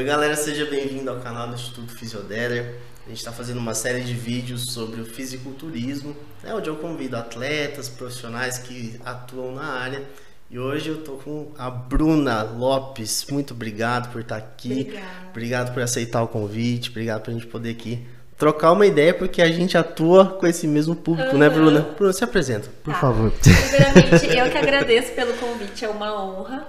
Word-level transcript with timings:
Oi 0.00 0.06
galera, 0.06 0.34
seja 0.34 0.64
bem-vindo 0.64 1.10
ao 1.10 1.18
canal 1.20 1.46
do 1.48 1.54
Instituto 1.56 1.94
Fisiodeller. 1.94 2.76
A 3.04 3.10
gente 3.10 3.18
está 3.18 3.30
fazendo 3.32 3.58
uma 3.58 3.74
série 3.74 4.00
de 4.00 4.14
vídeos 4.14 4.72
sobre 4.72 4.98
o 4.98 5.04
fisiculturismo, 5.04 6.16
né, 6.42 6.54
onde 6.54 6.70
eu 6.70 6.76
convido 6.76 7.18
atletas, 7.18 7.90
profissionais 7.90 8.56
que 8.56 8.98
atuam 9.04 9.54
na 9.56 9.62
área. 9.62 10.02
E 10.50 10.58
hoje 10.58 10.88
eu 10.88 11.04
tô 11.04 11.16
com 11.16 11.52
a 11.58 11.68
Bruna 11.68 12.42
Lopes. 12.44 13.26
Muito 13.30 13.52
obrigado 13.52 14.10
por 14.10 14.22
estar 14.22 14.38
aqui. 14.38 14.72
Obrigada. 14.72 15.06
Obrigado 15.28 15.74
por 15.74 15.82
aceitar 15.82 16.22
o 16.22 16.28
convite. 16.28 16.88
Obrigado 16.88 17.20
por 17.20 17.30
a 17.32 17.34
gente 17.34 17.46
poder 17.46 17.72
aqui 17.72 18.02
trocar 18.38 18.72
uma 18.72 18.86
ideia, 18.86 19.12
porque 19.12 19.42
a 19.42 19.52
gente 19.52 19.76
atua 19.76 20.24
com 20.24 20.46
esse 20.46 20.66
mesmo 20.66 20.96
público, 20.96 21.36
né, 21.36 21.48
Aham. 21.48 21.54
Bruna? 21.56 21.80
Bruna, 21.94 22.12
se 22.14 22.24
apresenta, 22.24 22.70
por 22.82 22.94
Tá. 22.94 23.00
favor. 23.00 23.30
Primeiramente, 23.32 24.34
eu 24.34 24.50
que 24.50 24.56
agradeço 24.56 25.12
pelo 25.12 25.34
convite, 25.34 25.84
é 25.84 25.88
uma 25.90 26.24
honra. 26.24 26.66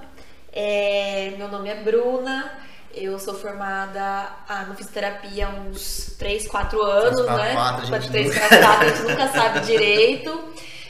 É, 0.52 1.34
meu 1.38 1.48
nome 1.48 1.70
é 1.70 1.82
Bruna, 1.82 2.52
eu 2.96 3.18
sou 3.20 3.34
formada 3.34 4.30
ah, 4.48 4.66
no 4.68 4.76
fisioterapia 4.76 5.48
há 5.48 5.50
uns 5.50 6.16
3, 6.18 6.48
4 6.48 6.82
anos, 6.82 7.26
né? 7.26 7.54
quatro, 7.54 7.96
a 7.96 8.00
gente 8.00 8.12
3, 8.12 8.28
nunca- 8.34 8.48
4, 8.48 8.66
a 8.66 8.90
gente 8.90 9.02
nunca 9.10 9.28
sabe 9.32 9.60
direito. 9.62 10.44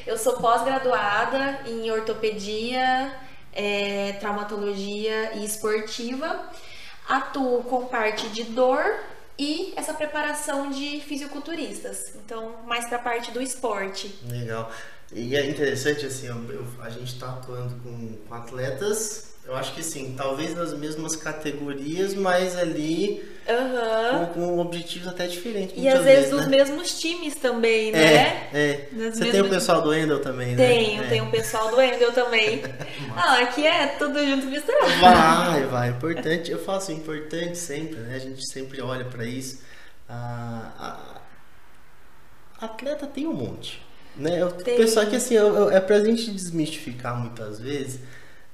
Eu 0.06 0.18
sou 0.18 0.34
pós-graduada 0.38 1.60
em 1.68 1.90
ortopedia, 1.92 3.14
é, 3.54 4.14
traumatologia 4.20 5.34
e 5.36 5.46
esportiva. 5.46 6.50
Atuo 7.08 7.64
com 7.64 7.86
parte 7.86 8.30
de 8.30 8.44
dor 8.44 8.84
e 9.38 9.74
essa 9.76 9.94
preparação 9.94 10.70
de 10.70 11.02
fisiculturistas. 11.02 12.14
Então, 12.16 12.56
mais 12.66 12.86
pra 12.88 13.00
parte 13.00 13.32
do 13.32 13.42
esporte. 13.42 14.14
Legal. 14.28 14.72
E 15.14 15.36
é 15.36 15.46
interessante, 15.50 16.06
assim, 16.06 16.28
eu- 16.28 16.52
eu- 16.52 16.68
a 16.82 16.90
gente 16.90 17.20
tá 17.20 17.28
atuando 17.30 17.76
com, 17.84 18.16
com 18.28 18.34
atletas, 18.34 19.31
eu 19.52 19.58
acho 19.58 19.74
que 19.74 19.84
sim, 19.84 20.14
talvez 20.16 20.56
nas 20.56 20.74
mesmas 20.74 21.14
categorias, 21.14 22.14
mas 22.14 22.58
ali 22.58 23.22
Aham. 23.50 24.28
com, 24.28 24.34
com 24.34 24.60
objetivos 24.60 25.10
até 25.10 25.28
diferentes. 25.28 25.74
E 25.76 25.90
às 25.90 26.02
vezes 26.06 26.30
dos 26.32 26.44
né? 26.48 26.58
mesmos 26.58 26.98
times 27.02 27.36
também, 27.36 27.92
né? 27.92 28.00
É, 28.02 28.50
é. 28.54 28.90
Você 29.12 29.30
tem 29.30 29.42
o 29.42 29.50
pessoal 29.50 29.82
do 29.82 29.94
Endel 29.94 30.22
também, 30.22 30.56
né? 30.56 30.68
Tenho, 30.68 31.04
É. 31.04 31.08
tem 31.08 31.20
um 31.22 31.30
pessoal 31.30 31.70
do 31.70 31.82
Endel 31.82 32.14
também. 32.14 32.64
ah, 33.14 33.40
aqui 33.40 33.68
é 33.68 33.88
tudo 33.88 34.26
junto 34.26 34.46
misturado. 34.46 34.90
Vai, 35.02 35.64
vai, 35.66 35.90
importante, 35.90 36.50
eu 36.50 36.58
falo 36.64 36.78
assim, 36.78 36.96
importante 36.96 37.58
sempre, 37.58 38.00
né? 38.00 38.16
A 38.16 38.20
gente 38.20 38.50
sempre 38.50 38.82
olha 38.82 39.04
pra 39.04 39.26
isso. 39.26 39.60
Ah, 40.08 41.20
a- 42.62 42.68
atleta 42.68 43.06
tem 43.06 43.28
um 43.28 43.34
monte, 43.34 43.86
né? 44.16 44.42
Eu 44.42 44.50
Tem. 44.54 44.78
pensar 44.78 45.08
que 45.08 45.16
assim, 45.18 45.34
eu- 45.34 45.54
eu- 45.56 45.72
é 45.72 45.82
pra 45.82 46.00
gente 46.02 46.32
desmistificar 46.32 47.20
muitas 47.20 47.60
vezes 47.60 48.00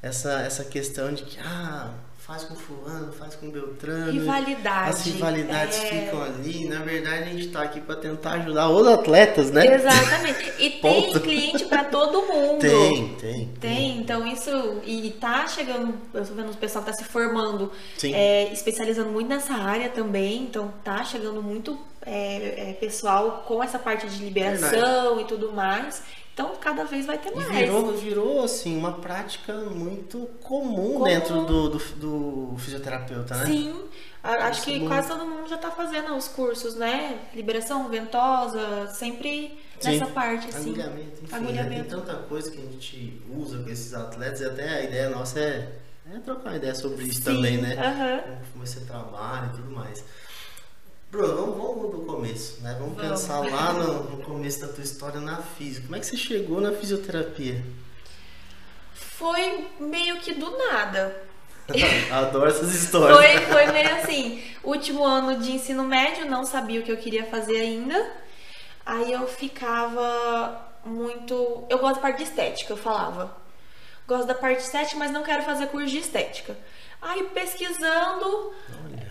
essa, 0.01 0.41
essa 0.41 0.63
questão 0.63 1.13
de 1.13 1.23
que, 1.23 1.39
ah, 1.39 1.91
faz 2.27 2.43
com 2.43 2.55
fulano, 2.55 3.13
faz 3.13 3.35
com 3.35 3.49
Beltrano. 3.49 4.11
Rivalidade. 4.11 4.89
As 4.89 5.05
rivalidades 5.05 5.79
é. 5.79 5.85
ficam 5.85 6.21
ali. 6.21 6.67
Na 6.67 6.79
verdade, 6.79 7.23
a 7.23 7.33
gente 7.33 7.47
tá 7.47 7.61
aqui 7.61 7.79
pra 7.79 7.95
tentar 7.95 8.31
ajudar 8.33 8.69
os 8.69 8.85
atletas, 8.85 9.49
né? 9.49 9.65
Exatamente. 9.65 10.47
E 10.59 10.71
tem 10.71 11.13
cliente 11.13 11.65
pra 11.65 11.83
todo 11.83 12.23
mundo. 12.23 12.59
Tem, 12.59 13.15
tem. 13.15 13.47
Tem, 13.59 13.97
então 13.99 14.25
isso. 14.27 14.49
E 14.83 15.11
tá 15.11 15.47
chegando, 15.47 15.93
eu 16.13 16.25
tô 16.25 16.33
vendo 16.33 16.51
o 16.51 16.57
pessoal 16.57 16.83
que 16.83 16.91
tá 16.91 16.97
se 16.97 17.03
formando, 17.03 17.71
é, 18.03 18.51
especializando 18.51 19.09
muito 19.09 19.29
nessa 19.29 19.53
área 19.53 19.87
também. 19.89 20.43
Então 20.43 20.73
tá 20.83 21.03
chegando 21.03 21.43
muito 21.43 21.77
é, 22.03 22.71
é, 22.71 22.73
pessoal 22.73 23.45
com 23.47 23.63
essa 23.63 23.77
parte 23.77 24.07
de 24.07 24.23
liberação 24.23 25.21
e 25.21 25.25
tudo 25.25 25.53
mais. 25.53 26.01
Então 26.37 26.55
cada 26.57 26.83
vez 26.83 27.07
vai 27.07 27.17
ter 27.17 27.31
E 27.31 27.35
mais. 27.35 27.47
virou, 27.47 27.91
virou, 27.93 28.43
assim, 28.43 28.77
uma 28.77 28.91
prática 28.93 29.55
muito 29.55 30.29
comum, 30.43 30.93
Comum. 30.93 31.03
dentro 31.03 31.43
do, 31.45 31.69
do, 31.69 31.79
do 31.79 32.57
fisioterapeuta, 32.59 33.35
né? 33.37 33.45
Sim, 33.47 33.83
acho 34.21 34.61
é 34.61 34.63
que 34.65 34.79
bom. 34.81 34.87
quase 34.87 35.07
todo 35.07 35.25
mundo 35.25 35.49
já 35.49 35.57
tá 35.57 35.71
fazendo 35.71 36.15
os 36.15 36.27
cursos, 36.27 36.75
né? 36.75 37.17
Liberação 37.33 37.89
ventosa, 37.89 38.85
sempre 38.93 39.59
Sim. 39.79 39.89
nessa 39.97 40.05
parte, 40.11 40.47
assim. 40.49 40.73
Agulhamento, 40.73 41.23
enfim, 41.23 41.35
Agulhamento. 41.35 41.69
Né? 41.71 41.75
tem 41.75 41.83
tanta 41.85 42.13
coisa 42.17 42.51
que 42.51 42.57
a 42.59 42.65
gente 42.65 43.19
usa 43.35 43.57
com 43.63 43.69
esses 43.71 43.91
atletas 43.95 44.39
e 44.41 44.45
até 44.45 44.69
a 44.69 44.83
ideia 44.83 45.09
nossa 45.09 45.39
é, 45.39 45.71
é 46.13 46.19
trocar 46.19 46.49
uma 46.51 46.57
ideia 46.57 46.75
sobre 46.75 47.03
isso 47.05 47.15
Sim, 47.15 47.23
também, 47.23 47.57
né? 47.57 47.73
aham. 47.79 48.21
Como 48.53 48.63
você 48.63 48.81
trabalha 48.81 49.47
e 49.47 49.55
tudo 49.55 49.71
mais. 49.71 50.03
Bruno, 51.17 51.35
vamos, 51.35 51.57
vamos 51.57 51.91
do 51.91 52.05
começo, 52.05 52.61
né? 52.61 52.77
Vamos, 52.79 52.95
Vamos. 52.95 53.09
pensar 53.09 53.39
lá 53.39 53.73
no, 53.73 54.03
no 54.03 54.23
começo 54.23 54.61
da 54.61 54.67
tua 54.67 54.83
história 54.83 55.19
na 55.19 55.37
física. 55.37 55.87
Como 55.87 55.95
é 55.95 55.99
que 55.99 56.05
você 56.05 56.15
chegou 56.15 56.61
na 56.61 56.71
fisioterapia? 56.71 57.65
Foi 58.93 59.67
meio 59.79 60.17
que 60.17 60.35
do 60.35 60.55
nada. 60.55 61.23
Adoro 62.13 62.47
essas 62.47 62.71
histórias. 62.71 63.17
Foi, 63.17 63.45
foi 63.51 63.65
meio 63.71 63.95
assim, 63.95 64.43
último 64.63 65.03
ano 65.03 65.39
de 65.39 65.53
ensino 65.53 65.83
médio, 65.83 66.29
não 66.29 66.45
sabia 66.45 66.81
o 66.81 66.83
que 66.83 66.91
eu 66.91 66.97
queria 66.97 67.25
fazer 67.25 67.57
ainda. 67.57 68.11
Aí 68.85 69.11
eu 69.11 69.27
ficava 69.27 70.71
muito. 70.85 71.65
Eu 71.67 71.79
gosto 71.79 71.95
da 71.95 72.01
parte 72.01 72.17
de 72.17 72.23
estética, 72.25 72.73
eu 72.73 72.77
falava. 72.77 73.35
Gosto 74.07 74.27
da 74.27 74.35
parte 74.35 74.57
de 74.57 74.65
estética, 74.65 74.99
mas 74.99 75.09
não 75.09 75.23
quero 75.23 75.41
fazer 75.41 75.65
curso 75.67 75.87
de 75.87 75.97
estética. 75.97 76.55
Aí 77.01 77.23
pesquisando, 77.33 78.51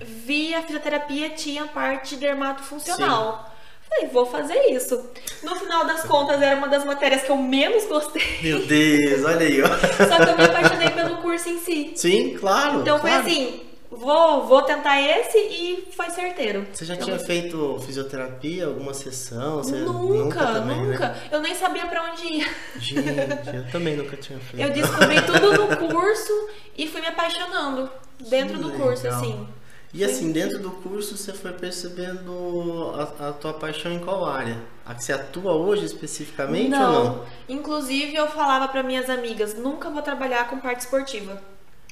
vi 0.03 0.55
a 0.55 0.63
fisioterapia 0.63 1.31
tinha 1.31 1.67
parte 1.67 2.17
dermatofuncional. 2.17 3.53
Falei, 3.89 4.09
vou 4.09 4.27
fazer 4.27 4.59
isso. 4.73 5.11
No 5.45 5.55
final 5.55 5.87
das 5.87 6.03
contas, 6.03 6.43
era 6.43 6.57
uma 6.57 6.69
das 6.69 6.85
matérias 6.85 7.23
que 7.23 7.31
eu 7.31 7.37
menos 7.37 7.87
gostei. 7.87 8.41
Meu 8.43 8.67
Deus, 8.67 9.25
olha 9.25 9.47
aí, 9.47 9.63
ó. 9.63 9.69
Só 9.69 10.25
que 10.25 10.31
eu 10.31 10.37
me 10.37 10.45
apaixonei 10.45 10.91
pelo 10.91 11.19
curso 11.19 11.49
em 11.49 11.61
si. 11.61 11.93
Sim, 11.95 12.37
claro. 12.37 12.81
Então 12.81 12.99
foi 12.99 13.11
claro. 13.11 13.27
assim, 13.27 13.66
vou, 13.91 14.47
vou 14.47 14.63
tentar 14.63 15.01
esse 15.01 15.39
e 15.39 15.89
foi 15.95 16.11
certeiro. 16.11 16.67
Você 16.73 16.85
já 16.85 16.95
Eu 16.95 17.05
tinha 17.05 17.19
feito 17.19 17.79
fisioterapia, 17.85 18.67
alguma 18.67 18.93
sessão? 18.95 19.59
Você 19.59 19.77
Nunca, 19.77 20.45
também, 20.47 20.81
nunca. 20.87 21.09
Né? 21.09 21.23
Eu 21.31 21.41
nem 21.41 21.55
sabia 21.55 21.87
pra 21.87 22.11
onde 22.11 22.27
ir. 22.27 22.57
Gente, 22.79 23.09
eu 23.55 23.71
também 23.71 23.97
nunca 23.99 24.17
tinha 24.17 24.39
feito. 24.39 24.63
Eu 24.67 24.73
descobri 24.73 25.21
tudo 25.23 25.53
no 25.69 25.77
curso 25.89 26.49
e 26.77 26.87
fui 26.87 27.01
me 27.01 27.07
apaixonando 27.09 27.91
dentro 28.29 28.57
Que 28.59 28.63
do 28.63 28.73
curso, 28.73 29.05
legal. 29.05 29.21
assim. 29.21 29.49
E 29.95 30.05
assim, 30.05 30.31
dentro 30.31 30.59
do 30.59 30.71
curso 30.71 31.17
você 31.17 31.33
foi 31.33 31.53
percebendo 31.53 32.93
a, 33.19 33.29
a 33.29 33.33
tua 33.33 33.55
paixão 33.55 33.91
em 33.93 33.99
qual 33.99 34.27
área? 34.27 34.59
A 34.85 34.95
que 34.95 35.03
você 35.03 35.13
atua 35.13 35.53
hoje 35.55 35.85
especificamente 35.87 36.75
ou 36.75 36.79
não? 36.81 37.25
Inclusive, 37.49 38.15
eu 38.15 38.29
falava 38.29 38.69
pra 38.69 38.83
minhas 38.83 39.09
amigas, 39.09 39.55
nunca 39.55 39.89
vou 39.89 40.03
trabalhar 40.03 40.49
com 40.49 40.59
parte 40.61 40.81
esportiva. 40.81 41.41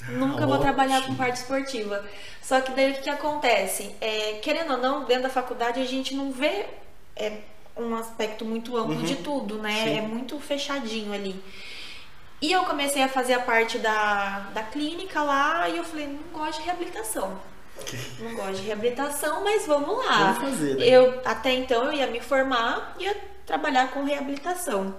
Nunca 0.08 0.46
vou 0.46 0.56
ótimo. 0.56 0.60
trabalhar 0.60 1.06
com 1.06 1.14
parte 1.14 1.36
esportiva. 1.36 2.04
Só 2.42 2.60
que 2.60 2.72
daí 2.72 2.92
o 2.92 2.94
que, 3.00 3.08
acontece? 3.08 3.94
É, 4.00 4.34
querendo 4.42 4.72
ou 4.72 4.78
não, 4.78 5.04
dentro 5.04 5.24
da 5.24 5.30
faculdade 5.30 5.80
a 5.80 5.84
gente 5.84 6.14
não 6.14 6.30
vê 6.30 6.66
é, 7.16 7.38
um 7.76 7.94
aspecto 7.96 8.44
muito 8.44 8.76
amplo 8.76 9.02
de 9.02 9.16
tudo, 9.16 9.58
né? 9.58 9.70
Uhum. 9.70 9.84
Sim. 9.84 9.98
É 9.98 10.02
muito 10.02 10.38
fechadinho 10.40 11.12
ali. 11.12 11.42
E 12.42 12.52
eu 12.52 12.64
comecei 12.64 13.02
a 13.02 13.08
fazer 13.08 13.34
a 13.34 13.40
parte 13.40 13.78
da, 13.78 14.50
da 14.52 14.62
clínica 14.62 15.22
lá 15.22 15.68
e 15.68 15.78
eu 15.78 15.84
falei, 15.84 16.06
não 16.06 16.38
gosto 16.38 16.60
de 16.60 16.66
reabilitação. 16.66 17.40
Não 18.20 18.34
gosto 18.34 18.56
de 18.56 18.66
reabilitação, 18.66 19.42
mas 19.42 19.66
vamos 19.66 20.04
lá. 20.04 20.32
Vamos 20.32 20.50
fazer, 20.50 20.76
né? 20.76 20.86
Eu 20.86 21.22
até 21.24 21.54
então 21.54 21.84
eu 21.84 21.92
ia 21.92 22.06
me 22.06 22.20
formar 22.20 22.94
e 22.98 23.04
ia 23.04 23.16
trabalhar 23.46 23.90
com 23.90 24.04
reabilitação. 24.04 24.94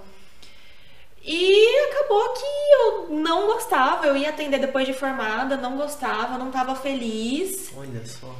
E 1.26 1.90
acabou 1.90 2.28
que 2.34 2.44
eu 2.72 3.18
não 3.18 3.46
gostava, 3.46 4.06
eu 4.06 4.16
ia 4.16 4.30
atender 4.30 4.60
depois 4.60 4.86
de 4.86 4.92
formada, 4.92 5.56
não 5.56 5.76
gostava, 5.76 6.38
não 6.38 6.48
estava 6.48 6.74
feliz. 6.76 7.72
Olha 7.76 8.06
só. 8.06 8.32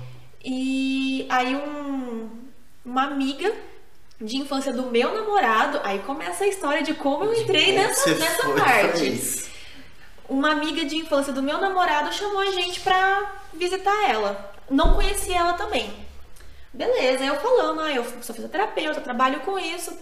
E 0.44 1.26
aí 1.28 1.56
um, 1.56 2.30
uma 2.84 3.02
amiga 3.02 3.52
de 4.20 4.36
infância 4.36 4.72
do 4.72 4.84
meu 4.84 5.12
namorado, 5.12 5.80
aí 5.82 5.98
começa 5.98 6.44
a 6.44 6.46
história 6.46 6.82
de 6.82 6.94
como 6.94 7.24
eu 7.24 7.34
entrei 7.34 7.72
nessa, 7.72 8.14
nessa 8.14 8.48
parte 8.50 9.46
uma 10.28 10.50
amiga 10.50 10.84
de 10.84 10.96
infância 10.96 11.32
do 11.32 11.42
meu 11.42 11.58
namorado 11.58 12.12
chamou 12.12 12.40
a 12.40 12.50
gente 12.50 12.80
pra 12.80 13.32
visitar 13.54 14.08
ela. 14.08 14.52
Não 14.68 14.94
conhecia 14.94 15.38
ela 15.38 15.52
também. 15.54 16.05
Beleza, 16.76 17.24
eu 17.24 17.36
falando, 17.40 17.80
ah, 17.80 17.90
eu 17.90 18.04
sou 18.20 18.34
fisioterapeuta, 18.34 19.00
trabalho 19.00 19.40
com 19.40 19.58
isso. 19.58 19.96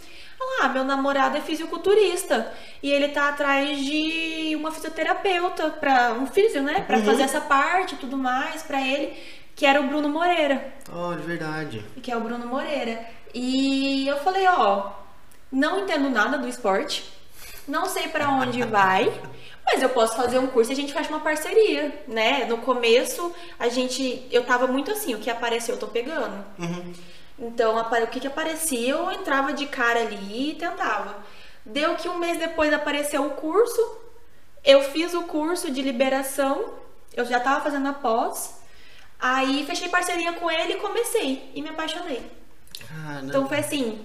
Ah, 0.61 0.69
meu 0.69 0.85
namorado 0.85 1.37
é 1.37 1.41
fisiculturista 1.41 2.53
e 2.82 2.91
ele 2.91 3.09
tá 3.09 3.29
atrás 3.29 3.79
de 3.79 4.55
uma 4.56 4.73
fisioterapeuta 4.73 5.71
para 5.71 6.12
um 6.15 6.26
fisio, 6.26 6.62
né, 6.62 6.81
Pra 6.87 6.99
Uhum. 6.99 7.05
fazer 7.05 7.23
essa 7.23 7.41
parte 7.41 7.94
e 7.94 7.99
tudo 7.99 8.17
mais 8.17 8.62
pra 8.62 8.81
ele, 8.81 9.17
que 9.55 9.65
era 9.65 9.81
o 9.81 9.85
Bruno 9.87 10.09
Moreira 10.09 10.75
Olha, 10.93 11.19
verdade. 11.21 11.85
que 12.03 12.11
é 12.11 12.17
o 12.17 12.21
Bruno 12.21 12.47
Moreira. 12.47 12.99
E 13.32 14.06
eu 14.09 14.17
falei, 14.19 14.47
ó, 14.49 14.91
não 15.50 15.81
entendo 15.81 16.11
nada 16.11 16.37
do 16.37 16.49
esporte, 16.49 17.05
não 17.69 17.87
sei 17.87 18.09
pra 18.09 18.29
onde 18.31 18.62
vai, 18.67 19.11
mas 19.66 19.82
eu 19.82 19.88
posso 19.88 20.16
fazer 20.16 20.38
um 20.38 20.46
curso 20.46 20.70
e 20.70 20.75
a 20.75 20.76
gente 20.76 20.93
faz 20.93 21.08
uma 21.08 21.20
parceria, 21.20 22.02
né? 22.06 22.44
No 22.44 22.58
começo, 22.58 23.34
a 23.58 23.69
gente, 23.69 24.26
eu 24.31 24.44
tava 24.44 24.66
muito 24.66 24.90
assim, 24.90 25.14
o 25.14 25.19
que 25.19 25.31
apareceu 25.31 25.75
eu 25.75 25.81
tô 25.81 25.88
pegando. 25.88 26.44
Uhum. 26.58 26.93
Então, 27.38 27.76
o 27.76 28.06
que 28.06 28.20
que 28.20 28.26
aparecia, 28.26 28.90
eu 28.90 29.11
entrava 29.11 29.52
de 29.52 29.66
cara 29.66 30.00
ali 30.00 30.50
e 30.50 30.55
tentava. 30.55 31.16
Deu 31.64 31.96
que 31.96 32.08
um 32.08 32.19
mês 32.19 32.38
depois 32.38 32.72
apareceu 32.72 33.25
o 33.26 33.31
curso, 33.31 33.99
eu 34.64 34.82
fiz 34.82 35.14
o 35.14 35.22
curso 35.22 35.70
de 35.70 35.82
liberação, 35.82 36.75
eu 37.14 37.25
já 37.25 37.40
tava 37.40 37.62
fazendo 37.62 37.88
a 37.88 37.93
pós, 37.93 38.55
Aí 39.26 39.64
fechei 39.64 39.88
parceria 39.88 40.34
com 40.34 40.50
ele 40.50 40.75
e 40.75 40.76
comecei. 40.76 41.50
E 41.55 41.62
me 41.62 41.70
apaixonei. 41.70 42.31
Caramba. 42.87 43.26
Então 43.26 43.49
foi 43.49 43.58
assim, 43.58 44.05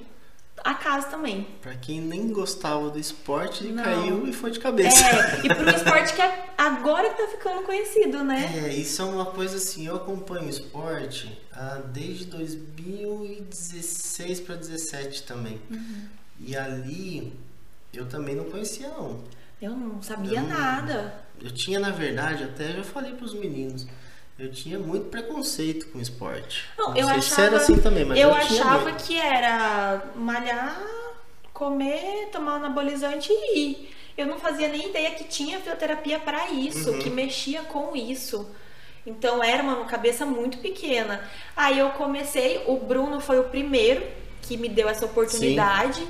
acaso 0.63 1.07
também. 1.09 1.47
Pra 1.61 1.75
quem 1.75 2.01
nem 2.01 2.31
gostava 2.31 2.89
do 2.89 2.99
esporte, 2.99 3.63
Não. 3.65 3.83
caiu 3.83 4.27
e 4.27 4.33
foi 4.33 4.51
de 4.51 4.59
cabeça. 4.59 5.03
É, 5.05 5.45
e 5.45 5.55
pro 5.55 5.69
esporte 5.69 6.13
que 6.13 6.21
é 6.21 6.49
agora 6.57 7.09
que 7.09 7.21
tá 7.21 7.27
ficando 7.29 7.63
conhecido, 7.63 8.23
né? 8.23 8.51
É, 8.65 8.73
isso 8.73 9.01
é 9.01 9.05
uma 9.05 9.25
coisa 9.25 9.57
assim, 9.57 9.87
eu 9.87 9.95
acompanho 9.95 10.49
esporte 10.49 11.37
ah, 11.53 11.81
desde 11.93 12.25
2016 12.25 14.39
para 14.41 14.55
2017 14.55 15.23
também. 15.23 15.59
Uhum. 15.69 16.01
E 16.39 16.55
ali 16.55 17.33
eu 17.93 18.05
também 18.07 18.35
não 18.35 18.45
conhecia 18.45 18.87
não. 18.89 19.23
Eu 19.61 19.71
não 19.75 20.01
sabia 20.01 20.39
Eu 20.39 20.43
não- 20.43 20.49
nada. 20.49 21.13
Eu 21.41 21.51
tinha, 21.51 21.79
na 21.79 21.89
verdade, 21.91 22.43
até 22.43 22.73
já 22.73 22.83
falei 22.83 23.13
pros 23.13 23.33
meninos, 23.33 23.87
eu 24.39 24.51
tinha 24.51 24.79
muito 24.79 25.05
preconceito 25.09 25.87
com 25.87 25.99
o 25.99 26.01
esporte. 26.01 26.65
Não, 26.77 26.95
eu 26.95 27.07
sei 27.07 27.21
se 27.21 27.33
achava, 27.33 27.41
era 27.47 27.57
assim 27.57 27.77
também, 27.81 28.05
mas 28.05 28.17
eu, 28.17 28.29
eu 28.29 28.35
achava 28.35 28.91
que 28.93 29.17
era 29.19 30.01
malhar, 30.15 30.81
comer, 31.53 32.29
tomar 32.31 32.55
anabolizante 32.55 33.29
e 33.31 33.59
ir. 33.59 33.95
Eu 34.17 34.27
não 34.27 34.39
fazia 34.39 34.67
nem 34.67 34.89
ideia 34.89 35.11
que 35.11 35.23
tinha 35.25 35.59
fisioterapia 35.59 36.19
para 36.19 36.49
isso, 36.51 36.91
Uhum. 36.91 36.99
que 36.99 37.09
mexia 37.09 37.61
com 37.63 37.95
isso. 37.95 38.49
Então 39.05 39.43
era 39.43 39.63
uma 39.63 39.85
cabeça 39.85 40.25
muito 40.25 40.57
pequena. 40.59 41.23
Aí 41.55 41.79
eu 41.79 41.89
comecei, 41.91 42.63
o 42.67 42.77
Bruno 42.77 43.19
foi 43.19 43.39
o 43.39 43.45
primeiro 43.45 44.05
que 44.41 44.57
me 44.57 44.69
deu 44.69 44.87
essa 44.89 45.05
oportunidade. 45.05 46.05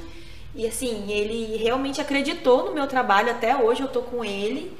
E 0.56 0.68
assim, 0.68 1.12
ele 1.12 1.56
realmente 1.58 2.02
acreditou 2.02 2.66
no 2.66 2.74
meu 2.74 2.88
trabalho, 2.88 3.32
até 3.32 3.56
hoje 3.56 3.82
eu 3.82 3.88
tô 3.88 4.02
com 4.02 4.26
ele. 4.26 4.76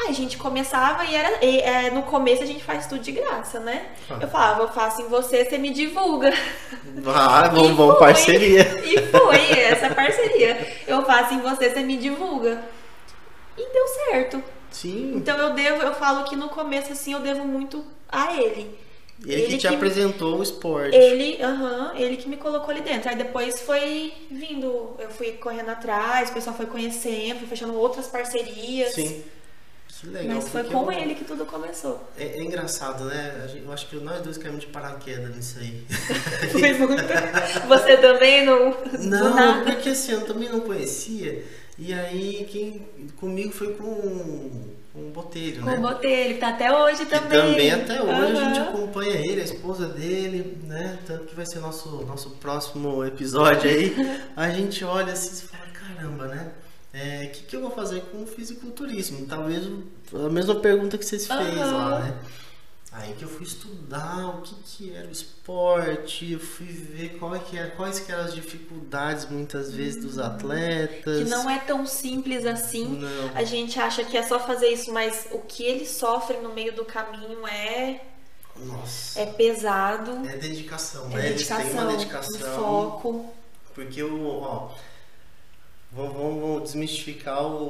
Aí 0.00 0.08
a 0.08 0.12
gente 0.14 0.38
começava 0.38 1.04
e 1.04 1.14
era. 1.14 1.44
e, 1.44 1.60
é, 1.60 1.90
no 1.90 2.02
começo 2.04 2.42
a 2.42 2.46
gente 2.46 2.64
faz 2.64 2.86
tudo 2.86 3.00
de 3.02 3.12
graça, 3.12 3.60
né? 3.60 3.86
Ah. 4.08 4.18
Eu 4.20 4.28
falava, 4.28 4.62
eu 4.62 4.68
faço 4.68 5.02
em 5.02 5.08
você, 5.08 5.44
você 5.44 5.58
me 5.58 5.70
divulga. 5.70 6.32
Ah, 7.06 7.48
vamos, 7.52 7.76
vamos 7.76 7.98
parceria. 7.98 8.62
E 8.84 8.98
foi 9.08 9.58
essa 9.60 9.94
parceria. 9.94 10.66
Eu 10.86 11.04
faço 11.04 11.34
em 11.34 11.40
você, 11.40 11.68
você 11.70 11.80
me 11.82 11.96
divulga. 11.98 12.62
E 13.58 13.72
deu 13.72 13.86
certo. 13.88 14.42
Sim, 14.70 15.14
Então 15.16 15.36
eu 15.36 15.52
devo, 15.52 15.82
eu 15.82 15.92
falo 15.94 16.24
que 16.24 16.36
no 16.36 16.48
começo 16.48 16.92
assim 16.92 17.12
eu 17.12 17.20
devo 17.20 17.44
muito 17.44 17.84
a 18.08 18.32
ele. 18.40 18.78
ele, 19.26 19.48
que 19.48 19.58
te 19.58 19.66
apresentou 19.66 20.38
o 20.38 20.42
esporte. 20.42 20.96
Ele, 20.96 21.42
aham, 21.42 21.92
ele 21.96 22.16
que 22.16 22.28
me 22.28 22.36
colocou 22.36 22.70
ali 22.70 22.80
dentro. 22.80 23.10
Aí 23.10 23.16
depois 23.16 23.60
foi 23.60 24.14
vindo, 24.30 24.94
eu 24.98 25.10
fui 25.10 25.32
correndo 25.32 25.70
atrás, 25.70 26.30
o 26.30 26.32
pessoal 26.32 26.56
foi 26.56 26.66
conhecendo, 26.66 27.40
fui 27.40 27.48
fechando 27.48 27.74
outras 27.74 28.06
parcerias. 28.06 28.94
Sim. 28.94 29.22
Que 30.00 30.06
legal. 30.06 30.36
Mas 30.36 30.48
foi 30.48 30.64
com 30.64 30.90
eu- 30.90 30.98
ele 30.98 31.14
que 31.14 31.24
tudo 31.24 31.44
começou. 31.44 32.08
É, 32.16 32.24
é 32.24 32.42
engraçado, 32.42 33.04
né? 33.04 33.50
Eu 33.64 33.70
acho 33.72 33.86
que 33.86 33.96
nós 33.96 34.22
dois 34.22 34.38
caímos 34.38 34.60
de 34.60 34.66
paraquedas 34.68 35.36
nisso 35.36 35.58
aí. 35.58 35.84
Foi 36.50 36.72
muito. 36.72 37.02
Você 37.68 37.96
também 37.98 38.44
não. 38.46 38.70
Não, 38.98 39.64
porque 39.64 39.90
assim, 39.90 40.12
eu 40.12 40.22
também 40.22 40.48
não 40.48 40.60
conhecia. 40.60 41.44
E 41.78 41.92
aí, 41.94 42.46
quem 42.50 42.86
comigo 43.16 43.52
foi 43.52 43.72
com, 43.74 43.94
com 44.92 44.98
o 45.00 45.10
Botelho, 45.10 45.60
Com 45.62 45.66
né? 45.70 45.78
o 45.78 45.80
Botelho, 45.80 46.34
que 46.34 46.40
tá 46.40 46.48
até 46.50 46.70
hoje 46.70 47.06
também. 47.06 47.40
também 47.40 47.70
até 47.72 48.02
hoje 48.02 48.36
a 48.36 48.44
gente 48.44 48.60
acompanha 48.60 49.14
ele, 49.16 49.40
a 49.40 49.44
esposa 49.44 49.86
dele, 49.86 50.58
né? 50.64 50.98
Tanto 51.06 51.24
que 51.24 51.34
vai 51.34 51.46
ser 51.46 51.60
nosso, 51.60 51.88
nosso 52.06 52.30
próximo 52.32 53.02
episódio 53.04 53.70
aí. 53.70 53.94
A 54.36 54.50
gente 54.50 54.84
olha 54.84 55.12
assim 55.14 55.42
e 55.44 55.48
fala, 55.48 55.64
caramba, 55.72 56.26
né? 56.28 56.50
O 56.92 57.30
que, 57.30 57.42
que 57.44 57.56
eu 57.56 57.60
vou 57.60 57.70
fazer 57.70 58.00
com 58.10 58.22
o 58.22 58.26
fisiculturismo? 58.26 59.26
Talvez 59.26 59.64
a 60.12 60.28
mesma 60.28 60.56
pergunta 60.56 60.98
que 60.98 61.04
vocês 61.04 61.26
fez 61.26 61.38
Aham. 61.58 61.88
lá, 61.88 61.98
né? 62.00 62.18
Aí 62.92 63.14
que 63.14 63.22
eu 63.22 63.28
fui 63.28 63.46
estudar 63.46 64.30
o 64.30 64.42
que, 64.42 64.52
que 64.64 64.92
era 64.92 65.06
o 65.06 65.12
esporte, 65.12 66.32
eu 66.32 66.40
fui 66.40 66.66
ver 66.66 67.10
qual 67.20 67.36
é 67.36 67.38
que 67.38 67.56
era, 67.56 67.70
quais 67.70 68.00
que 68.00 68.10
eram 68.10 68.24
as 68.24 68.34
dificuldades 68.34 69.30
muitas 69.30 69.72
vezes 69.72 70.02
dos 70.02 70.18
atletas. 70.18 71.20
Hum. 71.20 71.24
Que 71.24 71.30
não 71.30 71.48
é 71.48 71.60
tão 71.60 71.86
simples 71.86 72.44
assim. 72.44 72.98
Não. 72.98 73.30
A 73.36 73.44
gente 73.44 73.78
acha 73.78 74.02
que 74.04 74.16
é 74.16 74.22
só 74.24 74.40
fazer 74.40 74.70
isso, 74.70 74.92
mas 74.92 75.28
o 75.30 75.38
que 75.38 75.62
eles 75.62 75.90
sofrem 75.90 76.42
no 76.42 76.52
meio 76.52 76.74
do 76.74 76.84
caminho 76.84 77.46
é, 77.46 78.00
Nossa. 78.56 79.20
é 79.20 79.26
pesado. 79.26 80.26
É 80.28 80.36
dedicação, 80.36 81.06
É 81.12 81.16
né? 81.16 81.26
Eles 81.28 81.46
têm 81.46 81.56
dedicação, 81.58 81.82
uma 81.84 81.92
um 81.92 81.96
dedicação. 81.96 82.56
foco. 82.56 83.30
Porque 83.72 84.02
o. 84.02 84.40
Ó, 84.40 84.70
vamos, 85.92 86.62
desmistificar 86.64 87.42
o, 87.44 87.64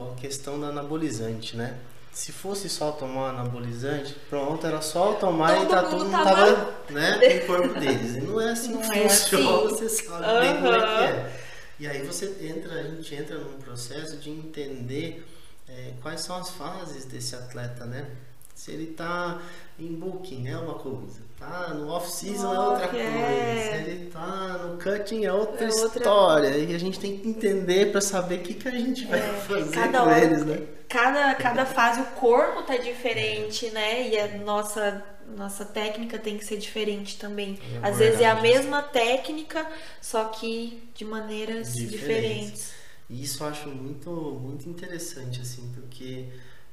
o- 0.00 0.12
a 0.16 0.20
questão 0.20 0.58
do 0.58 0.66
anabolizante, 0.66 1.56
né? 1.56 1.76
Se 2.12 2.30
fosse 2.30 2.68
só 2.68 2.92
tomar 2.92 3.30
anabolizante, 3.30 4.14
pronto, 4.30 4.64
era 4.64 4.80
só 4.80 5.14
tomar 5.14 5.54
Todo 5.56 5.64
e 5.64 5.68
tá, 5.68 5.82
todo 5.82 6.04
mundo 6.04 6.12
tava- 6.12 6.24
tava 6.54 6.74
né, 6.90 7.40
no 7.40 7.46
corpo 7.46 7.80
deles. 7.80 8.14
E 8.16 8.20
não 8.20 8.40
é 8.40 8.50
assim 8.52 8.72
Não 8.74 8.82
que 8.82 8.98
é 8.98 9.08
funciona, 9.08 9.66
assim. 9.66 9.74
você 9.76 9.88
sabe 9.88 10.40
bem 10.40 10.54
como 10.56 10.68
é 10.68 10.80
que 10.80 11.02
é. 11.02 11.40
E 11.80 11.86
aí 11.88 12.06
você 12.06 12.26
entra, 12.40 12.72
a 12.72 12.82
gente 12.84 13.12
entra 13.16 13.36
num 13.38 13.58
processo 13.58 14.16
de 14.18 14.30
entender 14.30 15.26
é, 15.68 15.94
quais 16.00 16.20
são 16.20 16.36
as 16.36 16.50
fases 16.50 17.04
desse 17.04 17.34
atleta, 17.34 17.84
né? 17.84 18.06
Se 18.54 18.70
ele 18.70 18.92
tá 18.92 19.42
em 19.76 19.92
booking 19.92 20.46
é 20.46 20.56
uma 20.56 20.74
coisa, 20.74 21.18
tá 21.44 21.74
no 21.74 21.88
off-season 21.88 22.52
é 22.54 22.58
outra 22.58 22.88
coisa, 22.88 23.04
é. 23.04 23.82
se 23.84 23.90
ele 23.90 24.10
tá 24.10 24.58
no 24.58 24.78
cutting 24.78 25.24
é 25.24 25.32
outra 25.32 25.64
É 25.66 25.68
outra- 25.70 25.98
história. 25.98 26.48
E 26.58 26.74
a 26.74 26.78
gente 26.78 26.98
tem 27.00 27.18
que 27.18 27.28
entender 27.28 27.92
para 27.92 28.00
saber 28.00 28.40
o 28.40 28.42
que, 28.42 28.54
que 28.54 28.68
a 28.68 28.70
gente 28.72 29.04
vai 29.06 29.20
fazer 29.40 29.70
É, 29.70 29.72
Cada 29.72 30.02
com 30.04 30.10
eles, 30.10 30.44
né? 30.44 30.66
cada, 30.88 31.34
cada 31.34 31.66
fase 31.66 32.00
o 32.00 32.06
corpo 32.06 32.62
tá 32.62 32.76
diferente, 32.76 33.70
né? 33.70 34.08
E 34.08 34.18
a 34.18 34.38
nossa, 34.38 35.04
nossa 35.36 35.64
técnica 35.64 36.18
tem 36.18 36.38
que 36.38 36.44
ser 36.44 36.58
diferente 36.58 37.18
também. 37.18 37.58
É 37.82 37.88
Às 37.88 37.98
vezes 37.98 38.20
é 38.20 38.26
a 38.26 38.34
verdade. 38.34 38.56
mesma 38.56 38.82
técnica, 38.82 39.66
só 40.00 40.24
que 40.26 40.88
de 40.94 41.04
maneiras 41.04 41.74
Diferentes. 41.74 41.90
diferentes. 41.90 42.74
E 43.10 43.22
isso 43.22 43.42
eu 43.42 43.48
acho 43.48 43.68
muito, 43.68 44.10
muito 44.10 44.68
interessante, 44.68 45.40
assim, 45.40 45.70
porque 45.74 46.26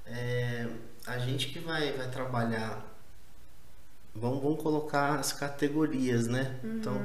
é, 0.05 0.65
a 1.05 1.17
gente 1.17 1.47
que 1.49 1.59
vai, 1.59 1.91
vai 1.93 2.09
trabalhar, 2.09 2.85
vamos, 4.15 4.41
vamos 4.41 4.61
colocar 4.61 5.19
as 5.19 5.31
categorias, 5.33 6.27
né? 6.27 6.55
Uhum. 6.63 6.77
Então, 6.77 7.01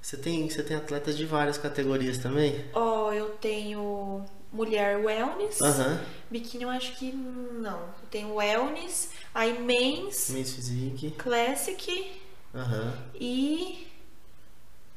você 0.00 0.16
tem, 0.16 0.48
você 0.48 0.62
tem 0.62 0.76
atletas 0.76 1.16
de 1.16 1.24
várias 1.26 1.58
categorias 1.58 2.18
também? 2.18 2.64
Ó, 2.72 3.12
eu 3.12 3.30
tenho 3.30 4.24
mulher 4.52 4.98
wellness. 5.04 5.60
Aham. 5.60 6.00
Biquíni 6.30 6.64
eu 6.64 6.70
acho 6.70 6.96
que 6.96 7.12
não. 7.12 7.78
Eu 7.80 8.08
tenho 8.10 8.34
wellness, 8.34 9.10
aí 9.34 9.58
men's, 9.58 10.30
Miss 10.30 10.52
Physique. 10.54 11.10
classic 11.12 12.12
Aham. 12.54 12.94
e 13.14 13.86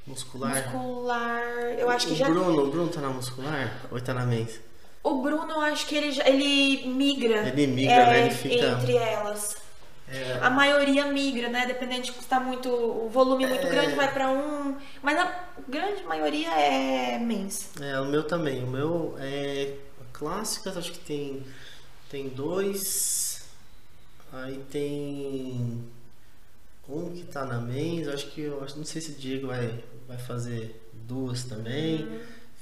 Muscular. 0.08 0.56
muscular. 0.56 1.42
Eu 1.78 1.90
acho 1.90 2.08
que 2.08 2.14
o 2.14 2.16
já 2.16 2.30
Bruno, 2.30 2.64
o 2.66 2.72
Bruno 2.72 2.90
tá 2.90 3.02
na 3.02 3.10
muscular 3.10 3.86
ou 3.92 4.00
tá 4.02 4.14
na 4.14 4.26
men's? 4.26 4.60
O 5.04 5.22
Bruno, 5.22 5.52
eu 5.52 5.62
acho 5.62 5.86
que 5.88 5.96
ele, 5.96 6.20
ele 6.26 6.88
migra. 6.88 7.48
Ele 7.48 7.68
migra, 7.68 7.94
é, 7.94 8.06
né? 8.06 8.20
Ele 8.26 8.36
fica- 8.36 8.68
Entre 8.68 8.96
elas. 8.98 9.56
É, 10.12 10.40
A 10.42 10.50
maioria 10.50 11.06
migra, 11.06 11.48
né? 11.50 11.66
Dependendo 11.66 12.02
de 12.04 12.12
custar 12.12 12.42
muito. 12.42 12.70
O 12.70 13.10
volume 13.10 13.46
muito 13.48 13.66
É. 13.66 13.70
grande 13.70 13.96
vai 13.96 14.12
pra 14.14 14.30
um. 14.30 14.76
Mas 15.02 15.18
a 15.18 15.46
grande 15.68 16.04
maioria 16.04 16.50
é 16.52 17.18
mens. 17.18 17.70
É, 17.80 18.00
o 18.00 18.06
meu 18.06 18.24
também. 18.24 18.64
O 18.64 18.68
meu 18.68 19.16
é 19.20 19.74
clássicas, 20.12 20.76
acho 20.78 20.92
que 20.92 21.00
tem 21.00 21.44
tem 22.10 22.28
dois. 22.30 23.46
Aí 24.34 24.58
tem 24.70 25.84
um 26.90 27.10
que 27.12 27.24
tá 27.24 27.46
na 27.46 27.60
mens, 27.60 28.08
acho 28.10 28.28
que 28.32 28.42
eu 28.42 28.62
acho, 28.64 28.78
não 28.78 28.84
sei 28.86 29.02
se 29.02 29.12
o 29.12 29.16
Diego 29.16 29.48
vai 29.48 29.82
vai 30.08 30.18
fazer 30.18 30.90
duas 31.08 31.44
também. 31.46 32.20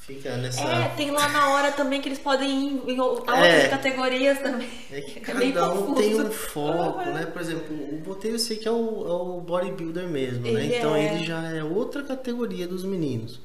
Fica 0.10 0.38
nessa. 0.38 0.62
É, 0.62 0.90
tem 0.98 1.12
lá 1.12 1.30
na 1.30 1.50
hora 1.50 1.72
também 1.72 2.02
que 2.02 2.10
eles 2.10 2.18
podem 2.18 2.50
ir 2.50 2.82
em 2.94 3.00
outras 3.00 3.38
É. 3.38 3.68
categorias 3.68 4.40
também. 4.40 4.68
É 4.92 5.02
que 5.02 5.20
É 5.20 5.22
cada 5.22 5.72
um 5.72 5.94
tem 5.94 6.20
um 6.20 6.32
foco, 6.32 7.06
né? 7.06 7.28
Por 7.28 7.40
exemplo, 7.40 7.76
o 7.76 7.98
Botelho 7.98 8.36
eu 8.36 8.40
sei 8.40 8.58
que 8.58 8.68
é 8.68 8.72
o, 8.72 9.08
é 9.08 9.12
o 9.12 9.40
bodybuilder 9.42 10.08
mesmo, 10.08 10.42
né? 10.44 10.50
Ele 10.64 10.76
Então 10.78 10.96
é. 10.96 11.06
ele 11.16 11.26
já 11.26 11.44
é 11.44 11.64
outra 11.64 12.02
categoria 12.02 12.68
dos 12.68 12.84
meninos. 12.84 13.40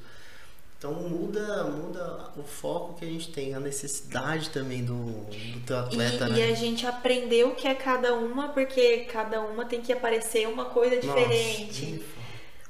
Então 0.78 0.92
muda, 0.94 1.64
muda 1.64 2.30
o 2.36 2.42
foco 2.42 2.94
que 2.98 3.04
a 3.04 3.08
gente 3.08 3.30
tem, 3.30 3.54
a 3.54 3.60
necessidade 3.60 4.50
também 4.50 4.84
do, 4.84 4.94
do 4.94 5.60
teu 5.66 5.78
atleta, 5.78 6.26
e, 6.28 6.30
né? 6.32 6.38
e 6.38 6.52
a 6.52 6.54
gente 6.54 6.86
aprendeu 6.86 7.48
o 7.48 7.54
que 7.54 7.66
é 7.66 7.74
cada 7.74 8.12
uma, 8.14 8.48
porque 8.48 9.06
cada 9.10 9.40
uma 9.40 9.64
tem 9.64 9.80
que 9.80 9.90
aparecer 9.92 10.46
uma 10.46 10.66
coisa 10.66 10.96
Nossa, 10.96 11.06
diferente. 11.06 11.84
nem 11.86 12.04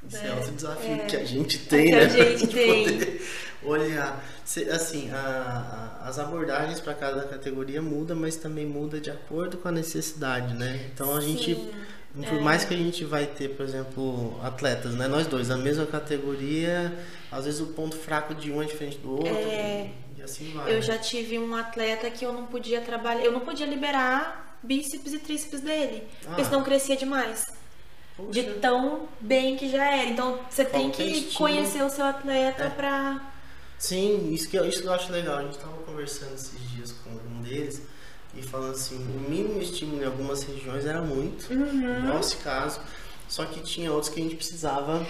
Isso 0.09 0.17
é, 0.19 0.29
É, 0.29 0.33
outro 0.35 0.53
desafio 0.53 0.93
é. 0.95 0.99
que 1.07 1.17
a 1.17 1.25
gente 1.25 1.59
tem, 1.61 1.91
né? 1.91 2.01
a 2.05 2.09
gente 2.09 2.47
De 2.47 2.53
tem. 2.53 2.85
poder 2.85 3.27
olhar. 3.63 4.25
Se- 4.45 4.69
Assim, 4.71 5.11
a- 5.11 5.99
a- 6.03 6.09
as 6.09 6.19
abordagens 6.19 6.81
para 6.81 6.95
cada 6.95 7.23
categoria 7.25 7.81
muda, 7.81 8.15
mas 8.15 8.37
também 8.37 8.67
muda 8.67 9.01
de 9.01 9.11
acordo 9.11 9.57
com 9.57 9.69
a 9.69 9.73
necessidade, 9.73 10.53
né? 10.55 10.89
Então 10.93 11.17
a 11.17 11.21
gente, 11.21 11.55
Sim, 11.55 11.71
por 12.29 12.39
é. 12.39 12.41
mais 12.43 12.65
que 12.65 12.75
a 12.75 12.77
gente 12.77 13.05
vai 13.05 13.27
ter, 13.27 13.51
por 13.57 13.65
exemplo, 13.65 14.39
atletas, 14.43 14.93
né? 14.95 15.09
Nós 15.09 15.27
dois, 15.27 15.49
na 15.49 15.57
mesma 15.57 15.87
categoria, 15.87 16.93
às 17.33 17.47
vezes 17.47 17.61
o 17.61 17.69
ponto 17.69 17.97
fraco 17.97 18.35
de 18.35 18.53
um 18.53 18.63
é 18.63 18.67
diferente 18.67 18.99
do 18.99 19.13
outro. 19.13 19.29
É. 19.35 19.91
E 20.19 20.23
assim 20.23 20.53
vai. 20.53 20.71
Eu 20.71 20.77
né? 20.77 20.83
já 20.83 20.99
tive 20.99 21.39
um 21.39 21.55
atleta 21.57 22.11
que 22.11 22.25
eu 22.25 22.33
não 22.33 22.45
podia 22.47 22.81
trabalhar, 22.83 23.25
eu 23.25 23.33
não 23.33 23.41
podia 23.41 23.67
liberar 23.67 24.59
bíceps 24.63 25.13
e 25.13 25.19
tríceps 25.19 25.61
dele. 25.61 26.07
Porque 26.23 26.43
Ah. 26.43 26.45
senão 26.45 26.63
crescia 26.63 26.97
demais. 26.97 27.45
De 28.31 28.43
Poxa, 28.45 28.59
tão 28.61 29.09
bem 29.21 29.57
que 29.57 29.69
já 29.69 29.85
era. 29.93 30.09
Então 30.11 30.39
você 30.49 30.65
tem 30.65 30.91
que 30.91 31.03
estímulo. 31.03 31.35
conhecer 31.37 31.83
o 31.83 31.91
seu 31.91 32.05
atleta 32.05 32.65
É. 32.65 32.71
pra. 32.71 33.21
Sim, 33.79 34.33
isso 34.33 34.49
que, 34.49 34.57
eu- 34.57 34.65
isso 34.67 34.81
que 34.83 34.87
eu 34.89 34.93
acho 34.93 35.11
legal. 35.13 35.39
A 35.39 35.43
gente 35.43 35.59
tava 35.59 35.77
conversando 35.79 36.35
esses 36.35 36.71
dias 36.71 36.93
com 36.93 37.11
um 37.11 37.43
deles 37.43 37.83
e 38.37 38.41
falando 38.43 38.73
assim, 38.73 38.97
o 38.97 39.29
mínimo 39.31 39.61
estímulo 39.61 40.01
em 40.03 40.07
algumas 40.07 40.43
regiões 40.45 40.87
era 40.87 41.01
muito, 41.03 41.53
Uhum. 41.53 41.99
igual 42.05 42.21
esse 42.21 42.37
caso, 42.37 42.81
só 43.29 43.45
que 43.45 43.61
tinha 43.61 43.93
outros 43.93 44.13
que 44.13 44.21
a 44.21 44.23
gente 44.23 44.37
precisava 44.37 45.05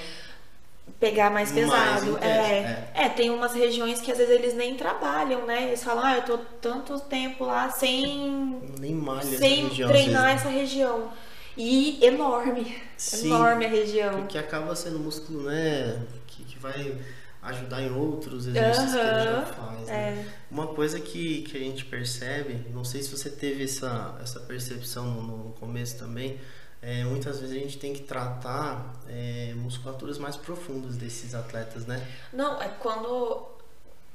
pegar 0.98 1.30
mais 1.30 1.52
Mais 1.52 1.64
pesado. 1.70 2.10
intenso, 2.12 2.24
é. 2.24 2.90
é, 2.94 3.08
tem 3.10 3.30
umas 3.30 3.52
regiões 3.54 4.00
que 4.00 4.10
às 4.12 4.18
vezes 4.18 4.32
eles 4.34 4.54
nem 4.54 4.74
trabalham, 4.76 5.46
né? 5.46 5.64
Eles 5.68 5.82
falam, 5.84 6.04
ah, 6.04 6.16
eu 6.16 6.22
tô 6.22 6.38
tanto 6.60 6.98
tempo 7.00 7.44
lá 7.44 7.70
sem, 7.70 8.60
nem 8.80 8.94
malha 8.94 9.22
sem 9.38 9.68
região. 9.68 9.88
treinar 9.88 10.24
vezes. 10.26 10.40
essa 10.40 10.48
região. 10.48 11.12
E 11.56 12.04
enorme. 12.04 12.76
Sim. 12.96 13.26
Enorme 13.26 13.66
a 13.66 13.68
região. 13.68 14.20
Porque 14.20 14.38
acaba 14.38 14.74
sendo 14.74 14.98
músculo, 14.98 15.44
né? 15.44 16.02
Que, 16.26 16.44
que 16.44 16.58
vai 16.58 16.98
ajudar 17.44 17.82
em 17.82 17.92
outros 17.92 18.46
exercícios 18.46 18.92
que 18.92 18.98
ele 18.98 19.24
já 19.24 19.46
faz. 19.46 19.86
Né? 19.86 19.94
É. 19.94 20.26
Uma 20.50 20.68
coisa 20.68 20.98
que, 20.98 21.42
que 21.42 21.56
a 21.56 21.60
gente 21.60 21.84
percebe, 21.84 22.66
não 22.72 22.84
sei 22.84 23.02
se 23.02 23.10
você 23.10 23.28
teve 23.30 23.64
essa, 23.64 24.18
essa 24.22 24.40
percepção 24.40 25.06
no, 25.10 25.22
no 25.22 25.52
começo 25.52 25.98
também, 25.98 26.40
é, 26.80 27.04
muitas 27.04 27.40
vezes 27.40 27.56
a 27.56 27.58
gente 27.58 27.78
tem 27.78 27.92
que 27.92 28.02
tratar 28.02 28.94
é, 29.08 29.54
musculaturas 29.56 30.18
mais 30.18 30.36
profundas 30.36 30.96
desses 30.96 31.34
atletas, 31.34 31.86
né? 31.86 32.06
Não, 32.32 32.60
é 32.60 32.68
quando, 32.68 33.46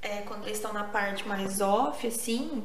é 0.01 0.21
quando 0.21 0.43
eles 0.45 0.57
estão 0.57 0.73
na 0.73 0.83
parte 0.83 1.27
mais 1.27 1.61
off, 1.61 2.05
assim, 2.05 2.63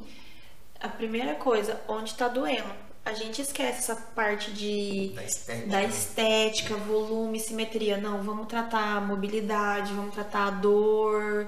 a 0.81 0.89
primeira 0.89 1.35
coisa, 1.37 1.81
onde 1.89 2.15
tá 2.15 2.29
doendo. 2.29 2.85
A 3.05 3.13
gente 3.13 3.43
esquece 3.43 3.79
essa 3.81 3.97
parte 3.97 4.51
de 4.51 5.13
Da 5.15 5.25
estética. 5.25 5.67
da 5.69 5.85
estética, 5.85 6.75
volume, 6.77 7.39
simetria. 7.39 7.99
Não, 7.99 8.23
vamos 8.23 8.47
tratar 8.47 8.97
a 8.97 9.01
mobilidade, 9.01 9.93
vamos 9.93 10.15
tratar 10.15 10.47
a 10.47 10.51
dor, 10.51 11.47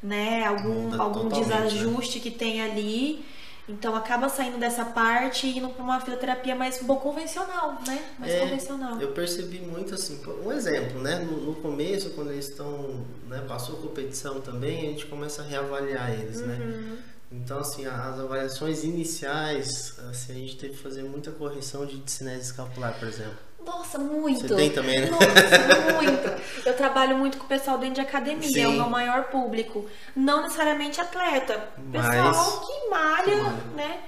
né? 0.00 0.44
Algum, 0.46 0.74
Muda 0.90 1.02
algum 1.02 1.28
né? 1.28 1.40
desajuste 1.40 2.20
que 2.20 2.30
tem 2.30 2.62
ali. 2.62 3.24
Então 3.68 3.94
acaba 3.96 4.28
saindo 4.28 4.58
dessa 4.58 4.84
parte 4.84 5.46
e 5.46 5.58
indo 5.58 5.68
para 5.70 5.82
uma 5.84 6.00
fisioterapia 6.00 6.54
mais 6.54 6.80
um 6.82 6.86
pouco 6.86 7.02
convencional, 7.10 7.78
né? 7.86 8.00
Mais 8.18 8.32
É, 8.32 8.40
convencional. 8.40 9.00
Eu 9.00 9.12
percebi 9.12 9.58
muito 9.60 9.94
assim, 9.94 10.20
um 10.44 10.52
exemplo, 10.52 11.00
né? 11.00 11.18
No, 11.20 11.36
no 11.46 11.54
começo, 11.56 12.10
quando 12.10 12.32
eles 12.32 12.48
estão, 12.48 13.04
né, 13.28 13.42
passou 13.48 13.76
competição 13.76 14.40
também, 14.40 14.78
a 14.78 14.90
gente 14.90 15.06
começa 15.06 15.42
a 15.42 15.44
reavaliar 15.44 16.12
eles, 16.12 16.40
Uhum. 16.40 16.46
né? 16.46 16.98
Então, 17.32 17.58
assim, 17.60 17.86
as 17.86 18.18
avaliações 18.20 18.84
iniciais, 18.84 19.98
assim, 20.10 20.32
a 20.32 20.34
gente 20.34 20.56
teve 20.56 20.74
que 20.74 20.82
fazer 20.82 21.02
muita 21.02 21.30
correção 21.30 21.86
de 21.86 22.02
cinese 22.10 22.42
escapular, 22.42 22.94
por 22.98 23.08
exemplo. 23.08 23.36
Nossa, 23.64 23.96
muito. 23.98 24.48
Você 24.48 24.54
tem 24.56 24.70
também, 24.70 25.00
né? 25.00 25.10
Nossa, 25.10 25.92
muito. 25.94 26.42
Eu 26.66 26.76
trabalho 26.76 27.16
muito 27.16 27.38
com 27.38 27.44
o 27.44 27.48
pessoal 27.48 27.78
dentro 27.78 27.94
de 27.96 28.00
academia, 28.00 28.64
é 28.64 28.66
o 28.66 28.70
Sim. 28.72 28.76
meu 28.76 28.90
maior 28.90 29.24
público. 29.24 29.88
Não 30.16 30.42
necessariamente 30.42 31.00
atleta. 31.00 31.68
Pessoal 31.90 32.34
Mas- 32.34 32.66
que 32.66 32.90
malha, 32.90 33.24
que 33.24 33.34
malha. 33.36 33.52
né? 33.76 34.00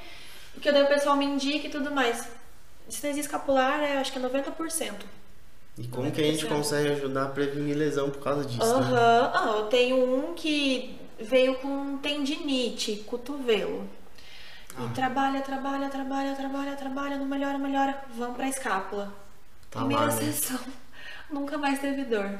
Porque 0.52 0.70
daí 0.72 0.82
o 0.82 0.88
pessoal 0.88 1.16
me 1.16 1.24
indica 1.24 1.66
e 1.68 1.70
tudo 1.70 1.90
mais. 1.92 2.28
Cinesia 2.88 3.20
escapular 3.22 3.80
é, 3.80 3.96
acho 3.98 4.12
que 4.12 4.18
é 4.18 4.22
90%. 4.22 4.92
E 5.78 5.86
como 5.88 6.10
que 6.10 6.20
a 6.20 6.24
gente 6.24 6.44
90%. 6.46 6.48
consegue 6.48 6.88
ajudar 6.92 7.22
a 7.24 7.28
prevenir 7.28 7.76
lesão 7.76 8.10
por 8.10 8.22
causa 8.22 8.44
disso, 8.44 8.58
né? 8.80 8.86
Aham. 8.86 9.30
Ah, 9.34 9.54
eu 9.58 9.62
tenho 9.66 9.96
um 9.96 10.34
que 10.34 10.98
veio 11.20 11.56
com 11.56 11.98
tendinite, 11.98 13.04
cotovelo. 13.06 13.88
Ah. 14.76 14.86
E 14.86 14.94
trabalha, 14.94 15.40
trabalha, 15.40 15.88
trabalha, 15.88 16.34
trabalha, 16.34 16.76
trabalha, 16.76 17.18
não 17.18 17.26
melhora, 17.26 17.58
melhora. 17.58 18.04
Vamos 18.16 18.36
pra 18.36 18.48
escápula. 18.48 19.12
Tá 19.70 19.80
Primeira 19.80 20.06
lá, 20.06 20.14
né? 20.14 20.32
sessão. 20.32 20.60
Nunca 21.30 21.56
mais 21.58 21.80
teve 21.80 22.04
dor. 22.04 22.38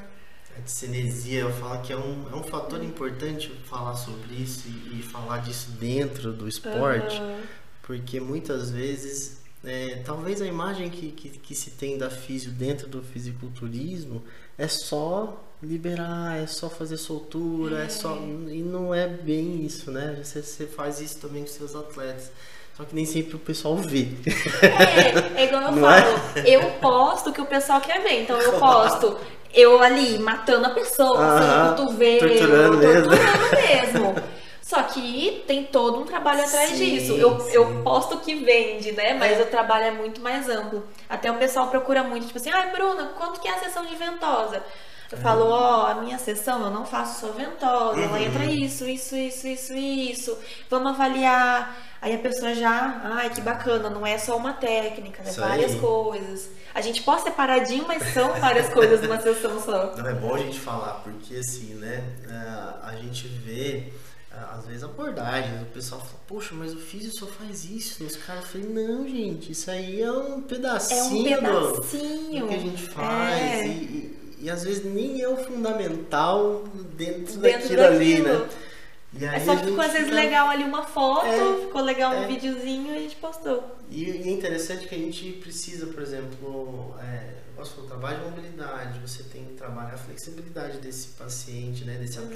A 0.57 0.67
cinesia, 0.67 1.41
eu 1.41 1.51
falo 1.51 1.81
que 1.81 1.91
é 1.91 1.97
um, 1.97 2.29
é 2.31 2.35
um 2.35 2.43
fator 2.43 2.81
importante 2.81 3.49
falar 3.65 3.95
sobre 3.95 4.35
isso 4.35 4.67
e, 4.67 4.99
e 4.99 5.03
falar 5.03 5.39
disso 5.39 5.71
dentro 5.71 6.31
do 6.31 6.47
esporte, 6.47 7.17
Aham. 7.17 7.41
porque 7.83 8.21
muitas 8.21 8.71
vezes, 8.71 9.41
é, 9.65 10.01
talvez 10.05 10.41
a 10.41 10.47
imagem 10.47 10.89
que, 10.89 11.11
que, 11.11 11.29
que 11.29 11.53
se 11.53 11.71
tem 11.71 11.97
da 11.97 12.09
físio 12.09 12.51
dentro 12.51 12.87
do 12.87 13.03
fisiculturismo 13.03 14.23
é 14.57 14.65
só 14.69 15.44
liberar, 15.61 16.37
é 16.37 16.47
só 16.47 16.69
fazer 16.69 16.97
soltura, 16.97 17.83
é, 17.83 17.89
só. 17.89 18.15
E 18.15 18.61
não 18.61 18.93
é 18.93 19.07
bem 19.07 19.65
isso, 19.65 19.91
né? 19.91 20.19
Você, 20.23 20.41
você 20.41 20.65
faz 20.65 20.99
isso 20.99 21.19
também 21.19 21.43
com 21.43 21.49
seus 21.49 21.75
atletas. 21.75 22.31
Só 22.75 22.83
que 22.83 22.93
nem 22.93 23.05
sempre 23.05 23.35
o 23.35 23.39
pessoal 23.39 23.77
vê. 23.77 24.09
É, 24.61 25.41
é 25.41 25.45
igual 25.45 25.61
eu 25.63 25.71
Não 25.73 25.89
é? 25.89 26.01
falo, 26.01 26.47
eu 26.47 26.71
posto 26.81 27.29
o 27.29 27.33
que 27.33 27.41
o 27.41 27.45
pessoal 27.45 27.79
quer 27.79 28.01
ver. 28.01 28.23
Então 28.23 28.39
eu 28.39 28.59
posto 28.59 29.17
eu 29.53 29.81
ali 29.81 30.19
matando 30.19 30.67
a 30.67 30.71
pessoa, 30.71 31.17
assim, 31.17 31.69
cotovelo, 31.69 32.27
torturando 32.27 32.77
mesmo. 32.77 33.09
torturando 33.09 33.55
mesmo. 33.55 34.15
Só 34.61 34.81
que 34.83 35.43
tem 35.47 35.63
todo 35.63 35.99
um 35.99 36.05
trabalho 36.05 36.43
atrás 36.43 36.71
Sim, 36.71 36.77
disso. 36.77 37.13
Eu, 37.13 37.39
sim. 37.39 37.51
eu 37.53 37.83
posto 37.83 38.17
que 38.17 38.35
vende, 38.35 38.91
né? 38.91 39.13
Mas 39.13 39.39
o 39.39 39.45
trabalho 39.45 39.85
é 39.85 39.91
muito 39.91 40.19
mais 40.19 40.49
amplo. 40.49 40.83
Até 41.07 41.31
o 41.31 41.35
pessoal 41.35 41.67
procura 41.67 42.03
muito, 42.03 42.25
tipo 42.25 42.37
assim, 42.37 42.49
ai, 42.49 42.71
Bruna, 42.71 43.13
quanto 43.15 43.39
que 43.39 43.47
é 43.47 43.51
a 43.51 43.59
sessão 43.59 43.85
de 43.85 43.95
ventosa? 43.95 44.63
Eu 45.11 45.17
falo, 45.19 45.45
ó, 45.45 45.87
a 45.87 45.95
minha 45.95 46.17
sessão 46.17 46.63
eu 46.63 46.71
não 46.71 46.85
faço 46.85 47.21
só 47.21 47.31
ventosa, 47.33 47.99
ela 48.01 48.17
Uhum. 48.17 48.23
entra 48.23 48.45
isso, 48.45 48.87
isso, 48.87 49.15
isso, 49.15 49.47
isso, 49.47 49.73
isso. 49.73 50.37
Vamos 50.69 50.91
avaliar. 50.93 51.77
Aí 52.01 52.13
a 52.13 52.19
pessoa 52.19 52.53
já, 52.53 53.01
ai, 53.03 53.29
que 53.29 53.41
bacana, 53.41 53.89
não 53.89 54.05
é 54.05 54.17
só 54.17 54.35
uma 54.37 54.53
técnica, 54.53 55.23
é 55.23 55.29
Isso 55.29 55.39
várias 55.41 55.71
aí. 55.73 55.79
coisas. 55.79 56.49
A 56.73 56.81
gente 56.81 57.01
pode 57.03 57.21
separadinho, 57.23 57.85
mas 57.87 58.03
são 58.13 58.33
várias 58.39 58.71
coisas 58.73 59.01
numa 59.01 59.19
sessão 59.19 59.59
só. 59.61 59.95
Não 59.95 60.07
é 60.07 60.13
bom 60.13 60.35
a 60.35 60.39
gente 60.39 60.59
falar, 60.59 61.01
porque 61.03 61.35
assim, 61.35 61.73
né? 61.75 62.03
é, 62.29 62.87
A 62.87 62.95
gente 62.97 63.27
vê, 63.27 63.91
é, 64.31 64.37
às 64.55 64.65
vezes, 64.67 64.83
abordagens, 64.83 65.61
o 65.61 65.65
pessoal 65.65 66.01
fala, 66.01 66.19
poxa, 66.27 66.53
mas 66.53 66.73
o 66.73 66.77
físio 66.77 67.11
só 67.17 67.25
faz 67.25 67.63
isso. 67.65 68.03
Os 68.03 68.15
caras 68.17 68.45
falam, 68.45 68.67
não, 68.69 69.07
gente, 69.07 69.51
isso 69.53 69.71
aí 69.71 70.01
é 70.01 70.11
um 70.11 70.15
É 70.33 70.35
um 70.35 70.41
pedacinho, 70.41 71.23
do- 71.41 71.71
pedacinho. 71.81 72.41
do 72.41 72.47
que 72.49 72.53
a 72.55 72.59
gente 72.59 72.89
faz. 72.89 73.41
É. 73.41 73.67
E, 73.67 73.69
e- 73.71 74.24
e 74.45 74.49
às 74.51 74.63
vezes 74.63 74.85
nem 74.85 75.21
é 75.21 75.27
o 75.27 75.35
fundamental 75.37 76.63
dentro, 76.95 77.37
Dentro 77.39 77.61
daquilo, 77.75 77.83
ali, 77.83 78.17
daquilo. 78.21 78.39
né? 78.45 78.49
E 79.17 79.25
aí 79.25 79.35
É 79.41 79.45
só 79.45 79.55
que 79.55 79.65
ficou 79.65 79.81
às 79.81 79.91
vezes 79.93 80.07
fica- 80.09 80.21
legal 80.21 80.49
ali 80.49 80.63
uma 80.63 80.83
foto, 80.83 81.25
É, 81.25 81.61
ficou 81.65 81.81
legal 81.81 82.13
um 82.13 82.23
é. 82.23 82.27
videozinho 82.27 82.93
e 82.93 82.97
a 82.97 82.99
gente 82.99 83.15
postou. 83.15 83.75
E, 83.89 84.03
e 84.03 84.29
é 84.29 84.31
interessante 84.31 84.87
que 84.87 84.93
a 84.93 84.97
gente 84.97 85.31
precisa, 85.41 85.87
por 85.87 86.01
exemplo, 86.03 86.93
é, 87.01 87.33
nosso 87.57 87.81
trabalho 87.83 88.19
de 88.19 88.25
mobilidade, 88.25 88.99
você 88.99 89.23
tem 89.23 89.45
que 89.45 89.53
trabalhar 89.53 89.93
a 89.93 89.97
flexibilidade 89.97 90.77
desse 90.79 91.07
paciente, 91.09 91.85
né, 91.85 91.95
desse 91.95 92.19
Uhum. 92.19 92.27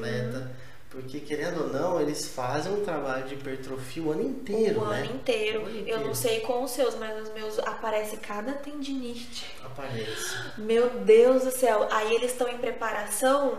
Porque 0.89 1.19
querendo 1.19 1.62
ou 1.65 1.67
não, 1.69 2.01
eles 2.01 2.27
fazem 2.29 2.72
um 2.74 2.84
trabalho 2.84 3.27
de 3.27 3.36
hipertrofia 3.36 4.01
o 4.03 4.12
ano 4.12 4.24
inteiro, 4.24 4.81
o 4.81 4.86
né? 4.88 4.98
ano 5.01 5.15
inteiro. 5.15 5.60
O 5.62 5.65
ano 5.65 5.75
Eu 5.75 5.81
inteiro. 5.81 6.03
não 6.08 6.15
sei 6.15 6.39
com 6.41 6.63
os 6.63 6.72
seus, 6.72 6.96
mas 6.96 7.22
os 7.27 7.34
meus 7.34 7.60
aparece 7.60 8.17
cada 8.17 8.53
tendinite. 8.53 9.46
Aparece. 9.63 10.36
Meu 10.58 10.89
Deus 11.01 11.43
do 11.43 11.51
céu. 11.51 11.88
Aí 11.91 12.13
eles 12.15 12.31
estão 12.31 12.48
em 12.50 12.58
preparação. 12.58 13.58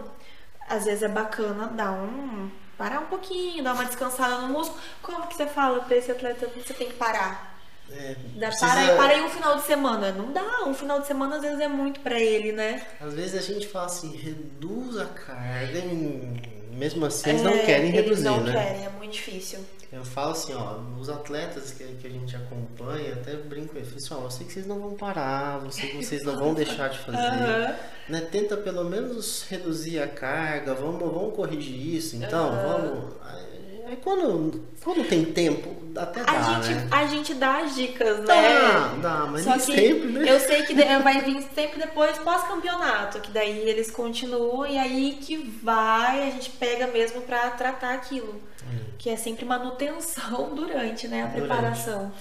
Às 0.69 0.85
vezes 0.85 1.03
é 1.03 1.09
bacana 1.09 1.67
dar 1.69 1.93
um. 1.93 2.51
Parar 2.77 3.01
um 3.01 3.07
pouquinho, 3.07 3.63
dar 3.63 3.75
uma 3.75 3.85
descansada 3.85 4.39
no 4.39 4.49
músculo. 4.49 4.81
Como 5.03 5.27
que 5.27 5.35
você 5.35 5.47
fala 5.47 5.81
pra 5.81 5.97
esse 5.97 6.11
atleta? 6.11 6.49
Você 6.57 6.73
tem 6.75 6.89
que 6.89 6.95
parar. 6.95 7.49
É, 7.93 8.15
precisa- 8.39 8.67
para, 8.67 8.81
aí, 8.81 8.97
para 8.97 9.13
aí 9.15 9.21
um 9.23 9.29
final 9.29 9.57
de 9.57 9.63
semana. 9.63 10.13
Não 10.13 10.33
dá. 10.33 10.65
Um 10.67 10.73
final 10.75 11.01
de 11.01 11.07
semana 11.07 11.37
às 11.37 11.43
vezes 11.43 11.61
é 11.61 11.69
muito 11.69 12.01
pra 12.01 12.19
ele, 12.19 12.53
né? 12.53 12.87
Às 13.01 13.13
vezes 13.15 13.35
a 13.35 13.43
gente 13.53 13.67
fala 13.69 13.87
assim, 13.87 14.17
reduz 14.17 14.97
a 14.97 15.07
carga 15.07 15.79
e 15.79 16.60
mesmo 16.73 17.05
assim 17.07 17.31
eles 17.31 17.43
não 17.43 17.55
É, 17.55 17.59
querem 17.59 17.93
eles 17.95 18.21
reduzir, 18.21 18.25
não 18.25 18.43
né? 18.43 18.53
querem, 18.53 18.85
é 18.85 18.89
muito 18.91 19.13
difícil. 19.13 19.61
Eu 19.93 20.05
falo 20.05 20.31
assim, 20.33 20.55
ó, 20.55 20.79
os 21.01 21.09
atletas 21.09 21.73
que, 21.73 21.85
que 21.97 22.07
a 22.07 22.11
gente 22.11 22.37
acompanha, 22.37 23.15
até 23.15 23.37
brinco 23.37 23.73
com 23.73 23.79
eles, 23.79 23.89
falo 23.91 23.99
assim, 23.99 24.15
ó, 24.15 24.27
eu 24.27 24.31
sei 24.31 24.47
que 24.47 24.53
vocês 24.53 24.67
não 24.67 24.81
vão 24.81 24.95
parar, 24.97 25.65
eu 25.65 25.71
sei 25.73 25.89
que 25.89 25.97
vocês 25.97 26.23
não 26.25 26.37
vão 26.39 26.55
deixar 26.55 26.89
de 26.89 26.99
fazer. 27.01 27.19
Aham. 27.19 27.77
né, 28.09 28.21
tenta 28.21 28.57
pelo 28.57 28.85
menos 28.85 29.43
reduzir 29.49 29.99
a 30.01 30.07
carga, 30.09 30.75
vamos, 30.75 31.01
vamos 31.01 31.35
corrigir 31.35 31.95
isso, 31.97 32.15
então, 32.17 32.51
vamos. 32.63 33.15
Aí, 33.91 33.97
aí 33.97 33.97
quando, 34.03 34.63
quando 34.83 35.09
tem 35.09 35.25
tempo, 35.25 35.75
até 35.97 36.23
dá, 36.25 36.33
A 36.33 36.61
gente, 36.63 36.75
né? 36.75 36.89
a 36.91 37.07
gente 37.07 37.35
dá 37.35 37.59
as 37.59 37.75
dicas, 37.75 38.19
né? 38.21 38.25
Dá, 38.27 38.95
dá, 39.03 39.27
mas 39.27 39.43
Só 39.45 39.51
nem 39.51 39.61
sempre, 39.61 40.07
né? 40.13 40.31
eu 40.33 40.39
sei 40.41 40.63
que 40.63 40.75
de- 40.75 40.99
vai 41.03 41.21
vir 41.23 41.43
sempre 41.55 41.81
depois 41.81 42.17
pós-campeonato, 42.19 43.21
que 43.21 43.31
daí 43.31 43.69
eles 43.69 43.91
continuam 43.91 44.67
e 44.67 44.79
aí 44.79 45.19
que 45.21 45.37
vai, 45.63 46.29
a 46.29 46.31
gente 46.31 46.51
pega 46.51 46.87
mesmo 46.87 47.21
pra 47.23 47.51
tratar 47.51 47.95
aquilo. 47.95 48.41
Que 48.99 49.09
é 49.11 49.17
sempre 49.17 49.45
manutenção 49.47 50.53
durante, 50.55 51.09
né, 51.09 51.23
a 51.23 51.27
Durante. 51.27 51.47
preparação. 51.49 52.13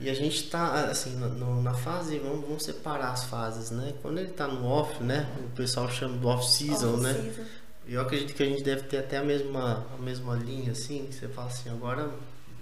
E 0.00 0.08
a 0.08 0.14
gente 0.14 0.44
tá, 0.48 0.84
assim, 0.84 1.10
no- 1.16 1.60
na 1.60 1.74
fase, 1.74 2.18
vamos, 2.20 2.42
vamos 2.46 2.62
separar 2.62 3.10
as 3.10 3.24
fases, 3.24 3.72
né? 3.72 3.94
Quando 4.00 4.18
ele 4.18 4.28
tá 4.28 4.46
no 4.46 4.64
off, 4.64 5.02
né? 5.02 5.26
O 5.44 5.56
pessoal 5.56 5.88
chama 5.90 6.16
do 6.16 6.28
off-season, 6.28 6.98
né? 6.98 7.10
Off-season. 7.10 7.42
Eu 7.88 8.00
acredito 8.02 8.34
que 8.34 8.42
a 8.42 8.46
gente 8.46 8.62
deve 8.62 8.82
ter 8.82 8.98
até 8.98 9.16
a 9.16 9.22
mesma, 9.22 9.86
a 9.98 10.02
mesma 10.02 10.34
linha, 10.36 10.72
assim, 10.72 11.06
que 11.06 11.14
você 11.14 11.28
fala 11.28 11.48
assim, 11.48 11.70
agora 11.70 12.10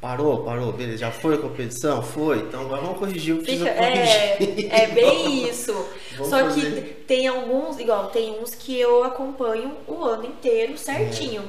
Parou, 0.01 0.45
parou, 0.45 0.73
beleza. 0.73 0.99
Já 0.99 1.11
foi 1.11 1.35
a 1.35 1.39
competição? 1.39 2.03
Foi. 2.03 2.39
Então 2.39 2.61
agora 2.61 2.83
vamos 2.83 2.99
corrigir 2.99 3.35
o 3.35 3.43
que 3.43 3.57
Fica, 3.57 3.73
corrigir. 3.73 4.71
é, 4.73 4.83
é 4.83 4.87
bem 4.89 5.49
isso. 5.49 5.73
Vamos 6.17 6.29
Só 6.31 6.39
fazer. 6.39 6.83
que 6.83 6.95
tem 7.05 7.27
alguns, 7.27 7.79
igual, 7.79 8.07
tem 8.09 8.39
uns 8.41 8.55
que 8.55 8.79
eu 8.79 9.05
acompanho 9.05 9.77
o 9.87 10.03
ano 10.05 10.27
inteiro 10.27 10.79
certinho. 10.79 11.43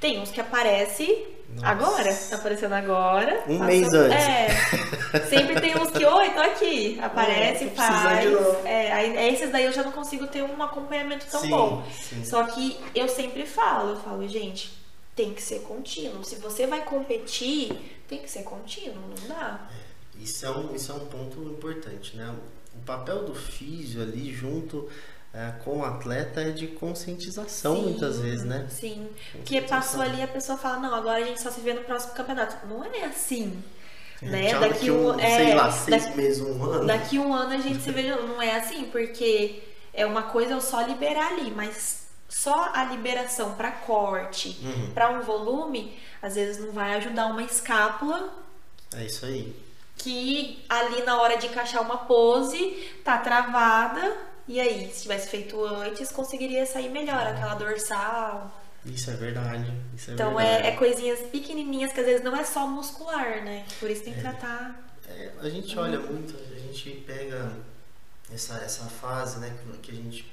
Tem 0.00 0.18
uns 0.20 0.30
que 0.30 0.40
aparece 0.40 1.26
Nossa. 1.48 1.66
agora, 1.68 2.14
tá 2.14 2.36
aparecendo 2.36 2.72
agora. 2.74 3.44
Um 3.48 3.58
mês 3.64 3.92
antes. 3.92 4.16
É. 4.16 4.48
Sempre 5.28 5.60
tem 5.60 5.76
uns 5.76 5.90
que, 5.90 6.04
oi, 6.04 6.30
tô 6.30 6.40
aqui. 6.40 6.98
Aparece, 7.00 7.64
É, 7.64 7.68
faz. 7.70 8.20
de 8.22 8.30
novo. 8.30 8.66
É, 8.66 8.92
aí, 8.92 9.32
esses 9.34 9.50
daí 9.50 9.64
eu 9.64 9.72
já 9.72 9.82
não 9.82 9.92
consigo 9.92 10.26
ter 10.26 10.42
um 10.42 10.62
acompanhamento 10.62 11.26
tão 11.30 11.40
sim, 11.40 11.50
bom. 11.50 11.82
sim. 11.90 12.24
Só 12.24 12.44
que 12.44 12.78
eu 12.94 13.08
sempre 13.08 13.46
falo, 13.46 13.90
eu 13.90 13.96
falo, 13.96 14.26
gente, 14.28 14.76
tem 15.14 15.32
que 15.32 15.40
ser 15.42 15.60
contínuo. 15.60 16.22
Se 16.24 16.36
você 16.36 16.66
vai 16.66 16.84
competir, 16.84 17.72
tem 18.06 18.18
que 18.18 18.30
ser 18.30 18.42
contínuo, 18.42 19.02
não 19.18 19.28
dá. 19.28 19.66
Isso 20.20 20.44
é, 20.44 20.50
um, 20.50 20.74
isso 20.74 20.92
é 20.92 20.94
um 20.94 21.06
ponto 21.06 21.42
importante, 21.42 22.16
né? 22.16 22.34
O 22.74 22.78
papel 22.84 23.24
do 23.24 23.34
físio 23.34 24.02
ali 24.02 24.32
junto 24.34 24.88
é, 25.36 25.52
com 25.62 25.78
o 25.80 25.84
atleta 25.84 26.40
é 26.40 26.50
de 26.50 26.66
conscientização 26.68 27.76
Sim, 27.76 27.82
muitas 27.82 28.18
vezes, 28.18 28.44
né? 28.44 28.66
Sim. 28.70 29.08
Porque 29.32 29.60
passou 29.60 30.00
ali 30.00 30.22
a 30.22 30.28
pessoa 30.28 30.56
fala, 30.56 30.78
não, 30.78 30.94
agora 30.94 31.18
a 31.22 31.26
gente 31.26 31.40
só 31.42 31.50
se 31.50 31.60
vê 31.60 31.74
no 31.74 31.82
próximo 31.82 32.14
campeonato. 32.14 32.66
Não 32.66 32.82
é 32.84 33.04
assim. 33.04 33.62
Né? 34.22 34.48
Já 34.48 34.60
Daqui 34.60 34.90
um, 34.90 35.10
um, 35.10 35.18
sei 35.18 35.50
é, 35.50 35.54
lá, 35.54 35.70
seis 35.70 36.04
da- 36.06 36.14
meses, 36.16 36.40
um 36.40 36.64
ano. 36.64 36.86
daqui 36.86 37.18
um 37.18 37.34
ano 37.34 37.52
a 37.52 37.58
gente 37.58 37.82
se 37.82 37.90
vê. 37.92 38.02
Não 38.16 38.40
é 38.40 38.56
assim, 38.56 38.84
porque 38.86 39.62
é 39.92 40.06
uma 40.06 40.22
coisa 40.22 40.52
eu 40.54 40.60
só 40.62 40.80
liberar 40.80 41.32
ali, 41.34 41.50
mas 41.50 42.06
só 42.28 42.70
a 42.72 42.84
liberação 42.84 43.54
para 43.54 43.70
corte, 43.70 44.58
Uhum. 44.62 44.90
para 44.94 45.10
um 45.10 45.20
volume, 45.20 45.98
às 46.22 46.34
vezes 46.34 46.64
não 46.64 46.72
vai 46.72 46.94
ajudar 46.96 47.26
uma 47.26 47.42
escápula 47.42 48.32
É 48.94 49.04
isso 49.04 49.26
aí. 49.26 49.54
que 49.98 50.64
ali 50.68 51.02
na 51.02 51.20
hora 51.20 51.36
de 51.36 51.46
encaixar 51.48 51.82
uma 51.82 51.98
pose 51.98 52.90
tá 53.04 53.18
travada. 53.18 54.16
E 54.48 54.60
aí, 54.60 54.90
se 54.92 55.02
tivesse 55.02 55.28
feito 55.28 55.64
antes, 55.64 56.10
conseguiria 56.10 56.64
sair 56.66 56.88
melhor 56.88 57.26
aquela 57.26 57.54
dorsal. 57.54 58.62
Isso 58.84 59.10
é 59.10 59.14
verdade. 59.14 59.72
Isso 59.96 60.10
é 60.10 60.14
Então 60.14 60.36
verdade. 60.36 60.66
é, 60.66 60.70
é 60.70 60.76
coisinhas 60.76 61.20
pequenininhas 61.30 61.92
que 61.92 62.00
às 62.00 62.06
vezes 62.06 62.22
não 62.22 62.36
é 62.36 62.44
só 62.44 62.66
muscular, 62.66 63.44
né? 63.44 63.64
Por 63.80 63.90
isso 63.90 64.04
tem 64.04 64.14
que 64.14 64.20
tratar. 64.20 64.86
É, 65.08 65.32
a 65.40 65.48
gente 65.48 65.76
olha 65.78 65.98
muito, 65.98 66.34
a 66.52 66.58
gente 66.58 66.90
pega 67.06 67.52
essa, 68.32 68.56
essa 68.58 68.84
fase, 68.84 69.38
né, 69.38 69.56
que, 69.82 69.90
a 69.90 69.94
gente 69.94 70.30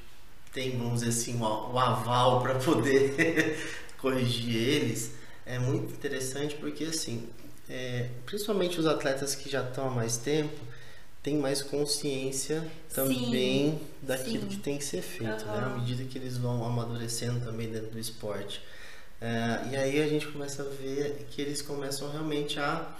tem, 0.51 0.77
vamos 0.77 1.01
dizer 1.01 1.09
assim, 1.09 1.39
o, 1.41 1.79
aval 1.79 2.41
para 2.43 2.55
poder 2.55 3.57
corrigir 3.97 4.55
eles. 4.55 5.11
É 5.45 5.59
muito 5.59 5.93
interessante 5.93 6.55
porque, 6.55 6.85
assim, 6.85 7.29
é, 7.69 8.09
principalmente 8.25 8.79
os 8.79 8.85
atletas 8.85 9.35
que 9.35 9.49
já 9.49 9.63
estão 9.63 9.87
há 9.87 9.91
mais 9.91 10.17
tempo, 10.17 10.59
têm 11.23 11.37
mais 11.37 11.61
consciência 11.61 12.69
também 12.93 13.79
daquilo 14.01 14.43
sim. 14.43 14.47
que 14.49 14.57
tem 14.57 14.77
que 14.77 14.83
ser 14.83 15.01
feito, 15.01 15.45
né? 15.45 15.63
À 15.65 15.69
medida 15.69 16.03
que 16.03 16.17
eles 16.17 16.37
vão 16.37 16.63
amadurecendo 16.65 17.43
também 17.45 17.69
dentro 17.69 17.91
do 17.91 17.97
esporte. 17.97 18.61
É, 19.21 19.69
e 19.71 19.75
aí 19.77 20.01
a 20.01 20.07
gente 20.07 20.27
começa 20.27 20.61
a 20.63 20.65
ver 20.65 21.25
que 21.31 21.41
eles 21.41 21.61
começam 21.61 22.11
realmente 22.11 22.59
a 22.59 22.93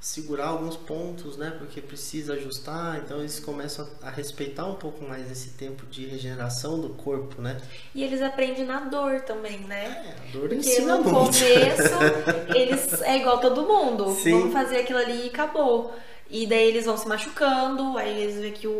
segurar 0.00 0.46
alguns 0.46 0.76
pontos, 0.76 1.36
né? 1.36 1.54
Porque 1.58 1.82
precisa 1.82 2.34
ajustar, 2.34 3.02
então 3.04 3.18
eles 3.18 3.40
começam 3.40 3.86
a, 4.02 4.08
a 4.08 4.10
respeitar 4.10 4.64
um 4.66 4.76
pouco 4.76 5.04
mais 5.04 5.30
esse 5.30 5.50
tempo 5.50 5.84
de 5.86 6.06
regeneração 6.06 6.80
do 6.80 6.90
corpo, 6.90 7.42
né? 7.42 7.60
E 7.94 8.02
eles 8.02 8.22
aprendem 8.22 8.64
na 8.64 8.80
dor 8.80 9.20
também, 9.22 9.58
né? 9.60 9.84
É, 9.84 10.28
a 10.28 10.32
dor 10.32 10.48
Porque 10.48 10.54
ensina 10.54 10.96
no 10.96 11.04
muito. 11.04 11.12
começo, 11.12 12.54
eles 12.54 13.02
é 13.02 13.18
igual 13.18 13.38
todo 13.38 13.66
mundo. 13.66 14.14
Sim. 14.22 14.30
Vamos 14.30 14.52
fazer 14.54 14.78
aquilo 14.78 14.98
ali 14.98 15.24
e 15.24 15.28
acabou. 15.28 15.94
E 16.28 16.46
daí 16.46 16.68
eles 16.68 16.86
vão 16.86 16.96
se 16.96 17.06
machucando, 17.08 17.96
aí 17.98 18.22
eles 18.22 18.36
veem 18.40 18.52
que 18.52 18.66
o, 18.66 18.72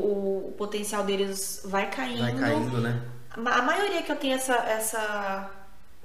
o 0.48 0.54
potencial 0.58 1.04
deles 1.04 1.62
vai 1.64 1.88
caindo. 1.90 2.20
Vai 2.20 2.34
caindo, 2.34 2.80
né? 2.80 3.00
A 3.30 3.40
ma- 3.40 3.52
a 3.56 3.62
maioria 3.62 4.02
que 4.02 4.10
eu 4.10 4.16
tenho 4.16 4.34
essa, 4.34 4.54
essa, 4.54 5.50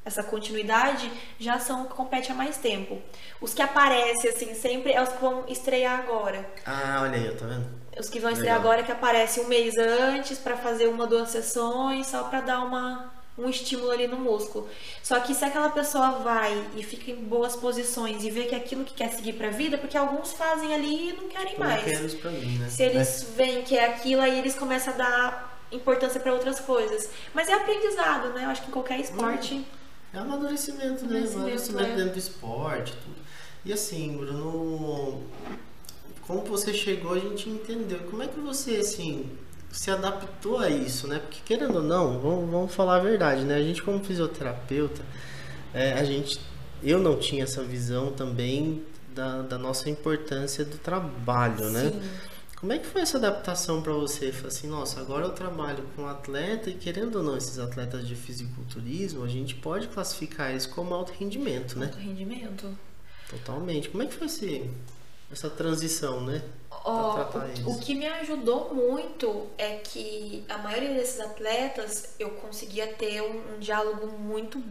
essa 0.06 0.24
continuidade 0.24 1.12
já 1.40 1.60
são 1.60 1.86
que 1.86 1.94
compete 1.94 2.32
há 2.32 2.36
mais 2.36 2.58
tempo. 2.58 3.02
Os 3.40 3.54
que 3.54 3.62
aparecem, 3.62 4.30
assim, 4.30 4.54
sempre 4.54 4.92
é 4.94 5.02
os 5.02 5.10
que 5.10 5.22
vão 5.22 5.46
estrear 5.48 6.00
agora. 6.00 6.48
Ah, 6.66 7.00
olha 7.04 7.16
aí, 7.18 7.36
tá 7.36 7.46
vendo? 7.48 7.68
Os 8.00 8.08
que 8.10 8.20
vão 8.20 8.32
estrear 8.32 8.58
Legal. 8.58 8.72
agora 8.72 8.82
é 8.82 8.84
que 8.86 8.92
aparecem 8.92 9.44
um 9.44 9.48
mês 9.48 9.78
antes 9.78 10.38
pra 10.40 10.56
fazer 10.58 10.88
uma, 10.88 11.08
duas 11.08 11.30
sessões, 11.30 12.08
só 12.08 12.24
pra 12.26 12.42
dar 12.42 12.64
uma, 12.64 13.12
um 13.42 13.50
estímulo 13.50 13.92
ali 13.92 14.08
no 14.08 14.18
músculo. 14.18 14.70
Só 15.04 15.20
que 15.20 15.34
se 15.34 15.44
aquela 15.44 15.70
pessoa 15.70 16.20
vai 16.20 16.64
e 16.76 16.84
fica 16.84 17.12
em 17.12 17.16
boas 17.16 17.56
posições 17.56 18.24
e 18.24 18.30
vê 18.30 18.44
que 18.44 18.56
é 18.56 18.58
aquilo 18.58 18.84
que 18.84 18.94
quer 18.94 19.12
seguir 19.12 19.34
pra 19.34 19.50
vida, 19.50 19.78
porque 19.78 19.98
alguns 19.98 20.34
fazem 20.34 20.74
ali 20.74 21.10
e 21.10 21.14
não 21.14 21.28
querem 21.28 21.58
mais. 21.58 21.84
quero 21.84 22.06
isso 22.06 22.18
pra 22.18 22.32
mim, 22.32 22.58
né? 22.58 22.70
Se 22.70 22.84
eles 22.84 23.28
veem 23.36 23.64
que 23.64 23.76
é 23.76 23.88
aquilo, 23.88 24.22
aí 24.22 24.40
eles 24.40 24.56
começam 24.56 24.94
a 24.94 24.98
dar 24.98 25.68
importância 25.72 26.20
pra 26.20 26.34
outras 26.34 26.60
coisas. 26.60 27.10
Mas 27.34 27.50
é 27.50 27.54
aprendizado, 27.54 28.30
né? 28.30 28.46
Eu 28.46 28.50
acho 28.50 28.62
que 28.62 28.70
em 28.70 28.72
qualquer 28.72 29.00
esporte. 29.00 29.66
É 30.14 30.18
amadurecimento, 30.18 31.06
né? 31.06 31.20
Amadurecimento, 31.20 31.38
Amadurecimento 31.38 31.92
é. 31.92 31.96
dentro 31.96 32.14
do 32.14 32.20
esporte, 32.20 32.94
tudo. 32.94 33.22
E 33.64 33.72
assim, 33.72 34.18
Bruno, 34.18 35.24
como 36.26 36.42
você 36.42 36.74
chegou, 36.74 37.14
a 37.14 37.20
gente 37.20 37.50
entendeu. 37.50 38.00
Como 38.10 38.24
é 38.24 38.28
que 38.28 38.40
você, 38.40 38.78
assim, 38.78 39.30
se 39.72 39.90
adaptou 39.90 40.60
a 40.60 40.70
isso, 40.70 41.08
né? 41.08 41.20
Porque 41.20 41.40
querendo 41.46 41.76
ou 41.76 41.84
não, 41.84 42.20
vamos, 42.20 42.50
vamos 42.50 42.74
falar 42.74 42.98
a 42.98 43.00
verdade, 43.00 43.44
né? 43.44 43.56
A 43.56 43.62
gente 43.62 43.82
como 43.82 44.04
fisioterapeuta, 44.04 45.02
é, 45.74 45.94
a 45.94 46.04
gente, 46.04 46.40
eu 46.84 47.00
não 47.00 47.18
tinha 47.18 47.44
essa 47.44 47.64
visão 47.64 48.12
também 48.12 48.84
da, 49.16 49.42
da 49.42 49.58
nossa 49.58 49.90
importância 49.90 50.66
do 50.66 50.78
trabalho, 50.78 51.70
né? 51.70 51.92
Sim. 51.92 52.02
Como 52.62 52.74
é 52.74 52.78
que 52.78 52.86
foi 52.86 53.02
essa 53.02 53.18
adaptação 53.18 53.82
para 53.82 53.92
você? 53.94 54.32
Falei 54.32 54.50
assim, 54.50 54.68
nossa, 54.68 55.00
agora 55.00 55.26
eu 55.26 55.32
trabalho 55.32 55.84
com 55.96 56.06
atleta 56.06 56.70
e 56.70 56.76
querendo 56.76 57.16
ou 57.16 57.24
não, 57.24 57.36
esses 57.36 57.58
atletas 57.58 58.08
de 58.08 58.16
fisiculturismo, 58.16 59.24
a 59.24 59.28
gente 59.28 59.56
pode 59.56 59.88
classificar 59.88 60.52
eles 60.52 60.68
como 60.68 60.94
alto 60.94 61.12
rendimento, 61.12 61.80
né? 61.80 61.88
Alto 61.88 61.98
rendimento. 61.98 62.78
Totalmente. 63.28 63.90
Como 63.90 64.04
é 64.04 64.06
que 64.06 64.14
foi 64.14 64.28
esse, 64.28 64.70
essa 65.32 65.50
transição, 65.50 66.22
né? 66.22 66.42
Tratar 66.84 67.48
o, 67.66 67.78
que 67.80 67.94
me 67.94 68.08
ajudou 68.08 68.74
muito 68.74 69.48
é 69.58 69.76
que 69.76 70.44
a 70.50 70.58
maioria 70.58 70.94
desses 70.96 71.20
atletas 71.20 72.16
eu 72.18 72.32
conseguia 72.32 72.88
ter 72.88 73.22
um, 73.22 73.56
um 73.56 73.60
diálogo 73.60 74.08
muito 74.08 74.62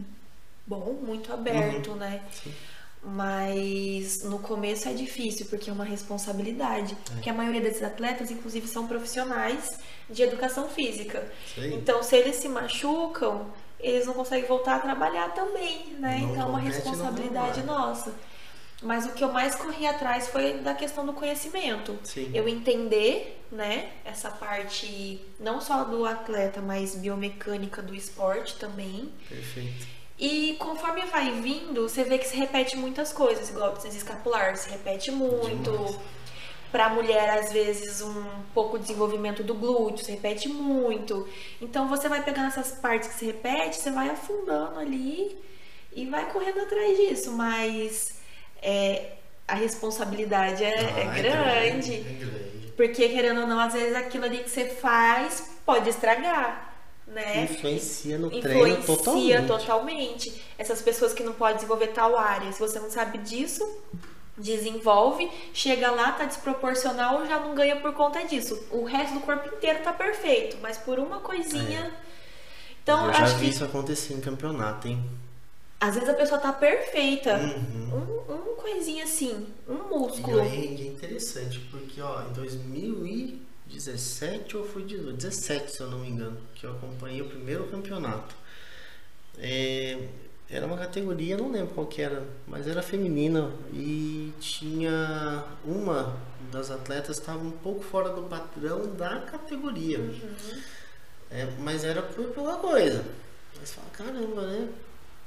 bom, 0.66 0.98
muito 1.00 1.32
aberto, 1.32 1.94
né? 1.94 2.20
Uhum. 2.24 2.30
Sim. 2.32 2.54
Mas 3.02 4.24
no 4.24 4.40
começo 4.40 4.88
é 4.88 4.92
difícil, 4.92 5.46
porque 5.46 5.70
é 5.70 5.72
uma 5.72 5.84
responsabilidade. 5.84 6.94
É. 6.94 7.14
Porque 7.14 7.30
a 7.30 7.34
maioria 7.34 7.60
desses 7.60 7.82
atletas, 7.82 8.30
inclusive, 8.30 8.66
são 8.66 8.86
profissionais 8.86 9.78
de 10.08 10.22
educação 10.22 10.68
física. 10.68 11.26
Aí. 11.56 11.74
Então, 11.74 12.02
se 12.02 12.16
eles 12.16 12.36
se 12.36 12.48
machucam, 12.48 13.46
eles 13.78 14.06
não 14.06 14.14
conseguem 14.14 14.46
voltar 14.46 14.76
a 14.76 14.80
trabalhar 14.80 15.32
também, 15.32 15.94
né? 15.98 16.18
Não 16.18 16.30
então 16.30 16.42
é 16.42 16.46
uma 16.46 16.60
responsabilidade 16.60 17.62
nossa. 17.62 18.12
Mas 18.82 19.04
o 19.06 19.12
que 19.12 19.22
eu 19.22 19.30
mais 19.30 19.54
corri 19.54 19.86
atrás 19.86 20.28
foi 20.28 20.54
da 20.54 20.74
questão 20.74 21.04
do 21.04 21.12
conhecimento. 21.12 21.98
Sim. 22.02 22.30
Eu 22.32 22.48
entender, 22.48 23.44
né, 23.52 23.90
essa 24.04 24.30
parte 24.30 25.20
não 25.38 25.60
só 25.60 25.84
do 25.84 26.06
atleta, 26.06 26.62
mas 26.62 26.94
biomecânica 26.94 27.82
do 27.82 27.94
esporte 27.94 28.56
também. 28.56 29.12
Perfeito. 29.28 29.86
E 30.18 30.56
conforme 30.58 31.02
vai 31.06 31.30
vindo, 31.40 31.88
você 31.88 32.04
vê 32.04 32.18
que 32.18 32.26
se 32.26 32.36
repete 32.36 32.76
muitas 32.76 33.12
coisas, 33.12 33.48
igual 33.48 33.74
a 33.82 33.88
escapular, 33.88 34.56
se 34.56 34.68
repete 34.70 35.10
muito. 35.10 35.70
Demais. 35.70 35.98
Pra 36.70 36.88
mulher, 36.88 37.30
às 37.30 37.52
vezes, 37.52 38.00
um 38.00 38.24
pouco 38.54 38.78
de 38.78 38.84
desenvolvimento 38.84 39.42
do 39.42 39.54
glúteo, 39.54 40.04
se 40.04 40.12
repete 40.12 40.48
muito. 40.48 41.26
Então 41.60 41.88
você 41.88 42.08
vai 42.08 42.22
pegando 42.22 42.46
essas 42.46 42.70
partes 42.70 43.08
que 43.08 43.14
se 43.14 43.24
repete, 43.24 43.76
você 43.76 43.90
vai 43.90 44.08
afundando 44.08 44.78
ali 44.78 45.36
e 45.92 46.06
vai 46.06 46.30
correndo 46.30 46.60
atrás 46.60 46.96
disso. 46.96 47.32
Mas 47.32 48.19
é, 48.62 49.12
a 49.46 49.54
responsabilidade 49.54 50.62
é, 50.64 50.68
é 50.68 51.06
Ah, 51.08 51.14
grande. 51.14 51.94
É 51.94 52.00
grande. 52.02 52.72
Porque, 52.76 53.08
querendo 53.08 53.42
ou 53.42 53.46
não, 53.46 53.58
às 53.58 53.72
vezes 53.74 53.94
aquilo 53.94 54.24
ali 54.24 54.38
que 54.38 54.50
você 54.50 54.64
faz 54.66 55.50
pode 55.66 55.88
estragar, 55.90 56.74
né? 57.06 57.44
Influencia 57.50 58.16
no 58.18 58.30
treino 58.30 58.68
Influencia 58.78 59.42
totalmente. 59.42 59.46
totalmente. 59.46 60.42
Essas 60.56 60.80
pessoas 60.80 61.12
que 61.12 61.22
não 61.22 61.32
podem 61.34 61.56
desenvolver 61.56 61.88
tal 61.88 62.16
área, 62.16 62.50
se 62.52 62.58
você 62.58 62.78
não 62.80 62.90
sabe 62.90 63.18
disso, 63.18 63.68
desenvolve, 64.38 65.30
chega 65.52 65.90
lá, 65.90 66.12
tá 66.12 66.24
desproporcional, 66.24 67.26
já 67.26 67.38
não 67.38 67.54
ganha 67.54 67.76
por 67.76 67.92
conta 67.92 68.24
disso. 68.24 68.66
O 68.70 68.84
resto 68.84 69.14
do 69.14 69.20
corpo 69.20 69.54
inteiro 69.54 69.80
tá 69.82 69.92
perfeito, 69.92 70.56
mas 70.62 70.78
por 70.78 70.98
uma 70.98 71.20
coisinha. 71.20 71.92
Então, 72.82 73.06
eu 73.08 73.12
já 73.12 73.24
acho 73.24 73.34
vi 73.36 73.44
que 73.44 73.50
isso 73.50 73.64
acontecer 73.64 74.14
em 74.14 74.20
campeonato, 74.20 74.88
hein? 74.88 75.04
Às 75.80 75.94
vezes 75.94 76.08
a 76.08 76.14
pessoa 76.14 76.40
tá 76.40 76.52
perfeita. 76.52 77.36
Uhum. 77.36 78.24
Um, 78.28 78.52
um 78.52 78.56
coisinha 78.56 79.04
assim, 79.04 79.46
um 79.68 79.74
E 79.74 79.88
músculo. 79.98 80.40
aí 80.40 80.82
é 80.82 80.86
interessante, 80.88 81.58
porque 81.70 82.00
ó, 82.00 82.22
em 82.28 82.32
2017 82.34 84.56
ou 84.56 84.64
foi 84.64 84.84
18? 84.84 85.16
17, 85.16 85.70
se 85.72 85.80
eu 85.80 85.90
não 85.90 86.00
me 86.00 86.08
engano, 86.08 86.36
que 86.54 86.64
eu 86.64 86.72
acompanhei 86.72 87.22
o 87.22 87.28
primeiro 87.28 87.64
campeonato. 87.68 88.34
É, 89.38 89.98
era 90.50 90.66
uma 90.66 90.76
categoria, 90.76 91.36
não 91.36 91.50
lembro 91.50 91.74
qual 91.74 91.86
que 91.86 92.02
era, 92.02 92.22
mas 92.46 92.66
era 92.66 92.82
feminina 92.82 93.50
e 93.72 94.32
tinha 94.40 95.44
uma 95.64 96.16
das 96.52 96.70
atletas 96.70 97.18
estava 97.18 97.38
um 97.38 97.52
pouco 97.52 97.82
fora 97.82 98.10
do 98.10 98.22
padrão 98.22 98.94
da 98.96 99.20
categoria. 99.20 99.98
Uhum. 99.98 100.60
É, 101.30 101.46
mas 101.60 101.84
era 101.84 102.02
por 102.02 102.26
pouca 102.32 102.54
coisa. 102.56 103.04
Mas 103.58 103.72
fala, 103.72 103.86
caramba, 103.92 104.42
né? 104.46 104.68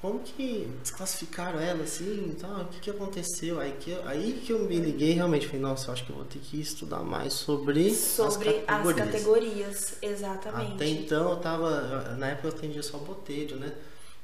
Como 0.03 0.19
que 0.19 0.67
desclassificaram 0.81 1.61
ela 1.61 1.83
assim 1.83 2.31
e 2.31 2.35
tal? 2.35 2.63
O 2.63 2.65
que, 2.65 2.81
que 2.81 2.89
aconteceu? 2.89 3.57
Aí 3.57 3.71
que, 3.79 3.91
eu, 3.91 4.05
aí 4.05 4.33
que 4.45 4.51
eu 4.51 4.59
me 4.59 4.75
liguei 4.75 5.13
realmente. 5.13 5.45
Falei, 5.47 5.61
nossa, 5.61 5.87
eu 5.87 5.93
acho 5.93 6.05
que 6.05 6.09
eu 6.11 6.17
vou 6.17 6.25
ter 6.25 6.39
que 6.39 6.59
estudar 6.59 6.99
mais 6.99 7.31
sobre, 7.31 7.89
Sobre 7.95 8.49
as 8.67 8.79
as 8.79 8.93
categorias. 8.93 9.05
categorias, 9.13 9.97
exatamente. 10.01 10.73
Até 10.75 10.87
então 10.89 11.29
eu 11.31 11.37
tava. 11.37 12.17
Na 12.17 12.27
época 12.27 12.49
eu 12.49 12.51
atendia 12.51 12.83
só 12.83 12.97
botelho, 12.97 13.55
né? 13.55 13.71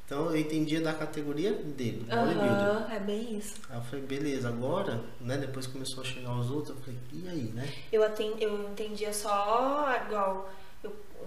Então 0.06 0.26
eu 0.26 0.36
entendia 0.38 0.82
da 0.82 0.92
categoria 0.92 1.54
dele, 1.54 2.04
bodybuilder. 2.10 2.68
Aham, 2.68 2.88
é 2.92 3.00
bem 3.00 3.38
isso. 3.38 3.56
Aí 3.70 3.78
eu 3.78 3.84
falei, 3.84 4.04
beleza, 4.06 4.50
agora, 4.50 5.02
né? 5.22 5.38
Depois 5.38 5.66
começou 5.66 6.02
a 6.02 6.06
chegar 6.06 6.38
os 6.38 6.52
outros, 6.52 6.76
eu 6.76 6.84
falei, 6.84 7.00
e 7.14 7.30
aí, 7.30 7.44
né? 7.54 7.72
Eu, 7.90 8.04
aten- 8.04 8.36
eu 8.42 8.70
entendia 8.70 9.14
só 9.14 9.88
igual 10.06 10.50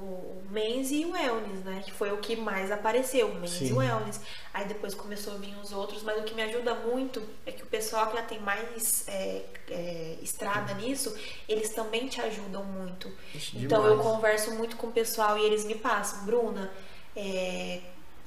o 0.02 0.42
Men's 0.50 0.90
e 0.90 1.04
o 1.04 1.12
Wellness, 1.12 1.60
né? 1.64 1.82
Que 1.84 1.92
foi 1.92 2.12
o 2.12 2.18
que 2.18 2.34
mais 2.36 2.70
apareceu, 2.70 3.28
o 3.28 3.34
Men's 3.34 3.60
e 3.60 3.68
Sim. 3.68 3.72
o 3.72 3.76
Wellness. 3.76 4.20
Aí 4.52 4.66
depois 4.66 4.94
começou 4.94 5.34
a 5.34 5.36
vir 5.36 5.56
os 5.62 5.72
outros, 5.72 6.02
mas 6.02 6.18
o 6.18 6.24
que 6.24 6.34
me 6.34 6.42
ajuda 6.42 6.74
muito 6.74 7.22
é 7.46 7.52
que 7.52 7.62
o 7.62 7.66
pessoal 7.66 8.08
que 8.08 8.16
já 8.16 8.22
tem 8.22 8.40
mais 8.40 9.06
é, 9.08 9.44
é, 9.70 10.16
estrada 10.20 10.74
nisso, 10.74 11.16
eles 11.48 11.70
também 11.70 12.08
te 12.08 12.20
ajudam 12.20 12.64
muito. 12.64 13.10
Então 13.54 13.84
eu 13.86 13.96
demais. 13.96 14.08
converso 14.08 14.50
muito 14.52 14.76
com 14.76 14.88
o 14.88 14.92
pessoal 14.92 15.38
e 15.38 15.44
eles 15.44 15.64
me 15.64 15.74
passam, 15.74 16.24
Bruna, 16.24 16.70
é, 17.14 17.80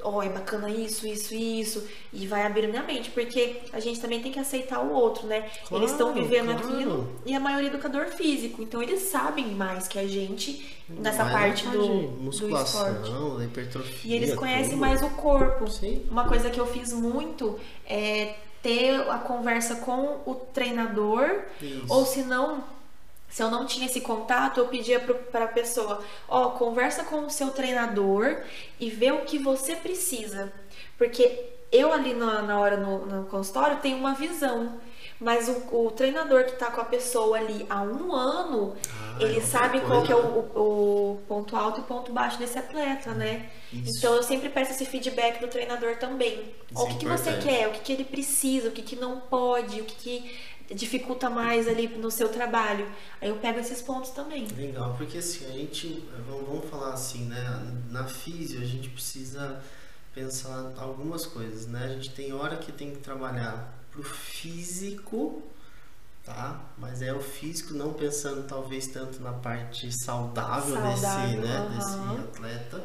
ó, 0.06 0.22
é 0.22 0.30
bacana 0.30 0.70
isso, 0.70 1.08
isso, 1.08 1.34
isso, 1.34 1.84
e 2.14 2.28
vai 2.28 2.46
abrindo 2.46 2.70
minha 2.70 2.84
mente, 2.84 3.10
porque 3.10 3.62
a 3.74 3.80
gente 3.80 4.00
também 4.00 4.22
tem 4.22 4.32
que 4.32 4.40
aceitar 4.40 4.80
o 4.80 4.94
outro, 4.94 5.28
né? 5.28 5.50
Claro, 5.68 5.84
eles 5.84 5.92
estão 5.92 6.14
vivendo 6.14 6.54
claro. 6.54 6.68
aquilo 6.68 7.10
e 7.26 7.36
a 7.36 7.40
maioria 7.40 7.70
é 7.70 7.74
educador 7.74 8.08
físico, 8.08 8.62
então 8.62 8.82
eles 8.82 9.02
sabem 9.02 9.48
mais 9.48 9.88
que 9.88 9.98
a 9.98 10.08
gente 10.08 10.76
nessa 10.88 11.24
Mais 11.24 11.36
a 11.36 11.40
parte 11.40 11.68
do, 11.68 11.88
do 11.88 12.24
musculação, 12.24 13.02
esporte. 13.02 13.38
da 13.40 13.46
hipertrofia. 13.46 14.12
E 14.12 14.16
eles 14.16 14.36
conhecem 14.36 14.72
tudo. 14.72 14.80
mais 14.80 15.02
o 15.02 15.10
corpo. 15.12 15.68
Sim. 15.70 16.06
Uma 16.10 16.28
coisa 16.28 16.50
que 16.50 16.60
eu 16.60 16.68
fiz 16.68 16.94
muito 16.94 17.60
é 17.88 18.36
ter 18.62 19.00
a 19.10 19.18
conversa 19.20 19.76
com 19.76 20.22
o 20.26 20.36
treinador 20.36 21.44
Isso. 21.62 21.86
ou 21.88 22.06
se 22.06 22.24
não, 22.24 22.64
se 23.36 23.44
eu 23.44 23.50
não 23.52 23.66
tinha 23.66 23.86
esse 23.86 24.02
contato, 24.02 24.60
eu 24.60 24.68
pedia 24.68 25.00
para 25.32 25.46
a 25.46 25.48
pessoa, 25.48 26.02
ó, 26.28 26.52
conversa 26.52 27.04
com 27.04 27.26
o 27.26 27.30
seu 27.30 27.50
treinador 27.52 28.38
e 28.80 28.90
vê 28.90 29.12
o 29.12 29.26
que 29.26 29.38
você 29.38 29.76
precisa. 29.76 30.52
Porque 30.98 31.50
eu 31.72 31.92
ali 31.92 32.14
na, 32.14 32.42
na 32.42 32.60
hora 32.60 32.78
no, 32.78 33.06
no 33.06 33.26
consultório 33.26 33.78
tenho 33.82 33.98
uma 33.98 34.14
visão. 34.14 34.80
Mas 35.20 35.48
o, 35.48 35.86
o 35.86 35.92
treinador 35.92 36.44
que 36.46 36.54
tá 36.58 36.70
com 36.72 36.82
a 36.82 36.86
pessoa 36.86 37.38
ali 37.38 37.66
há 37.70 37.82
um 37.82 38.14
ano, 38.14 38.76
Ah, 38.90 39.18
ele 39.20 39.40
é 39.40 39.42
sabe 39.42 39.80
qual 39.82 40.02
coisa, 40.02 40.06
que 40.06 40.12
é 40.12 40.16
o, 40.16 40.40
o- 40.56 41.22
ponto 41.28 41.56
alto 41.56 41.80
e 41.80 41.84
o 41.84 41.86
ponto 41.86 42.12
baixo 42.12 42.38
desse 42.38 42.58
atleta, 42.60 43.14
né? 43.14 43.50
Isso. 43.72 43.98
Então 43.98 44.14
eu 44.16 44.24
sempre 44.24 44.50
peço 44.50 44.72
esse 44.72 44.86
feedback 44.86 45.40
do 45.40 45.48
treinador 45.48 45.96
também. 45.98 46.54
Isso 46.72 46.84
o 46.84 46.86
é 46.86 46.90
que, 46.90 46.98
que 47.00 47.06
você 47.06 47.34
quer, 47.34 47.68
o 47.68 47.72
que, 47.72 47.80
que 47.80 47.94
ele 47.94 48.04
precisa, 48.04 48.68
o 48.68 48.72
que, 48.72 48.82
que 48.82 48.96
não 48.96 49.20
pode, 49.22 49.82
o 49.82 49.86
que, 49.86 49.96
que 49.96 50.32
dificulta 50.74 51.30
mais 51.30 51.68
ali 51.68 51.88
no 51.88 52.10
seu 52.10 52.30
trabalho. 52.30 52.88
Aí 53.22 53.30
eu 53.30 53.38
pego 53.38 53.60
esses 53.60 53.82
pontos 53.82 54.12
também. 54.12 54.48
Legal, 54.48 54.96
porque 54.98 55.18
assim, 55.18 55.46
a 55.46 55.52
gente, 55.52 56.08
vamos 56.28 56.70
falar 56.70 56.94
assim, 56.94 57.26
né? 57.26 57.44
Na 57.92 58.06
físio 58.06 58.62
a 58.62 58.66
gente 58.66 58.90
precisa 58.90 59.62
pensar 60.14 60.74
algumas 60.78 61.26
coisas, 61.26 61.68
né? 61.68 61.86
A 61.86 61.88
gente 61.90 62.12
tem 62.12 62.34
hora 62.34 62.58
que 62.58 62.72
tem 62.72 62.92
que 62.92 63.00
trabalhar 63.00 63.78
pro 63.92 64.04
físico, 64.04 65.44
tá? 66.24 66.62
Mas 66.78 67.02
é 67.02 67.14
o 67.14 67.20
físico 67.20 67.74
não 67.74 67.94
pensando 67.94 68.48
talvez 68.48 68.88
tanto 68.88 69.22
na 69.22 69.34
parte 69.34 69.92
saudável, 69.92 70.82
desse, 70.82 71.02
Saudável, 71.02 71.42
né? 71.42 71.58
aham. 71.58 72.16
Desse 72.16 72.28
atleta. 72.30 72.84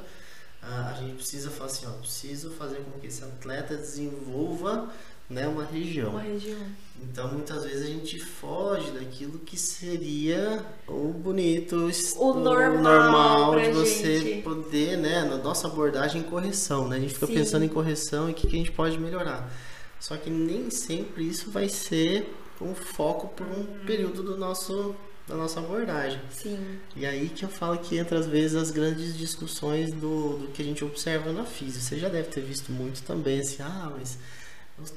Ah, 0.63 0.93
a 0.95 1.01
gente 1.01 1.15
precisa 1.15 1.51
falar 1.51 1.71
assim, 1.71 1.87
ó, 1.87 1.91
preciso 1.93 2.51
fazer 2.51 2.85
com 2.85 3.01
que 3.01 3.07
esse 3.07 3.25
atleta 3.25 3.77
desenvolva 3.77 4.91
né, 5.31 5.47
uma 5.49 5.65
região. 5.65 6.11
Uma 6.11 6.21
região. 6.21 6.59
Então 7.03 7.33
muitas 7.33 7.65
vezes 7.65 7.83
a 7.85 7.87
gente 7.87 8.19
foge 8.21 8.91
daquilo 8.91 9.39
que 9.39 9.57
seria 9.57 10.63
o 10.87 11.13
bonito, 11.15 11.91
O 12.17 12.35
normal 12.35 13.53
pra 13.53 13.63
de 13.63 13.73
você 13.73 14.19
gente. 14.21 14.43
poder, 14.43 14.99
né, 14.99 15.25
na 15.25 15.37
nossa 15.39 15.67
abordagem 15.67 16.23
correção, 16.23 16.87
né? 16.89 16.97
A 16.97 17.01
gente 17.01 17.15
fica 17.15 17.27
Sim. 17.27 17.35
pensando 17.35 17.65
em 17.65 17.69
correção 17.69 18.29
e 18.29 18.33
o 18.33 18.35
que, 18.35 18.47
que 18.47 18.55
a 18.55 18.59
gente 18.59 18.73
pode 18.73 18.99
melhorar. 18.99 19.51
Só 19.99 20.17
que 20.17 20.29
nem 20.29 20.71
sempre 20.71 21.27
isso 21.27 21.51
vai 21.51 21.69
ser 21.69 22.35
um 22.61 22.75
foco 22.75 23.29
por 23.29 23.47
um 23.47 23.61
Uhum. 23.61 23.67
período 23.87 24.23
do 24.23 24.37
nosso 24.37 24.95
da 25.29 25.37
nossa 25.37 25.61
abordagem. 25.61 26.21
Sim. 26.29 26.59
E 26.97 27.07
aí 27.07 27.29
que 27.29 27.45
eu 27.45 27.49
falo 27.49 27.79
que 27.79 27.97
entra 27.97 28.19
às 28.19 28.27
vezes 28.27 28.57
as 28.57 28.73
grandes 28.73 29.17
discussões 29.17 29.93
do, 29.93 30.39
do 30.39 30.49
que 30.53 30.61
a 30.61 30.65
gente 30.65 30.85
observa 30.85 31.33
na 31.33 31.45
física. 31.45 31.85
Você 31.85 31.99
já 31.99 32.09
deve 32.09 32.29
ter 32.31 32.41
visto 32.41 32.73
muito 32.73 33.01
também, 33.05 33.39
assim, 33.39 33.63
ah, 33.63 33.93
mas 33.97 34.19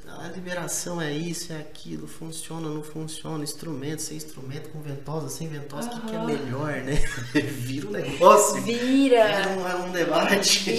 a 0.08 0.28
liberação 0.30 1.02
é 1.02 1.12
isso, 1.12 1.52
é 1.52 1.58
aquilo, 1.58 2.08
funciona, 2.08 2.70
não 2.70 2.82
funciona, 2.82 3.44
instrumento, 3.44 4.02
sem 4.02 4.16
instrumento, 4.16 4.70
com 4.70 4.82
ventosa, 4.82 5.28
sem 5.30 5.48
ventosa, 5.48 5.90
o 5.90 5.92
que, 5.92 6.08
que 6.08 6.16
é 6.16 6.20
melhor, 6.20 6.72
né? 6.84 6.96
Vira 7.34 7.88
um 7.88 7.92
negócio, 7.92 8.62
vira 8.62 8.84
Vira. 8.86 9.50
um, 9.50 9.88
um 9.88 9.92
debate 9.92 10.60
Vira. 10.72 10.78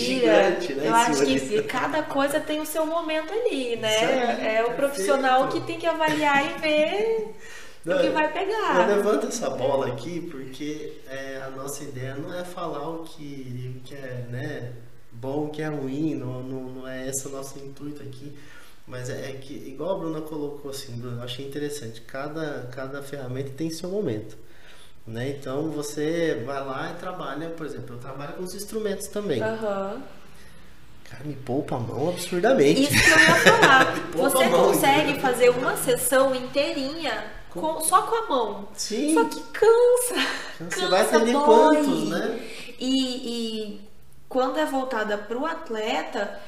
gigante, 0.52 0.74
né? 0.74 0.88
Eu 0.88 0.94
acho 0.94 1.24
que 1.24 1.38
disso. 1.40 1.64
cada 1.64 2.02
coisa 2.02 2.40
tem 2.40 2.60
o 2.60 2.66
seu 2.66 2.86
momento 2.86 3.32
ali, 3.32 3.76
né? 3.76 3.96
Aí, 4.38 4.56
é 4.56 4.64
o 4.64 4.74
profissional 4.74 5.48
que 5.48 5.60
tem 5.62 5.78
que 5.78 5.86
avaliar 5.86 6.44
e 6.44 6.58
ver 6.60 7.34
Não, 7.84 7.98
o 7.98 8.00
que 8.00 8.08
vai 8.08 8.26
Eu 8.26 8.32
pegar. 8.32 8.86
levanto 8.86 9.26
essa 9.26 9.50
bola 9.50 9.88
aqui 9.88 10.20
porque 10.30 11.00
é, 11.08 11.42
a 11.46 11.50
nossa 11.50 11.84
ideia 11.84 12.14
não 12.14 12.32
é 12.32 12.44
falar 12.44 12.88
o 12.88 13.02
que, 13.04 13.76
o 13.78 13.80
que 13.86 13.94
é 13.94 14.26
né, 14.30 14.72
bom, 15.12 15.46
o 15.46 15.50
que 15.50 15.60
é 15.60 15.68
ruim, 15.68 16.14
não, 16.14 16.42
não, 16.42 16.62
não 16.70 16.88
é 16.88 17.08
esse 17.08 17.26
o 17.26 17.30
nosso 17.30 17.58
intuito 17.58 18.02
aqui. 18.02 18.32
Mas 18.86 19.08
é, 19.08 19.30
é 19.30 19.32
que, 19.34 19.54
igual 19.54 19.96
a 19.96 19.98
Bruna 19.98 20.20
colocou 20.20 20.70
assim, 20.70 20.92
Bruna, 20.96 21.20
eu 21.20 21.24
achei 21.24 21.46
interessante, 21.46 22.00
cada, 22.02 22.68
cada 22.72 23.02
ferramenta 23.02 23.50
tem 23.56 23.70
seu 23.70 23.88
momento. 23.88 24.36
Né? 25.06 25.30
Então 25.30 25.70
você 25.70 26.42
vai 26.46 26.64
lá 26.64 26.90
e 26.90 26.98
trabalha, 26.98 27.50
por 27.50 27.66
exemplo, 27.66 27.94
eu 27.96 27.98
trabalho 27.98 28.34
com 28.34 28.42
os 28.42 28.54
instrumentos 28.54 29.06
também. 29.08 29.42
Aham. 29.42 30.02
Cara, 31.10 31.24
me 31.24 31.34
poupa 31.34 31.76
a 31.76 31.78
mão 31.78 32.08
absurdamente. 32.08 32.82
Isso 32.82 32.90
que 32.92 33.10
eu 33.10 33.18
ia 33.18 33.36
falar. 33.36 33.94
Você 34.12 34.46
mão, 34.46 34.66
consegue 34.72 35.12
né? 35.14 35.20
fazer 35.20 35.50
uma 35.50 35.76
sessão 35.76 36.34
inteirinha 36.34 37.24
com- 37.50 37.80
só 37.80 38.02
com 38.02 38.16
a 38.16 38.26
mão. 38.28 38.68
Sim. 38.74 39.12
Só 39.14 39.24
que 39.26 39.40
cansa. 39.52 40.28
Você 40.58 40.64
cansa, 40.80 40.88
vai 40.88 41.00
atender 41.02 41.32
dói. 41.32 41.44
quantos, 41.44 42.08
né? 42.08 42.40
E, 42.80 42.88
e 43.76 43.80
quando 44.28 44.58
é 44.58 44.64
voltada 44.64 45.18
para 45.18 45.36
o 45.38 45.44
atleta, 45.46 46.40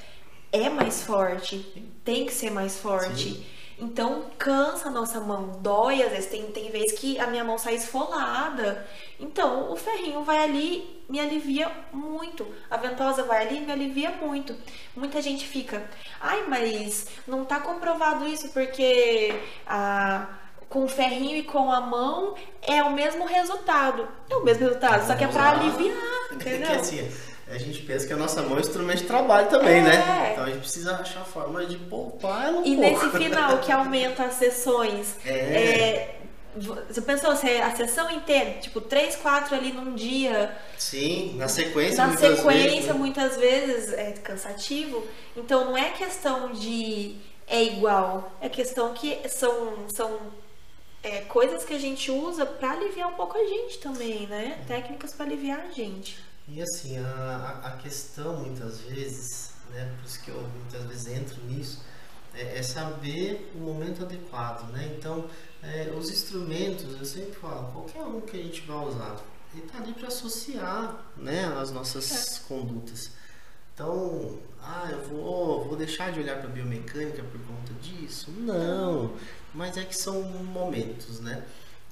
é 0.65 0.71
mais 0.71 1.03
forte. 1.03 1.59
Tem 2.05 2.27
que 2.27 2.33
ser 2.33 2.51
mais 2.51 2.79
forte. 2.79 3.35
Sim. 3.35 3.47
Então 3.79 4.31
cansa 4.39 4.89
a 4.89 4.91
nossa 4.91 5.21
mão, 5.21 5.59
dói 5.61 6.03
às 6.03 6.11
vezes. 6.11 6.31
Tem, 6.31 6.43
tem 6.47 6.71
vezes 6.71 6.99
que 6.99 7.19
a 7.19 7.27
minha 7.27 7.45
mão 7.45 7.59
sai 7.59 7.75
esfolada. 7.75 8.87
Então 9.21 9.71
o 9.71 9.77
ferrinho 9.77 10.23
vai 10.23 10.39
ali, 10.39 11.05
me 11.09 11.21
alivia 11.21 11.71
muito. 11.93 12.47
A 12.71 12.77
ventosa 12.77 13.23
vai 13.23 13.47
ali 13.47 13.59
e 13.59 13.61
me 13.61 13.73
alivia 13.73 14.11
muito. 14.13 14.55
Muita 14.95 15.21
gente 15.21 15.47
fica, 15.47 15.85
ai, 16.21 16.45
mas 16.49 17.07
não 17.27 17.45
tá 17.45 17.61
comprovado 17.61 18.27
isso 18.27 18.49
porque 18.49 19.35
a, 19.67 20.27
com 20.71 20.85
o 20.85 20.89
ferrinho 20.89 21.37
e 21.37 21.43
com 21.43 21.71
a 21.71 21.81
mão 21.81 22.35
é 22.63 22.83
o 22.83 22.93
mesmo 22.93 23.27
resultado. 23.27 24.09
É 24.31 24.37
o 24.37 24.43
mesmo 24.43 24.65
resultado, 24.65 25.07
só 25.07 25.15
que 25.15 25.25
é 25.25 25.27
lá. 25.27 25.51
aliviar, 25.51 26.33
entendeu? 26.33 27.36
A 27.49 27.59
gente 27.59 27.81
pensa 27.83 28.07
que 28.07 28.13
a 28.13 28.17
nossa 28.17 28.43
mão 28.43 28.57
é 28.59 28.61
instrumento 28.61 28.99
de 28.99 29.05
trabalho 29.05 29.49
também, 29.49 29.79
É. 29.79 29.83
né? 29.83 30.31
Então 30.33 30.45
a 30.45 30.49
gente 30.49 30.61
precisa 30.61 30.97
achar 30.97 31.25
forma 31.25 31.65
de 31.67 31.77
poupar 31.79 32.47
ela 32.47 32.59
um 32.61 32.65
E 32.67 32.77
pouco. 32.77 33.05
nesse 33.07 33.19
final 33.19 33.59
que 33.59 33.71
aumenta 33.71 34.25
as 34.25 34.35
sessões, 34.35 35.17
É. 35.25 35.31
é, 35.31 36.17
você 36.57 37.01
pensou, 37.03 37.37
se 37.37 37.47
a 37.49 37.77
sessão 37.77 38.11
inteira, 38.11 38.53
tipo, 38.61 38.81
três, 38.81 39.15
quatro 39.17 39.55
ali 39.55 39.73
num 39.73 39.95
dia, 39.95 40.57
Sim, 40.79 41.37
na 41.37 41.49
sequência 41.49 41.99
na 41.99 42.09
muitas 42.13 42.37
sequência, 42.39 42.71
vezes, 42.71 42.87
né? 42.87 42.93
muitas 42.95 43.37
vezes 43.37 43.93
é 43.93 44.13
cansativo. 44.13 45.07
Então 45.37 45.67
não 45.67 45.77
é 45.77 45.91
questão 45.91 46.53
de 46.53 47.17
é 47.47 47.63
igual, 47.63 48.33
é 48.41 48.49
questão 48.49 48.93
que 48.95 49.21
são, 49.29 49.87
são 49.95 50.19
é, 51.03 51.21
coisas 51.29 51.63
que 51.65 51.75
a 51.75 51.79
gente 51.79 52.11
usa 52.11 52.45
pra 52.47 52.73
aliviar 52.73 53.09
um 53.11 53.15
pouco 53.15 53.37
a 53.39 53.45
gente 53.45 53.79
também, 53.79 54.27
né? 54.27 54.59
Técnicas 54.67 55.13
pra 55.13 55.27
aliviar 55.27 55.61
a 55.61 55.73
gente. 55.73 56.19
E 56.49 56.63
assim, 56.63 56.97
a, 56.99 57.61
a- 57.65 57.69
a 57.69 57.77
questão 57.79 58.37
muitas 58.45 58.81
vezes, 58.81 59.51
né, 59.71 59.93
por 59.99 60.07
isso 60.07 60.23
que 60.23 60.31
eu 60.31 60.41
muitas 60.61 60.85
vezes 60.85 61.07
entro 61.09 61.43
nisso, 61.45 61.83
é, 62.35 62.59
é 62.59 62.63
saber 62.63 63.51
o 63.55 63.59
momento 63.59 64.03
adequado, 64.05 64.71
né? 64.73 64.95
Então, 64.97 65.29
é, 65.63 65.91
os 65.99 66.11
instrumentos, 66.11 66.99
eu 66.99 67.05
sempre 67.05 67.33
falo, 67.33 67.73
qualquer 67.73 68.03
um 68.03 68.21
que 68.21 68.37
a 68.39 68.43
gente 68.43 68.61
vai 68.63 68.77
usar, 68.87 69.17
ele 69.55 69.63
tá 69.67 69.79
ali 69.79 69.93
para 69.95 70.09
associar, 70.09 71.05
né, 71.17 71.47
as 71.61 71.71
nossas 71.73 72.39
condutas. 72.47 73.11
Então, 73.75 74.39
ah, 74.63 74.89
eu 74.91 75.03
vou, 75.09 75.65
vou 75.67 75.77
deixar 75.77 76.13
de 76.13 76.21
olhar 76.21 76.39
para 76.41 76.49
biomecânica 76.49 77.23
por 77.23 77.41
conta 77.47 77.73
disso? 77.83 78.31
Não, 78.31 79.15
mas 79.55 79.77
é 79.77 79.85
que 79.85 79.97
são 79.97 80.23
momentos, 80.23 81.21
né? 81.21 81.45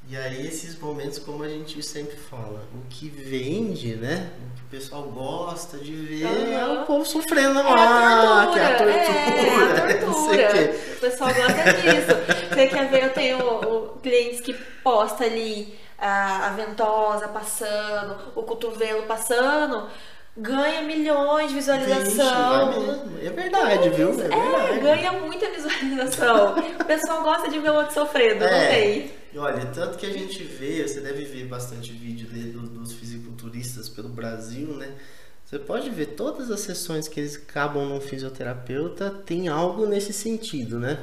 E 0.06 0.16
aí 0.16 0.46
esses 0.46 0.78
momentos, 0.78 1.18
como 1.18 1.42
a 1.44 1.48
gente 1.48 1.82
sempre 1.82 2.16
fala, 2.16 2.62
o 2.74 2.88
que 2.90 3.08
vende, 3.08 3.96
né? 3.96 4.30
O 4.38 4.56
que 4.56 4.62
o 4.62 4.66
pessoal 4.66 5.02
gosta 5.04 5.78
de 5.78 5.92
ver 5.92 6.26
uhum. 6.26 6.52
é 6.52 6.80
o 6.80 6.84
povo 6.84 7.06
sofrendo 7.06 7.54
lá, 7.62 8.44
é 8.44 8.52
que 8.52 8.58
é 8.58 8.66
a 8.66 8.76
tortura. 8.76 8.92
É, 8.92 9.94
a 9.94 9.98
tortura. 10.04 10.76
o 10.96 11.00
pessoal 11.00 11.30
gosta 11.34 11.72
disso. 11.72 12.48
Você 12.50 12.66
quer 12.66 12.90
ver, 12.90 13.04
eu 13.04 13.12
tenho 13.14 13.38
o, 13.38 13.98
clientes 14.00 14.42
que 14.42 14.52
posta 14.82 15.24
ali 15.24 15.74
a, 15.98 16.48
a 16.48 16.50
ventosa 16.50 17.28
passando, 17.28 18.16
o 18.34 18.42
cotovelo 18.42 19.04
passando 19.04 19.88
ganha 20.36 20.82
milhões 20.82 21.48
de 21.48 21.54
visualização. 21.54 22.72
Vixe, 22.72 23.26
é 23.26 23.30
verdade, 23.30 23.90
viu? 23.90 24.10
É, 24.20 24.76
é 24.76 24.78
ganha 24.80 25.12
muita 25.12 25.50
visualização. 25.50 26.56
o 26.80 26.84
pessoal 26.84 27.22
gosta 27.22 27.48
de 27.48 27.58
ver 27.58 27.70
o 27.70 27.74
outro 27.74 27.94
sofrendo, 27.94 28.44
é. 28.44 28.50
não 28.50 28.70
sei. 28.70 29.14
E 29.32 29.38
olha, 29.38 29.66
tanto 29.66 29.98
que 29.98 30.06
a 30.06 30.12
gente 30.12 30.42
vê, 30.44 30.86
você 30.86 31.00
deve 31.00 31.24
ver 31.24 31.46
bastante 31.46 31.92
vídeo 31.92 32.26
de, 32.28 32.52
dos 32.52 32.92
fisiculturistas 32.92 33.88
pelo 33.88 34.08
Brasil, 34.08 34.68
né? 34.76 34.92
Você 35.44 35.58
pode 35.58 35.90
ver 35.90 36.06
todas 36.06 36.50
as 36.50 36.60
sessões 36.60 37.06
que 37.06 37.20
eles 37.20 37.36
acabam 37.36 37.84
num 37.84 38.00
fisioterapeuta, 38.00 39.10
tem 39.10 39.48
algo 39.48 39.86
nesse 39.86 40.12
sentido, 40.12 40.78
né? 40.78 40.98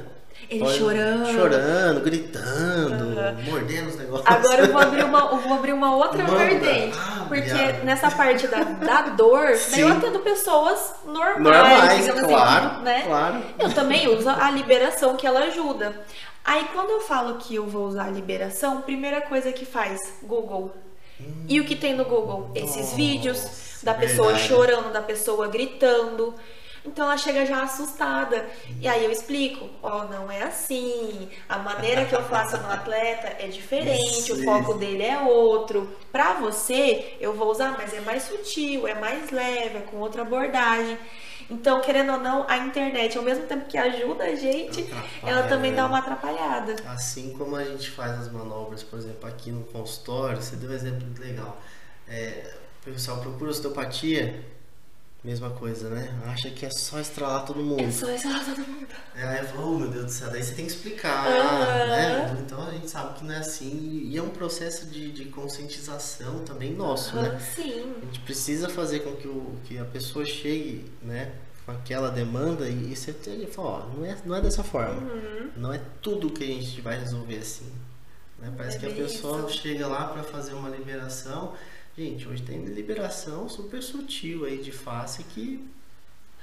Ele 0.48 0.60
Pode, 0.60 0.78
chorando. 0.78 1.32
Chorando, 1.32 2.00
gritando, 2.00 3.04
uhum. 3.04 3.42
mordendo 3.44 3.88
os 3.88 3.96
negócios. 3.96 4.26
Agora 4.26 4.62
eu 4.62 4.72
vou 4.72 4.80
abrir 4.80 5.04
uma, 5.04 5.20
eu 5.32 5.38
vou 5.38 5.54
abrir 5.54 5.72
uma 5.72 5.96
outra 5.96 6.22
Manda. 6.22 6.36
vertente. 6.36 6.98
Ah, 6.98 7.24
porque 7.28 7.72
nessa 7.84 8.10
parte 8.10 8.46
da, 8.48 8.62
da 8.62 9.02
dor, 9.10 9.48
eu 9.76 9.88
atendo 9.88 10.18
pessoas 10.20 10.94
normais, 11.04 11.40
normais 11.40 12.08
assim, 12.08 12.20
claro, 12.20 12.66
assim, 12.66 12.82
né? 12.82 13.02
Claro. 13.06 13.42
Eu 13.58 13.72
também 13.72 14.08
uso 14.08 14.28
a 14.28 14.50
liberação 14.50 15.16
que 15.16 15.26
ela 15.26 15.40
ajuda. 15.40 15.94
Aí 16.44 16.66
quando 16.72 16.90
eu 16.90 17.00
falo 17.00 17.36
que 17.36 17.54
eu 17.54 17.66
vou 17.66 17.86
usar 17.86 18.04
a 18.04 18.10
liberação, 18.10 18.82
primeira 18.82 19.20
coisa 19.20 19.52
que 19.52 19.64
faz, 19.64 19.98
Google. 20.22 20.74
Hum. 21.20 21.46
E 21.48 21.60
o 21.60 21.64
que 21.64 21.76
tem 21.76 21.94
no 21.94 22.04
Google? 22.04 22.50
Esses 22.54 22.76
Nossa, 22.76 22.96
vídeos 22.96 23.80
da 23.82 23.94
pessoa 23.94 24.28
verdade. 24.28 24.48
chorando, 24.48 24.92
da 24.92 25.02
pessoa 25.02 25.48
gritando. 25.48 26.34
Então 26.84 27.04
ela 27.04 27.16
chega 27.16 27.46
já 27.46 27.62
assustada. 27.62 28.46
E 28.80 28.88
aí 28.88 29.04
eu 29.04 29.10
explico, 29.10 29.68
ó, 29.82 30.00
oh, 30.00 30.04
não 30.04 30.30
é 30.30 30.42
assim. 30.42 31.28
A 31.48 31.58
maneira 31.58 32.04
que 32.04 32.14
eu 32.14 32.22
faço 32.24 32.56
no 32.58 32.70
atleta 32.70 33.36
é 33.38 33.46
diferente, 33.46 34.32
o 34.32 34.44
foco 34.44 34.74
dele 34.74 35.04
é 35.04 35.18
outro. 35.20 35.88
Pra 36.10 36.34
você, 36.34 37.16
eu 37.20 37.34
vou 37.34 37.50
usar, 37.50 37.76
mas 37.78 37.94
é 37.94 38.00
mais 38.00 38.24
sutil, 38.24 38.86
é 38.86 38.94
mais 38.94 39.30
leve, 39.30 39.78
é 39.78 39.80
com 39.82 39.98
outra 39.98 40.22
abordagem. 40.22 40.98
Então, 41.50 41.80
querendo 41.82 42.12
ou 42.12 42.18
não, 42.18 42.46
a 42.48 42.56
internet, 42.58 43.18
ao 43.18 43.24
mesmo 43.24 43.46
tempo 43.46 43.66
que 43.66 43.76
ajuda 43.76 44.24
a 44.24 44.34
gente, 44.34 44.88
ela 45.22 45.42
também 45.42 45.74
dá 45.74 45.86
uma 45.86 45.98
atrapalhada. 45.98 46.76
Assim 46.86 47.34
como 47.36 47.56
a 47.56 47.64
gente 47.64 47.90
faz 47.90 48.12
as 48.18 48.32
manobras, 48.32 48.82
por 48.82 48.98
exemplo, 48.98 49.28
aqui 49.28 49.50
no 49.50 49.64
consultório, 49.64 50.40
você 50.40 50.56
deu 50.56 50.70
um 50.70 50.72
exemplo 50.72 51.06
legal. 51.18 51.60
É, 52.08 52.54
o 52.80 52.84
pessoal 52.90 53.18
procura 53.18 53.50
osteopatia, 53.50 54.42
Mesma 55.24 55.50
coisa, 55.50 55.88
né? 55.88 56.12
Acha 56.26 56.50
que 56.50 56.66
é 56.66 56.70
só 56.70 56.98
estralar 56.98 57.46
todo 57.46 57.62
mundo. 57.62 57.80
É 57.80 57.90
só 57.92 58.10
estralar 58.10 58.44
todo 58.44 58.66
mundo. 58.66 58.88
É, 59.14 59.22
aí 59.22 59.46
fala, 59.46 59.66
oh 59.66 59.78
meu 59.78 59.88
Deus 59.88 60.06
do 60.06 60.10
céu, 60.10 60.30
daí 60.30 60.42
você 60.42 60.52
tem 60.52 60.66
que 60.66 60.72
explicar, 60.72 61.28
uhum. 61.28 61.86
né? 61.86 62.36
Então 62.40 62.66
a 62.66 62.72
gente 62.72 62.90
sabe 62.90 63.16
que 63.16 63.24
não 63.24 63.32
é 63.32 63.38
assim. 63.38 64.02
E 64.04 64.18
é 64.18 64.22
um 64.22 64.30
processo 64.30 64.86
de, 64.86 65.12
de 65.12 65.26
conscientização 65.26 66.40
também 66.40 66.74
nosso, 66.74 67.14
uhum, 67.14 67.22
né? 67.22 67.38
Sim. 67.38 67.94
A 68.02 68.04
gente 68.06 68.18
precisa 68.20 68.68
fazer 68.68 69.00
com 69.00 69.14
que, 69.14 69.28
o, 69.28 69.54
que 69.64 69.78
a 69.78 69.84
pessoa 69.84 70.24
chegue, 70.24 70.90
né? 71.00 71.32
Com 71.64 71.70
aquela 71.70 72.10
demanda 72.10 72.68
e, 72.68 72.92
e 72.92 72.96
você 72.96 73.14
ele 73.26 73.46
fala, 73.46 73.68
ó, 73.68 73.96
não 73.96 74.04
é, 74.04 74.16
não 74.26 74.34
é 74.34 74.40
dessa 74.40 74.64
forma. 74.64 75.00
Uhum. 75.02 75.50
Não 75.56 75.72
é 75.72 75.80
tudo 76.00 76.30
que 76.30 76.42
a 76.42 76.46
gente 76.48 76.80
vai 76.80 76.98
resolver 76.98 77.38
assim. 77.38 77.70
Né? 78.40 78.52
Parece 78.56 78.78
é 78.78 78.80
que 78.80 78.86
a 78.86 78.90
pessoa 78.90 79.48
isso. 79.48 79.60
chega 79.60 79.86
lá 79.86 80.08
para 80.08 80.24
fazer 80.24 80.54
uma 80.54 80.68
liberação 80.68 81.54
Gente, 81.96 82.26
hoje 82.26 82.42
tem 82.42 82.64
liberação 82.64 83.48
super 83.48 83.82
sutil 83.82 84.44
aí 84.44 84.58
de 84.58 84.72
face 84.72 85.22
que 85.24 85.68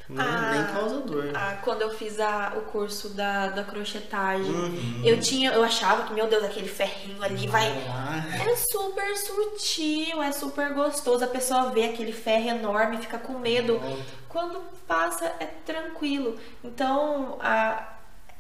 não, 0.10 0.26
ah, 0.26 0.52
nem 0.52 0.74
causa 0.74 1.02
dor. 1.02 1.32
Ah, 1.36 1.60
quando 1.64 1.84
eu 1.84 1.94
fiz 1.94 2.20
a, 2.20 2.54
o 2.58 2.62
curso 2.62 3.10
da, 3.10 3.50
da 3.50 3.64
crochetagem, 3.64 4.52
uhum. 4.52 5.02
eu 5.06 5.20
tinha, 5.20 5.52
eu 5.52 5.64
achava 5.64 6.08
que, 6.08 6.14
meu 6.14 6.28
Deus, 6.28 6.44
aquele 6.44 6.68
ferrinho 6.68 7.22
ali 7.22 7.46
vai. 7.48 7.68
É 7.68 8.56
super 8.56 9.16
sutil, 9.16 10.22
é 10.24 10.32
super 10.32 10.74
gostoso. 10.74 11.24
A 11.24 11.28
pessoa 11.28 11.70
vê 11.70 11.84
aquele 11.84 12.12
ferro 12.12 12.50
enorme 12.50 12.98
fica 12.98 13.20
com 13.20 13.38
medo. 13.38 13.80
Quando 14.28 14.60
passa, 14.88 15.26
é 15.40 15.46
tranquilo. 15.46 16.40
Então, 16.64 17.38
a, 17.40 17.94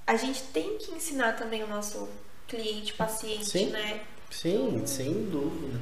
a 0.07 0.15
gente 0.15 0.41
tem 0.45 0.75
que 0.79 0.91
ensinar 0.91 1.33
também 1.33 1.63
o 1.63 1.67
nosso 1.67 2.09
cliente, 2.47 2.93
paciente, 2.93 3.45
Sim. 3.45 3.67
né? 3.67 4.01
Sim, 4.31 4.81
sem 4.87 5.13
dúvida. 5.25 5.79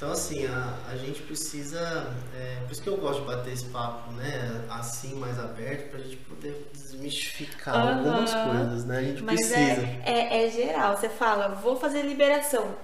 Então, 0.00 0.12
assim, 0.12 0.46
a, 0.46 0.78
a 0.90 0.96
gente 0.96 1.20
precisa. 1.20 2.06
É, 2.34 2.56
por 2.64 2.72
isso 2.72 2.82
que 2.82 2.88
eu 2.88 2.96
gosto 2.96 3.20
de 3.20 3.26
bater 3.26 3.52
esse 3.52 3.66
papo, 3.66 4.10
né? 4.12 4.64
Assim, 4.70 5.14
mais 5.16 5.38
aberto, 5.38 5.90
pra 5.90 6.00
gente 6.00 6.16
poder 6.16 6.70
desmistificar 6.72 7.76
uhum. 7.76 7.98
algumas 7.98 8.32
coisas, 8.32 8.86
né? 8.86 8.96
A 8.96 9.02
gente 9.02 9.22
Mas 9.22 9.34
precisa. 9.34 9.58
É, 9.60 10.00
é, 10.06 10.46
é, 10.46 10.50
geral. 10.50 10.96
Você 10.96 11.10
fala, 11.10 11.48
vou 11.48 11.76
fazer 11.76 12.00
liberação. 12.00 12.74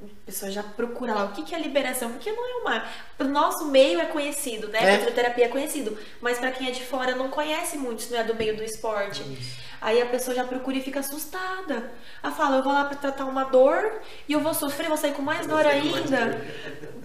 A 0.00 0.26
pessoa 0.26 0.50
já 0.50 0.62
procura 0.62 1.12
lá 1.12 1.24
o 1.24 1.32
que, 1.32 1.42
que 1.42 1.54
é 1.54 1.58
liberação, 1.58 2.12
porque 2.12 2.30
não 2.30 2.44
é 2.44 2.60
uma. 2.60 2.84
O 3.18 3.24
nosso 3.24 3.66
meio 3.66 3.98
é 4.00 4.06
conhecido, 4.06 4.68
né? 4.68 4.78
É. 4.80 4.94
A 4.94 4.98
fisioterapia 4.98 5.46
é 5.46 5.48
conhecido. 5.48 5.98
Mas 6.20 6.38
para 6.38 6.52
quem 6.52 6.68
é 6.68 6.70
de 6.70 6.84
fora 6.84 7.16
não 7.16 7.28
conhece 7.28 7.76
muito, 7.76 8.08
não 8.10 8.18
é 8.18 8.24
do 8.24 8.34
meio 8.34 8.56
do 8.56 8.62
esporte. 8.62 9.22
Isso. 9.22 9.58
Aí 9.80 10.00
a 10.00 10.06
pessoa 10.06 10.34
já 10.34 10.44
procura 10.44 10.76
e 10.76 10.82
fica 10.82 11.00
assustada. 11.00 11.90
Ela 12.22 12.32
fala, 12.32 12.56
eu 12.56 12.62
vou 12.62 12.72
lá 12.72 12.84
para 12.84 12.96
tratar 12.96 13.24
uma 13.24 13.44
dor 13.44 14.00
e 14.28 14.32
eu 14.32 14.40
vou 14.40 14.52
sofrer, 14.52 14.88
vou 14.88 14.96
sair 14.96 15.14
com 15.14 15.22
mais 15.22 15.46
dor 15.46 15.64
ainda. 15.66 16.44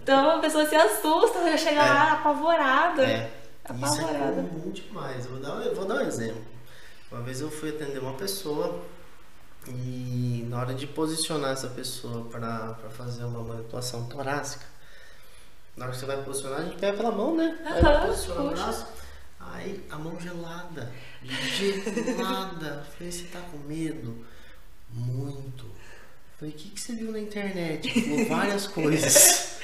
Então 0.01 0.31
a 0.31 0.39
pessoa 0.39 0.65
se 0.65 0.75
assusta, 0.75 1.49
já 1.49 1.57
chega 1.57 1.81
é. 1.81 1.89
lá 1.89 2.13
apavorada. 2.13 3.03
É. 3.03 3.31
Apavorada. 3.63 4.31
Isso 4.31 4.39
é 4.39 4.43
comum 4.43 4.71
demais. 4.71 5.25
Vou, 5.27 5.39
dar, 5.39 5.65
eu 5.65 5.75
vou 5.75 5.85
dar 5.85 5.95
um 5.95 6.01
exemplo. 6.01 6.43
Uma 7.11 7.21
vez 7.21 7.41
eu 7.41 7.49
fui 7.51 7.69
atender 7.69 7.99
uma 7.99 8.13
pessoa 8.13 8.83
e 9.67 10.45
na 10.49 10.59
hora 10.59 10.73
de 10.73 10.87
posicionar 10.87 11.51
essa 11.51 11.67
pessoa 11.67 12.25
para 12.29 12.75
fazer 12.91 13.23
uma 13.23 13.41
manipulação 13.41 14.05
torácica, 14.05 14.65
na 15.75 15.85
hora 15.85 15.93
que 15.93 15.99
você 15.99 16.05
vai 16.05 16.21
posicionar, 16.23 16.59
a 16.59 16.63
gente 16.63 16.77
pega 16.77 16.97
pela 16.97 17.11
mão, 17.11 17.35
né? 17.35 17.57
Aí 17.65 18.07
posiciona 18.07 18.41
o 18.41 18.49
braço. 18.51 18.87
Aí 19.39 19.83
a 19.89 19.97
mão 19.97 20.19
gelada 20.19 20.91
gelada. 21.25 22.85
Falei, 22.97 23.11
você 23.11 23.23
tá 23.25 23.39
com 23.51 23.57
medo? 23.67 24.25
Muito. 24.89 25.65
Falei, 26.37 26.53
o 26.53 26.57
que, 26.57 26.69
que 26.69 26.79
você 26.79 26.93
viu 26.93 27.11
na 27.11 27.19
internet? 27.19 27.89
Falou 28.01 28.25
várias 28.25 28.67
coisas. 28.67 29.53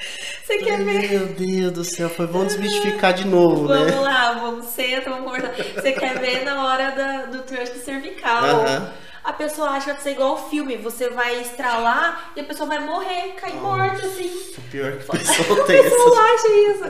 Você 0.50 0.58
quer 0.58 0.82
ver? 0.82 1.10
Meu 1.10 1.26
Deus 1.28 1.72
do 1.72 1.84
céu, 1.84 2.10
foi, 2.10 2.26
vamos 2.26 2.54
desmistificar 2.54 3.14
de 3.14 3.24
novo, 3.24 3.68
vamos 3.68 3.86
né? 3.86 3.92
Vamos 3.92 4.04
lá, 4.04 4.32
vamos 4.32 4.66
sentar, 4.66 5.04
vamos 5.04 5.24
conversar. 5.30 5.80
Você 5.80 5.92
quer 5.92 6.18
ver 6.18 6.44
na 6.44 6.64
hora 6.64 6.90
da, 6.90 7.26
do 7.26 7.42
thrust 7.42 7.76
cervical. 7.84 8.42
Uh 8.42 8.64
-huh. 8.64 8.92
A 9.22 9.32
pessoa 9.32 9.70
acha 9.70 9.94
que 9.94 10.02
você 10.02 10.10
é 10.10 10.12
igual 10.12 10.30
ao 10.30 10.48
filme, 10.48 10.76
você 10.76 11.10
vai 11.10 11.40
estralar 11.40 12.32
e 12.34 12.40
a 12.40 12.44
pessoa 12.44 12.68
vai 12.68 12.78
morrer, 12.80 13.34
cair 13.34 13.54
Nossa, 13.56 13.76
morta, 13.76 14.06
assim. 14.06 14.54
O 14.56 14.62
pior 14.70 14.92
que 14.92 15.04
a 15.04 15.18
pessoa 15.18 15.66
tem. 15.66 15.80
a 15.80 15.82
pessoa 15.82 16.20
acha 16.20 16.48
isso. 16.48 16.84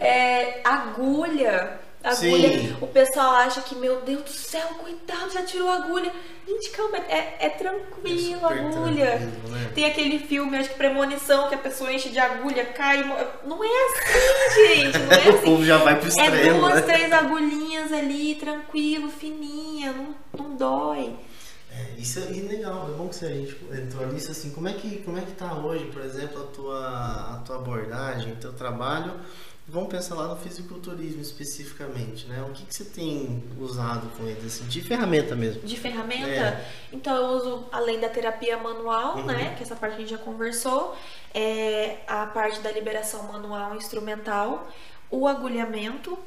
É, 0.00 0.60
agulha 0.64 1.80
agulha. 2.02 2.48
Sim. 2.48 2.76
O 2.80 2.86
pessoal 2.86 3.34
acha 3.34 3.60
que, 3.60 3.74
meu 3.74 4.00
Deus 4.00 4.22
do 4.22 4.30
céu, 4.30 4.66
coitado, 4.78 5.30
já 5.32 5.42
tirou 5.42 5.68
a 5.68 5.76
agulha. 5.76 6.10
Gente, 6.48 6.70
calma, 6.70 6.96
é, 6.96 7.36
é 7.38 7.48
tranquilo 7.50 8.46
a 8.46 8.52
agulha. 8.52 9.18
Tranquilo, 9.18 9.48
né? 9.50 9.70
Tem 9.74 9.84
aquele 9.84 10.18
filme, 10.18 10.56
acho 10.56 10.70
que 10.70 10.76
Premonição, 10.76 11.48
que 11.48 11.54
a 11.54 11.58
pessoa 11.58 11.92
enche 11.92 12.08
de 12.08 12.18
agulha, 12.18 12.64
cai. 12.66 13.04
Não 13.44 13.62
é 13.62 13.68
assim, 13.68 14.66
gente. 14.66 14.98
Não 14.98 15.12
é 15.12 15.18
assim. 15.20 15.30
o 15.30 15.42
povo 15.42 15.64
já 15.64 15.76
vai 15.78 15.96
pro 15.98 16.08
extremo. 16.08 16.36
É 16.36 16.52
duas, 16.54 16.74
né? 16.74 16.80
três 16.82 17.12
agulhinhas 17.12 17.92
ali, 17.92 18.34
tranquilo, 18.36 19.10
fininha, 19.10 19.92
não, 19.92 20.14
não 20.36 20.56
dói. 20.56 21.14
É, 21.80 22.00
isso 22.00 22.18
é 22.18 22.22
legal, 22.22 22.90
é 22.92 22.96
bom 22.96 23.08
que 23.08 23.16
você 23.16 23.48
entrou 23.72 24.06
nisso 24.08 24.30
assim. 24.30 24.50
Como 24.50 24.68
é 24.68 24.72
que, 24.72 24.98
como 24.98 25.18
é 25.18 25.22
que 25.22 25.32
tá 25.32 25.54
hoje, 25.54 25.86
por 25.86 26.02
exemplo, 26.02 26.42
a 26.42 26.46
tua, 26.46 27.34
a 27.34 27.42
tua 27.44 27.56
abordagem, 27.56 28.34
teu 28.36 28.52
trabalho? 28.52 29.12
Vamos 29.70 29.88
pensar 29.88 30.16
lá 30.16 30.26
no 30.26 30.36
fisiculturismo 30.36 31.22
especificamente, 31.22 32.26
né? 32.26 32.42
O 32.42 32.52
que, 32.52 32.64
que 32.64 32.74
você 32.74 32.84
tem 32.84 33.44
usado 33.56 34.10
com 34.16 34.26
ele, 34.26 34.44
assim, 34.44 34.64
de 34.64 34.80
ferramenta 34.80 35.36
mesmo? 35.36 35.62
De 35.62 35.76
ferramenta? 35.76 36.28
É. 36.28 36.68
Então 36.92 37.14
eu 37.14 37.26
uso, 37.36 37.66
além 37.70 38.00
da 38.00 38.08
terapia 38.08 38.56
manual, 38.56 39.18
uhum. 39.18 39.26
né? 39.26 39.54
Que 39.56 39.62
essa 39.62 39.76
parte 39.76 39.94
a 39.94 39.98
gente 39.98 40.10
já 40.10 40.18
conversou, 40.18 40.96
é 41.32 41.98
a 42.08 42.26
parte 42.26 42.58
da 42.60 42.72
liberação 42.72 43.32
manual 43.32 43.76
instrumental, 43.76 44.68
o 45.08 45.28
agulhamento, 45.28 46.18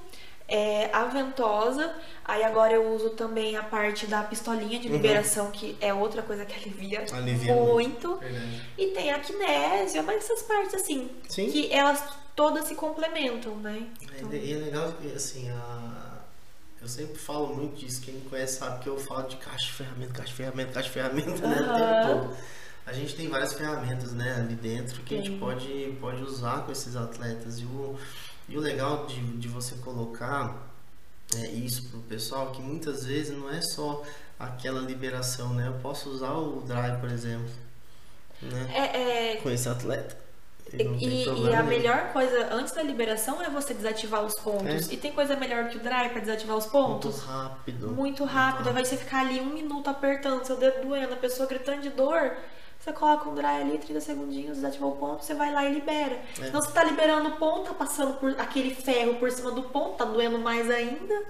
é, 0.47 0.89
a 0.93 1.05
ventosa. 1.05 1.93
Aí 2.25 2.43
agora 2.43 2.73
eu 2.73 2.93
uso 2.93 3.11
também 3.11 3.55
a 3.57 3.63
parte 3.63 4.07
da 4.07 4.23
pistolinha 4.23 4.79
de 4.79 4.87
Uhum. 4.87 4.93
liberação, 4.93 5.51
que 5.51 5.77
é 5.81 5.93
outra 5.93 6.21
coisa 6.21 6.45
que 6.45 6.53
alivia, 6.55 7.05
Alivia 7.11 7.53
muito. 7.55 8.15
Verdade. 8.17 8.61
E 8.77 8.87
tem 8.87 9.11
a 9.11 9.19
kinésia, 9.19 10.01
mas 10.03 10.23
essas 10.23 10.41
partes 10.43 10.73
assim, 10.75 11.09
Sim. 11.27 11.49
que 11.51 11.71
elas 11.71 12.01
todas 12.35 12.65
se 12.67 12.75
complementam, 12.75 13.55
né? 13.57 13.87
Então, 14.01 14.33
E 14.33 14.53
é 14.53 14.57
legal 14.57 14.91
que, 14.93 15.07
assim, 15.13 15.49
a... 15.51 16.19
eu 16.81 16.87
sempre 16.87 17.15
falo 17.17 17.53
muito 17.55 17.75
disso. 17.75 18.01
Quem 18.01 18.15
me 18.15 18.21
conhece 18.21 18.57
sabe 18.57 18.81
que 18.83 18.89
eu 18.89 18.97
falo 18.97 19.27
de 19.27 19.35
caixa 19.37 19.65
de 19.67 19.73
ferramenta, 19.73 20.13
caixa 20.13 20.29
de 20.29 20.33
ferramenta, 20.35 20.71
caixa 20.71 20.87
de 20.87 20.93
ferramenta, 20.93 21.47
né? 21.47 21.55
Tempo 21.55 22.07
todo. 22.25 22.37
A 22.85 22.91
gente 22.91 23.15
tem 23.15 23.29
várias 23.29 23.53
ferramentas, 23.53 24.11
né, 24.11 24.35
ali 24.37 24.55
dentro 24.55 25.01
que 25.03 25.15
a 25.15 25.17
gente 25.21 25.37
pode, 25.39 25.97
pode 26.01 26.21
usar 26.21 26.65
com 26.65 26.71
esses 26.73 26.95
atletas. 26.97 27.59
E 27.59 27.63
o, 27.63 27.95
e 28.49 28.57
o 28.57 28.59
legal 28.59 29.05
de, 29.05 29.19
de 29.37 29.47
você 29.47 29.75
colocar 29.75 30.55
é, 31.35 31.47
isso 31.47 31.89
pro 31.89 31.99
pessoal, 32.01 32.51
que 32.51 32.61
muitas 32.61 33.05
vezes 33.05 33.35
não 33.37 33.49
é 33.49 33.61
só 33.61 34.03
aquela 34.39 34.81
liberação, 34.81 35.53
né? 35.53 35.67
Eu 35.67 35.79
posso 35.81 36.09
usar 36.09 36.33
o 36.33 36.61
drive, 36.61 36.99
por 36.99 37.09
exemplo, 37.09 37.49
né? 38.41 38.71
é, 38.73 39.33
é, 39.33 39.35
Com 39.37 39.49
esse 39.49 39.67
atleta. 39.69 40.23
E, 40.71 41.25
e 41.25 41.53
a 41.53 41.61
melhor 41.61 42.11
coisa 42.13 42.51
antes 42.51 42.73
da 42.73 42.81
liberação 42.81 43.41
é 43.43 43.49
você 43.49 43.73
desativar 43.73 44.23
os 44.23 44.33
pontos. 44.39 44.89
É. 44.89 44.93
E 44.93 44.97
tem 44.97 45.11
coisa 45.11 45.35
melhor 45.35 45.69
que 45.69 45.77
o 45.77 45.79
drive 45.79 46.11
pra 46.11 46.21
desativar 46.21 46.57
os 46.57 46.65
Muito 46.65 46.71
pontos? 46.71 47.21
rápido. 47.21 47.89
Muito 47.89 48.23
rápido. 48.23 48.67
Aí 48.67 48.73
vai 48.73 48.85
você 48.85 48.97
ficar 48.97 49.19
ali 49.19 49.39
um 49.39 49.53
minuto 49.53 49.89
apertando, 49.89 50.43
seu 50.45 50.57
dedo 50.57 50.87
doendo, 50.87 51.13
a 51.13 51.17
pessoa 51.17 51.47
gritando 51.47 51.81
de 51.81 51.89
dor. 51.89 52.35
Você 52.83 52.91
coloca 52.91 53.29
um 53.29 53.33
dry 53.33 53.45
ali, 53.45 53.77
30 53.77 54.01
segundinhos, 54.01 54.57
desativou 54.57 54.91
o 54.91 54.97
ponto, 54.97 55.23
você 55.23 55.33
vai 55.33 55.53
lá 55.53 55.63
e 55.63 55.73
libera. 55.73 56.15
É. 56.15 56.45
Senão 56.47 56.61
você 56.61 56.71
tá 56.71 56.83
liberando 56.83 57.29
o 57.29 57.37
ponto, 57.37 57.69
tá 57.69 57.73
passando 57.73 58.15
por 58.19 58.31
aquele 58.37 58.75
ferro 58.75 59.15
por 59.15 59.31
cima 59.31 59.51
do 59.51 59.63
ponto, 59.63 59.95
tá 59.95 60.03
doendo 60.03 60.37
mais 60.37 60.69
ainda. 60.69 61.23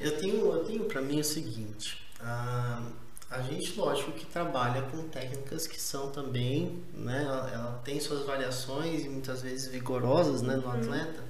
Eu 0.00 0.18
tenho, 0.18 0.52
eu 0.52 0.64
tenho 0.64 0.84
para 0.86 1.00
mim 1.00 1.20
o 1.20 1.24
seguinte, 1.24 2.04
a, 2.18 2.82
a 3.30 3.40
gente 3.42 3.78
lógico 3.78 4.10
que 4.12 4.26
trabalha 4.26 4.82
com 4.82 5.08
técnicas 5.08 5.68
que 5.68 5.80
são 5.80 6.10
também, 6.10 6.82
né, 6.92 7.22
ela, 7.24 7.50
ela 7.52 7.80
tem 7.84 8.00
suas 8.00 8.26
variações 8.26 9.04
e 9.04 9.08
muitas 9.08 9.42
vezes 9.42 9.68
vigorosas, 9.70 10.42
né, 10.42 10.56
no 10.56 10.64
Uhum. 10.64 10.72
atleta, 10.72 11.22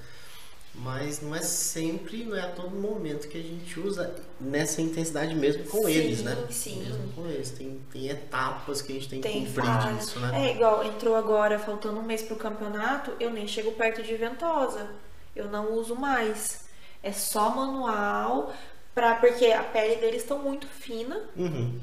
mas 0.74 1.20
não 1.20 1.34
é 1.34 1.42
sempre, 1.42 2.24
não 2.24 2.36
é 2.36 2.42
a 2.42 2.52
todo 2.52 2.76
momento 2.76 3.28
que 3.28 3.38
a 3.38 3.42
gente 3.42 3.78
usa 3.80 4.14
nessa 4.40 4.80
intensidade 4.80 5.34
mesmo 5.34 5.64
com 5.66 5.88
Sim, 5.88 5.90
eles, 5.90 6.22
né? 6.22 6.36
sim. 6.50 6.76
Mesmo 6.76 7.12
com 7.12 7.26
eles, 7.26 7.50
tem, 7.50 7.80
tem 7.92 8.08
etapas 8.08 8.80
que 8.82 8.92
a 8.92 8.94
gente 8.94 9.08
tem, 9.08 9.20
Tem 9.20 9.44
que 9.44 9.52
cumprir 9.52 9.64
várias. 9.64 9.98
disso, 9.98 10.18
né? 10.20 10.32
É 10.32 10.54
igual, 10.54 10.84
entrou 10.84 11.16
agora, 11.16 11.58
faltando 11.58 11.98
um 12.00 12.02
mês 12.02 12.22
pro 12.22 12.36
campeonato, 12.36 13.12
eu 13.20 13.30
nem 13.30 13.46
chego 13.48 13.72
perto 13.72 14.02
de 14.02 14.14
ventosa. 14.16 14.88
Eu 15.34 15.48
não 15.48 15.72
uso 15.74 15.94
mais. 15.96 16.64
É 17.02 17.12
só 17.12 17.50
manual, 17.50 18.52
pra, 18.94 19.16
porque 19.16 19.46
a 19.46 19.62
pele 19.64 19.96
deles 19.96 20.22
estão 20.22 20.38
muito 20.38 20.66
fina. 20.66 21.20
Uhum. 21.36 21.80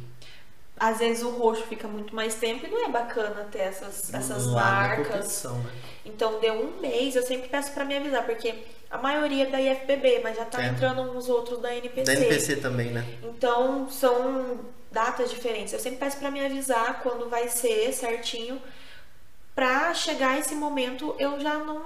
Às 0.80 1.00
vezes 1.00 1.24
o 1.24 1.30
roxo 1.32 1.64
fica 1.64 1.88
muito 1.88 2.14
mais 2.16 2.36
tempo 2.36 2.66
e 2.66 2.70
não 2.70 2.86
é 2.86 2.90
bacana 2.90 3.48
ter 3.52 3.60
essas, 3.60 4.14
essas 4.14 4.46
marcas. 4.48 5.44
né? 5.46 5.66
Então 6.06 6.40
deu 6.40 6.54
um 6.54 6.80
mês, 6.80 7.16
eu 7.16 7.24
sempre 7.24 7.50
peço 7.50 7.72
pra 7.72 7.84
me 7.84 7.98
avisar, 7.98 8.26
porque 8.26 8.54
a 8.90 8.98
maioria 8.98 9.44
é 9.48 9.50
da 9.50 9.60
IFBB, 9.60 10.22
mas 10.24 10.38
já 10.38 10.46
tá 10.46 10.64
É. 10.64 10.68
entrando 10.68 11.02
uns 11.02 11.28
outros 11.30 11.60
da 11.60 11.76
NPC. 11.76 12.04
Da 12.04 12.14
NPC 12.14 12.56
também, 12.58 12.92
né? 12.92 13.06
Então 13.24 13.90
são 13.90 14.60
datas 14.92 15.30
diferentes. 15.30 15.74
Eu 15.74 15.80
sempre 15.80 16.00
peço 16.00 16.18
pra 16.18 16.30
me 16.32 16.46
avisar 16.46 17.02
quando 17.02 17.28
vai 17.30 17.50
ser 17.50 17.92
certinho, 17.92 18.62
pra 19.56 19.94
chegar 19.94 20.40
esse 20.40 20.54
momento 20.56 21.16
eu 21.18 21.40
já 21.40 21.56
não, 21.56 21.82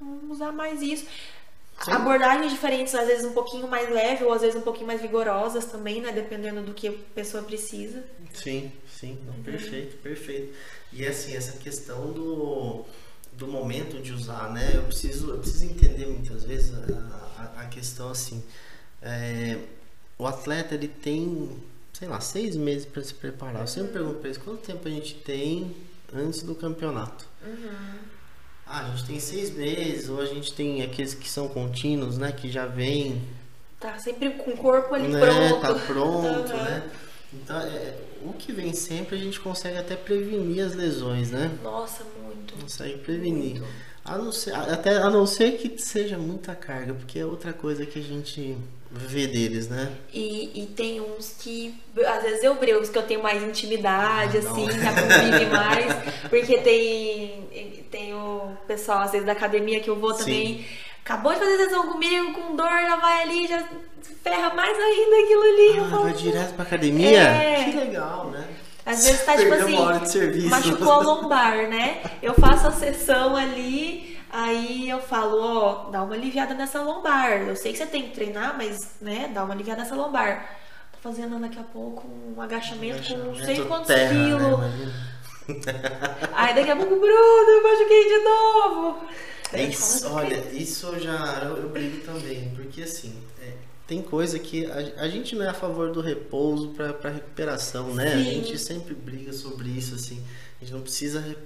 não 0.00 0.30
usar 0.30 0.52
mais 0.52 0.80
isso. 0.80 1.06
Sim. 1.84 1.92
Abordagens 1.92 2.50
diferentes, 2.52 2.94
às 2.94 3.06
vezes 3.06 3.24
um 3.24 3.32
pouquinho 3.32 3.68
mais 3.68 3.88
leve 3.88 4.24
ou 4.24 4.32
às 4.32 4.40
vezes 4.42 4.56
um 4.56 4.62
pouquinho 4.62 4.86
mais 4.86 5.00
vigorosas 5.00 5.64
também, 5.66 6.00
né? 6.00 6.12
Dependendo 6.12 6.62
do 6.62 6.74
que 6.74 6.88
a 6.88 6.92
pessoa 7.14 7.42
precisa. 7.42 8.02
Sim, 8.34 8.72
sim, 8.88 9.18
Uhum. 9.26 9.42
perfeito, 9.42 9.96
perfeito. 9.98 10.54
E 10.92 11.06
assim, 11.06 11.34
essa 11.36 11.52
questão 11.58 12.12
do, 12.12 12.84
do 13.32 13.46
momento 13.46 14.00
de 14.02 14.12
usar, 14.12 14.52
né? 14.52 14.72
Eu 14.74 14.84
preciso, 14.84 15.30
eu 15.30 15.38
preciso 15.38 15.64
entender 15.66 16.06
muitas 16.06 16.44
vezes 16.44 16.72
a, 16.74 17.52
a, 17.56 17.62
a 17.62 17.66
questão 17.66 18.10
assim. 18.10 18.42
é, 19.02 19.58
o 20.18 20.26
atleta 20.26 20.74
ele 20.74 20.88
tem, 20.88 21.56
sei 21.92 22.08
lá, 22.08 22.20
seis 22.20 22.56
meses 22.56 22.84
para 22.86 23.02
se 23.02 23.14
preparar. 23.14 23.62
Eu 23.62 23.66
sempre 23.68 23.92
pergunto 23.92 24.16
para 24.18 24.28
eles 24.28 24.38
quanto 24.38 24.60
tempo 24.66 24.86
a 24.88 24.90
gente 24.90 25.14
tem 25.14 25.76
antes 26.12 26.42
do 26.42 26.54
campeonato. 26.54 27.24
Ah, 28.70 28.80
a 28.80 28.90
gente 28.90 29.06
tem 29.06 29.18
seis 29.18 29.50
meses, 29.50 30.08
ou 30.10 30.20
a 30.20 30.26
gente 30.26 30.52
tem 30.52 30.82
aqueles 30.82 31.14
que 31.14 31.28
são 31.28 31.48
contínuos, 31.48 32.18
né? 32.18 32.32
Que 32.32 32.50
já 32.50 32.66
vem 32.66 33.22
Tá 33.80 33.96
sempre 33.98 34.30
com 34.30 34.50
o 34.50 34.56
corpo 34.56 34.94
ali 34.94 35.08
né, 35.08 35.20
pronto. 35.20 35.60
Tá 35.60 35.74
pronto, 35.74 36.52
Aham. 36.52 36.64
né? 36.64 36.90
Então, 37.32 37.60
é, 37.60 37.94
o 38.24 38.32
que 38.32 38.52
vem 38.52 38.72
sempre 38.72 39.16
a 39.16 39.18
gente 39.18 39.38
consegue 39.38 39.76
até 39.78 39.94
prevenir 39.94 40.64
as 40.64 40.74
lesões, 40.74 41.30
né? 41.30 41.50
Nossa, 41.62 42.02
muito. 42.24 42.54
Consegue 42.54 42.98
prevenir. 42.98 43.62
A 44.04 44.16
não 44.18 44.32
ser, 44.32 44.54
até 44.54 44.96
a 44.96 45.10
não 45.10 45.26
ser 45.26 45.52
que 45.58 45.78
seja 45.80 46.18
muita 46.18 46.54
carga, 46.54 46.94
porque 46.94 47.18
é 47.18 47.26
outra 47.26 47.52
coisa 47.52 47.84
que 47.86 47.98
a 47.98 48.02
gente 48.02 48.56
vê 48.90 49.26
deles, 49.26 49.68
né? 49.68 49.90
E, 50.12 50.62
e 50.62 50.66
tem 50.66 51.00
uns 51.00 51.34
que, 51.38 51.74
às 52.06 52.22
vezes 52.22 52.42
eu 52.42 52.54
brigo, 52.54 52.80
que 52.86 52.98
eu 52.98 53.02
tenho 53.02 53.22
mais 53.22 53.42
intimidade, 53.42 54.38
Ah, 54.38 54.40
assim, 54.40 54.66
já 54.70 54.92
convive 54.92 55.46
mais. 55.46 55.94
Porque 56.28 56.58
tem, 56.58 57.84
tem 57.90 58.14
o 58.14 58.52
pessoal, 58.66 59.00
às 59.00 59.12
vezes, 59.12 59.26
da 59.26 59.32
academia 59.32 59.80
que 59.80 59.90
eu 59.90 59.96
vou 59.96 60.14
Sim. 60.14 60.18
também. 60.20 60.66
Acabou 61.04 61.32
de 61.32 61.38
fazer 61.38 61.56
sessão 61.56 61.86
comigo, 61.86 62.32
com 62.34 62.54
dor, 62.54 62.68
já 62.68 62.96
vai 62.96 63.22
ali, 63.22 63.46
já 63.46 63.64
ferra 64.22 64.54
mais 64.54 64.78
ainda 64.78 65.24
aquilo 65.24 65.42
ali. 65.42 65.80
Ah, 65.80 65.90
falo, 65.90 66.02
vai 66.02 66.12
direto 66.12 66.54
pra 66.54 66.64
academia? 66.64 67.20
É. 67.20 67.64
Que 67.64 67.76
legal, 67.76 68.30
né? 68.30 68.46
Às 68.84 69.04
vezes 69.04 69.22
tá 69.22 69.36
tipo 69.36 69.52
assim, 69.52 70.48
machucou 70.48 70.92
a 70.92 70.98
lombar, 71.00 71.68
né? 71.68 72.00
Eu 72.22 72.32
faço 72.34 72.66
a 72.66 72.72
sessão 72.72 73.36
ali, 73.36 74.17
aí 74.30 74.88
eu 74.88 75.00
falo, 75.00 75.40
ó, 75.40 75.90
dá 75.90 76.02
uma 76.02 76.14
aliviada 76.14 76.54
nessa 76.54 76.80
lombar. 76.82 77.42
Eu 77.42 77.56
sei 77.56 77.72
que 77.72 77.78
você 77.78 77.86
tem 77.86 78.08
que 78.08 78.14
treinar, 78.14 78.56
mas, 78.56 78.78
né, 79.00 79.30
dá 79.32 79.44
uma 79.44 79.54
aliviada 79.54 79.82
nessa 79.82 79.94
lombar. 79.94 80.58
Tô 80.92 80.98
fazendo 81.00 81.38
daqui 81.40 81.58
a 81.58 81.62
pouco 81.62 82.06
um 82.08 82.40
agachamento, 82.40 83.02
com 83.06 83.16
não 83.18 83.34
sei 83.34 83.60
Agachamento 83.60 83.66
quantos 83.66 83.86
terra, 83.86 84.12
né? 84.12 84.24
quilos. 84.24 84.58
Imagina. 84.58 84.92
Aí 86.34 86.54
daqui 86.54 86.70
a 86.70 86.76
pouco, 86.76 86.96
Bruno, 86.96 87.50
eu 87.50 87.62
machuquei 87.62 88.04
de 88.08 88.18
novo. 88.24 89.08
É 89.52 89.62
isso, 89.64 90.06
olha, 90.12 90.36
isso 90.52 90.86
eu 90.88 91.00
já 91.00 91.40
eu, 91.44 91.56
eu 91.56 91.68
brigo 91.70 92.04
também, 92.04 92.52
porque 92.54 92.82
assim, 92.82 93.14
é, 93.40 93.52
tem 93.86 94.02
coisa 94.02 94.38
que 94.38 94.66
a, 94.66 95.02
a 95.04 95.08
gente 95.08 95.34
não 95.34 95.44
é 95.46 95.48
a 95.48 95.54
favor 95.54 95.90
do 95.90 96.02
repouso 96.02 96.68
para 96.74 97.08
recuperação, 97.10 97.94
né? 97.94 98.12
A 98.12 98.18
Sim. 98.18 98.24
gente 98.24 98.58
sempre 98.58 98.94
briga 98.94 99.32
sobre 99.32 99.70
isso, 99.70 99.94
assim. 99.94 100.22
A 100.60 100.64
gente 100.64 100.74
não 100.74 100.82
precisa 100.82 101.20
re- 101.20 101.38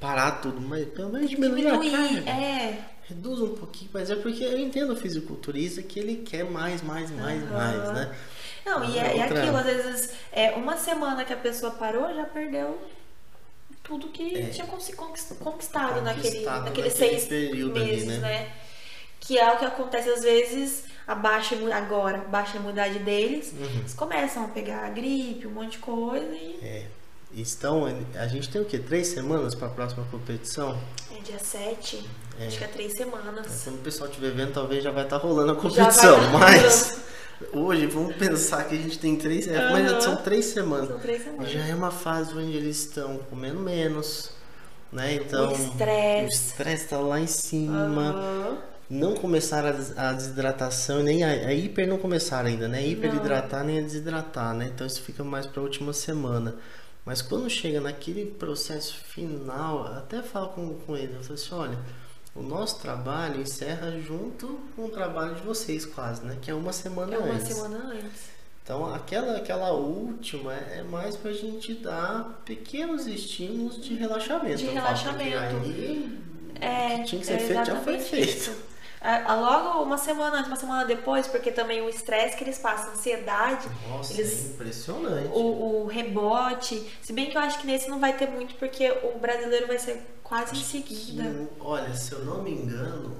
parar 0.00 0.40
tudo, 0.40 0.60
mas 0.60 0.86
pelo 0.88 1.10
menos 1.10 1.30
diminuir, 1.30 1.66
a 1.68 1.78
carga. 1.78 2.30
é. 2.30 2.84
Reduz 3.08 3.40
um 3.40 3.54
pouquinho, 3.54 3.90
mas 3.92 4.08
é 4.10 4.16
porque 4.16 4.42
eu 4.44 4.58
entendo 4.58 4.92
o 4.92 4.96
fisiculturista 4.96 5.82
que 5.82 5.98
ele 5.98 6.16
quer 6.18 6.44
mais, 6.44 6.80
mais, 6.80 7.10
mais, 7.10 7.42
Aham. 7.42 7.52
mais, 7.52 7.92
né? 7.92 8.16
Não, 8.64 8.84
e 8.84 8.98
é, 8.98 9.16
é 9.18 9.22
aquilo, 9.22 9.56
às 9.56 9.64
vezes, 9.66 10.12
é, 10.32 10.52
uma 10.52 10.76
semana 10.76 11.24
que 11.24 11.32
a 11.32 11.36
pessoa 11.36 11.72
parou, 11.72 12.14
já 12.14 12.24
perdeu 12.24 12.78
tudo 13.82 14.08
que 14.08 14.38
É. 14.38 14.46
tinha 14.50 14.66
conquistado, 14.66 16.00
naquele, 16.02 16.22
Conquistado 16.30 16.64
naqueles 16.66 16.92
naquele 16.94 17.18
seis 17.18 17.24
período 17.26 17.78
ali, 17.78 17.90
meses, 17.90 18.06
né? 18.06 18.18
né? 18.18 18.52
Que 19.18 19.38
é 19.38 19.50
o 19.52 19.58
que 19.58 19.64
acontece 19.64 20.08
às 20.08 20.22
vezes, 20.22 20.84
a 21.06 21.14
baixa, 21.14 21.56
agora, 21.74 22.18
baixa 22.18 22.58
imunidade 22.58 23.00
deles, 23.00 23.52
Uhum. 23.52 23.80
eles 23.80 23.94
começam 23.94 24.44
a 24.44 24.48
pegar 24.48 24.88
gripe, 24.90 25.46
um 25.46 25.50
monte 25.50 25.72
de 25.72 25.78
coisa 25.78 26.32
e 26.32 26.58
É. 26.62 26.86
Estão, 27.32 27.84
a 28.14 28.26
gente 28.26 28.50
tem 28.50 28.60
o 28.60 28.64
quê? 28.64 28.78
Três 28.78 29.08
semanas 29.08 29.54
para 29.54 29.68
a 29.68 29.70
próxima 29.70 30.04
competição? 30.10 30.76
é 31.16 31.20
dia 31.20 31.38
7, 31.38 32.04
acho 32.46 32.58
que 32.58 32.64
é 32.64 32.66
três 32.66 32.94
semanas. 32.94 33.62
Quando 33.64 33.76
o 33.76 33.82
pessoal 33.82 34.08
estiver 34.10 34.30
vendo, 34.32 34.52
talvez 34.52 34.82
já 34.82 34.90
vai 34.90 35.04
estar 35.04 35.16
rolando 35.18 35.52
a 35.52 35.54
competição. 35.56 36.18
tá 36.18 36.38
Mas 36.38 37.00
hoje 37.52 37.86
vamos 37.86 38.16
pensar 38.16 38.64
que 38.64 38.74
a 38.74 38.78
gente 38.78 38.98
tem 38.98 39.14
três. 39.16 39.46
é, 39.46 39.70
Mas 39.70 40.02
são 40.02 40.16
três 40.16 40.46
semanas. 40.46 40.88
São 40.88 40.98
três 40.98 41.22
semanas. 41.22 41.50
Já 41.50 41.66
é 41.66 41.74
uma 41.74 41.90
fase 41.92 42.36
onde 42.36 42.56
eles 42.56 42.80
estão 42.80 43.18
comendo 43.30 43.60
menos. 43.60 44.30
Né? 44.92 45.14
Então 45.14 45.50
O 45.50 45.52
estresse. 45.52 46.54
está 46.72 46.98
lá 46.98 47.20
em 47.20 47.28
cima. 47.28 48.10
Aham. 48.10 48.58
Não 48.90 49.14
começaram 49.14 49.68
a, 49.68 49.72
des- 49.72 49.96
a 49.96 50.12
desidratação, 50.12 51.00
nem 51.00 51.22
a, 51.22 51.28
a 51.28 51.54
hiper 51.54 51.86
não 51.86 51.96
começaram 51.96 52.48
ainda, 52.48 52.66
né? 52.66 52.84
Hiperidratar 52.84 53.62
nem 53.64 53.78
a 53.78 53.82
desidratar, 53.82 54.52
né? 54.52 54.68
Então 54.74 54.84
isso 54.84 55.00
fica 55.00 55.22
mais 55.22 55.46
para 55.46 55.60
a 55.60 55.62
última 55.62 55.92
semana. 55.92 56.56
Mas 57.10 57.20
quando 57.20 57.50
chega 57.50 57.80
naquele 57.80 58.24
processo 58.24 58.94
final, 58.94 59.84
até 59.84 60.22
falo 60.22 60.50
com, 60.50 60.74
com 60.74 60.96
ele, 60.96 61.12
eu 61.16 61.20
falo 61.24 61.34
assim, 61.34 61.54
olha, 61.56 61.78
o 62.36 62.40
nosso 62.40 62.80
trabalho 62.80 63.40
encerra 63.40 63.98
junto 64.00 64.60
com 64.76 64.84
o 64.84 64.88
trabalho 64.90 65.34
de 65.34 65.42
vocês 65.42 65.84
quase, 65.84 66.24
né? 66.24 66.38
Que 66.40 66.52
é 66.52 66.54
uma 66.54 66.72
semana 66.72 67.16
É 67.16 67.18
uma 67.18 67.34
antes. 67.34 67.48
semana 67.48 67.78
antes. 67.92 68.30
Então 68.62 68.94
aquela, 68.94 69.38
aquela 69.38 69.72
última 69.72 70.54
é 70.54 70.84
mais 70.84 71.16
pra 71.16 71.32
gente 71.32 71.74
dar 71.74 72.40
pequenos 72.44 73.08
estímulos 73.08 73.84
de 73.84 73.94
relaxamento. 73.94 74.58
De 74.58 74.66
falo, 74.66 74.76
relaxamento. 74.76 75.36
Aí, 75.64 76.18
É, 76.60 76.98
que 76.98 77.04
tinha 77.06 77.20
que 77.22 77.26
ser 77.26 77.32
é 77.32 77.38
feito 77.40 77.64
já 77.64 77.80
foi 77.80 77.98
feito. 77.98 78.28
isso. 78.38 78.69
A, 79.00 79.32
a 79.32 79.34
logo 79.34 79.82
uma 79.82 79.96
semana 79.96 80.36
antes, 80.38 80.48
uma 80.48 80.56
semana 80.56 80.84
depois, 80.84 81.26
porque 81.26 81.50
também 81.50 81.80
o 81.82 81.88
estresse 81.88 82.36
que 82.36 82.44
eles 82.44 82.58
passam, 82.58 82.90
a 82.90 82.92
ansiedade, 82.92 83.68
Nossa, 83.88 84.12
eles, 84.12 84.44
é 84.44 84.48
impressionante. 84.54 85.28
o, 85.32 85.84
o 85.84 85.86
rebote. 85.86 86.86
Se 87.02 87.12
bem 87.12 87.30
que 87.30 87.36
eu 87.36 87.40
acho 87.40 87.58
que 87.60 87.66
nesse 87.66 87.88
não 87.88 87.98
vai 87.98 88.16
ter 88.16 88.28
muito, 88.28 88.54
porque 88.56 88.90
o 89.04 89.18
brasileiro 89.18 89.66
vai 89.66 89.78
ser 89.78 90.02
quase 90.22 90.56
em 90.56 90.62
seguida. 90.62 91.22
Que, 91.24 91.48
olha, 91.60 91.94
se 91.94 92.12
eu 92.12 92.24
não 92.24 92.42
me 92.42 92.50
engano, 92.52 93.16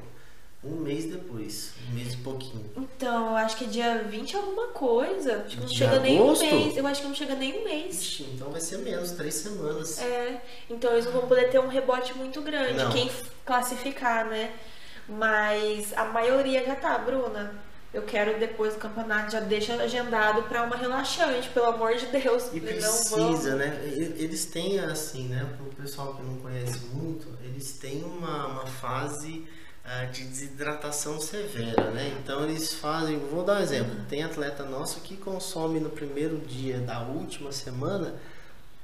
um 0.63 0.77
mês 0.77 1.07
depois. 1.07 1.73
Um 1.91 1.95
mês 1.95 2.13
e 2.13 2.17
pouquinho. 2.19 2.71
Então, 2.77 3.31
eu 3.31 3.37
acho 3.37 3.57
que 3.57 3.65
é 3.65 3.69
dia 3.69 4.05
20 4.07 4.37
alguma 4.37 4.69
coisa. 4.69 5.37
Acho 5.47 5.57
que 5.57 5.61
não 5.63 5.67
De 5.67 5.75
chega 5.79 5.99
nem 6.01 6.21
um 6.21 6.25
agosto? 6.25 6.45
mês. 6.45 6.77
Eu 6.77 6.87
acho 6.87 7.01
que 7.01 7.09
não 7.09 7.15
chega 7.15 7.35
nem 7.35 7.59
um 7.59 7.65
mês. 7.65 8.03
Ixi, 8.03 8.23
então 8.35 8.51
vai 8.51 8.61
ser 8.61 8.77
menos, 8.79 9.13
três 9.13 9.35
semanas. 9.35 9.99
É, 9.99 10.43
então 10.69 10.93
eles 10.93 11.07
não 11.07 11.13
vão 11.13 11.27
poder 11.27 11.49
ter 11.51 11.59
um 11.59 11.69
rebote 11.69 12.13
muito 12.19 12.43
grande, 12.43 12.75
Não. 12.75 12.93
quem 12.93 13.11
classificar, 13.47 14.27
né? 14.27 14.53
Mas 15.11 15.93
a 15.97 16.05
maioria 16.07 16.65
já 16.65 16.77
tá, 16.77 16.97
Bruna. 16.99 17.53
Eu 17.93 18.03
quero 18.03 18.39
depois 18.39 18.75
do 18.75 18.79
campeonato, 18.79 19.33
já 19.33 19.41
deixa 19.41 19.75
agendado 19.75 20.45
pra 20.45 20.63
uma 20.63 20.77
relaxante, 20.77 21.49
pelo 21.49 21.67
amor 21.67 21.97
de 21.97 22.07
Deus. 22.07 22.49
E 22.53 22.61
precisa, 22.61 23.57
né? 23.57 23.81
Eles 24.17 24.45
têm, 24.45 24.79
assim, 24.79 25.27
né? 25.27 25.45
Para 25.57 25.67
o 25.67 25.71
pessoal 25.75 26.15
que 26.15 26.23
não 26.23 26.37
conhece 26.37 26.79
muito, 26.93 27.27
eles 27.43 27.73
têm 27.73 28.05
uma, 28.05 28.47
uma 28.47 28.67
fase 28.67 29.45
ah, 29.85 30.05
de 30.05 30.23
desidratação 30.23 31.21
severa, 31.21 31.91
né? 31.91 32.17
Então 32.23 32.45
eles 32.45 32.73
fazem, 32.75 33.19
vou 33.19 33.43
dar 33.45 33.59
um 33.59 33.63
exemplo, 33.63 33.97
tem 34.09 34.23
atleta 34.23 34.63
nosso 34.65 35.01
que 35.01 35.17
consome 35.17 35.81
no 35.81 35.91
primeiro 35.91 36.37
dia 36.39 36.79
da 36.79 37.01
última 37.03 37.51
semana 37.51 38.15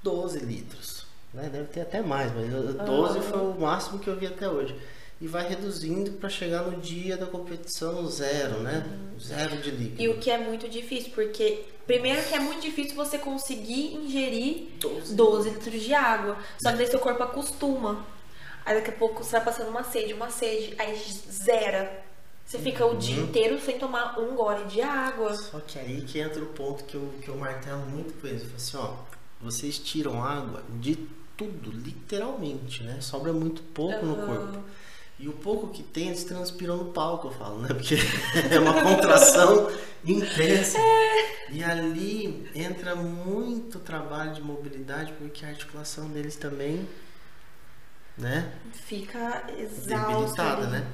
12 0.03 0.41
litros, 0.41 1.07
né? 1.33 1.49
Deve 1.53 1.67
ter 1.67 1.83
até 1.83 2.03
mais, 2.03 2.33
mas 2.35 2.53
eu- 2.53 2.73
12 2.75 3.21
foi 3.21 3.39
o 3.39 3.55
máximo 3.61 4.01
que 4.01 4.09
eu 4.09 4.17
vi 4.17 4.27
até 4.27 4.49
hoje. 4.49 4.77
E 5.21 5.27
vai 5.27 5.49
reduzindo 5.49 6.13
para 6.13 6.29
chegar 6.29 6.63
no 6.63 6.79
dia 6.79 7.17
da 7.17 7.27
competição 7.27 8.07
zero, 8.07 8.61
né? 8.61 8.85
Zero 9.19 9.57
de 9.63 9.71
líquido. 9.71 10.03
E 10.03 10.09
o 10.09 10.19
que 10.19 10.31
é 10.31 10.37
muito 10.37 10.69
difícil, 10.69 11.13
porque 11.15 11.65
primeiro 11.87 12.23
que 12.25 12.35
é 12.35 12.41
muito 12.41 12.61
difícil 12.61 12.95
você 12.95 13.17
conseguir 13.17 13.95
ingerir 13.95 14.69
12. 14.79 15.15
12 15.15 15.51
litros 15.51 15.83
de 15.83 15.95
água. 15.95 16.37
Só 16.59 16.71
que 16.71 16.77
daí 16.77 16.87
seu 16.87 17.01
corpo 17.01 17.23
acostuma. 17.23 18.05
Aí 18.65 18.75
daqui 18.75 18.91
a 18.91 18.93
pouco 18.93 19.25
você 19.25 19.33
vai 19.33 19.45
passando 19.45 19.69
uma 19.71 19.85
sede, 19.85 20.13
uma 20.13 20.29
sede, 20.29 20.75
aí 20.79 20.95
zera. 21.31 22.05
Você 22.45 22.59
fica 22.59 22.85
o 22.87 22.97
dia 22.97 23.17
inteiro 23.23 23.59
sem 23.61 23.79
tomar 23.79 24.21
um 24.21 24.37
gole 24.37 24.67
de 24.67 24.81
água. 24.83 25.35
Só 25.35 25.61
que 25.61 25.79
aí 25.79 26.03
que 26.03 26.19
entra 26.21 26.43
o 26.43 26.47
ponto 26.47 26.85
que 26.85 26.95
eu, 26.95 27.13
que 27.23 27.29
eu 27.29 27.37
martelo 27.37 27.87
muito 27.87 28.15
com 28.21 28.27
eles. 28.27 28.43
Eu 28.43 28.49
falo 28.49 28.57
assim, 28.57 28.77
ó, 28.77 29.17
vocês 29.41 29.79
tiram 29.79 30.23
água 30.23 30.63
de 30.79 30.97
tudo, 31.37 31.71
literalmente, 31.71 32.83
né? 32.83 33.01
Sobra 33.01 33.33
muito 33.33 33.63
pouco 33.63 34.05
no 34.05 34.15
Aham. 34.15 34.27
corpo. 34.27 34.59
E 35.19 35.29
o 35.29 35.33
pouco 35.33 35.69
que 35.69 35.83
tem, 35.83 36.09
eles 36.09 36.25
transpiram 36.25 36.77
no 36.77 36.93
palco, 36.93 37.29
eu 37.29 37.33
falo, 37.33 37.61
né? 37.61 37.69
Porque 37.69 37.97
é 38.53 38.59
uma 38.59 38.75
contração 38.83 39.71
intensa. 40.05 40.79
E 41.51 41.65
ali 41.65 42.51
entra 42.55 42.95
muito 42.95 43.79
trabalho 43.79 44.35
de 44.35 44.43
mobilidade, 44.43 45.13
porque 45.15 45.45
a 45.45 45.49
articulação 45.49 46.09
deles 46.09 46.37
também, 46.37 46.87
né? 48.19 48.53
Fica 48.73 49.45
ali. 50.65 50.67
né? 50.71 50.87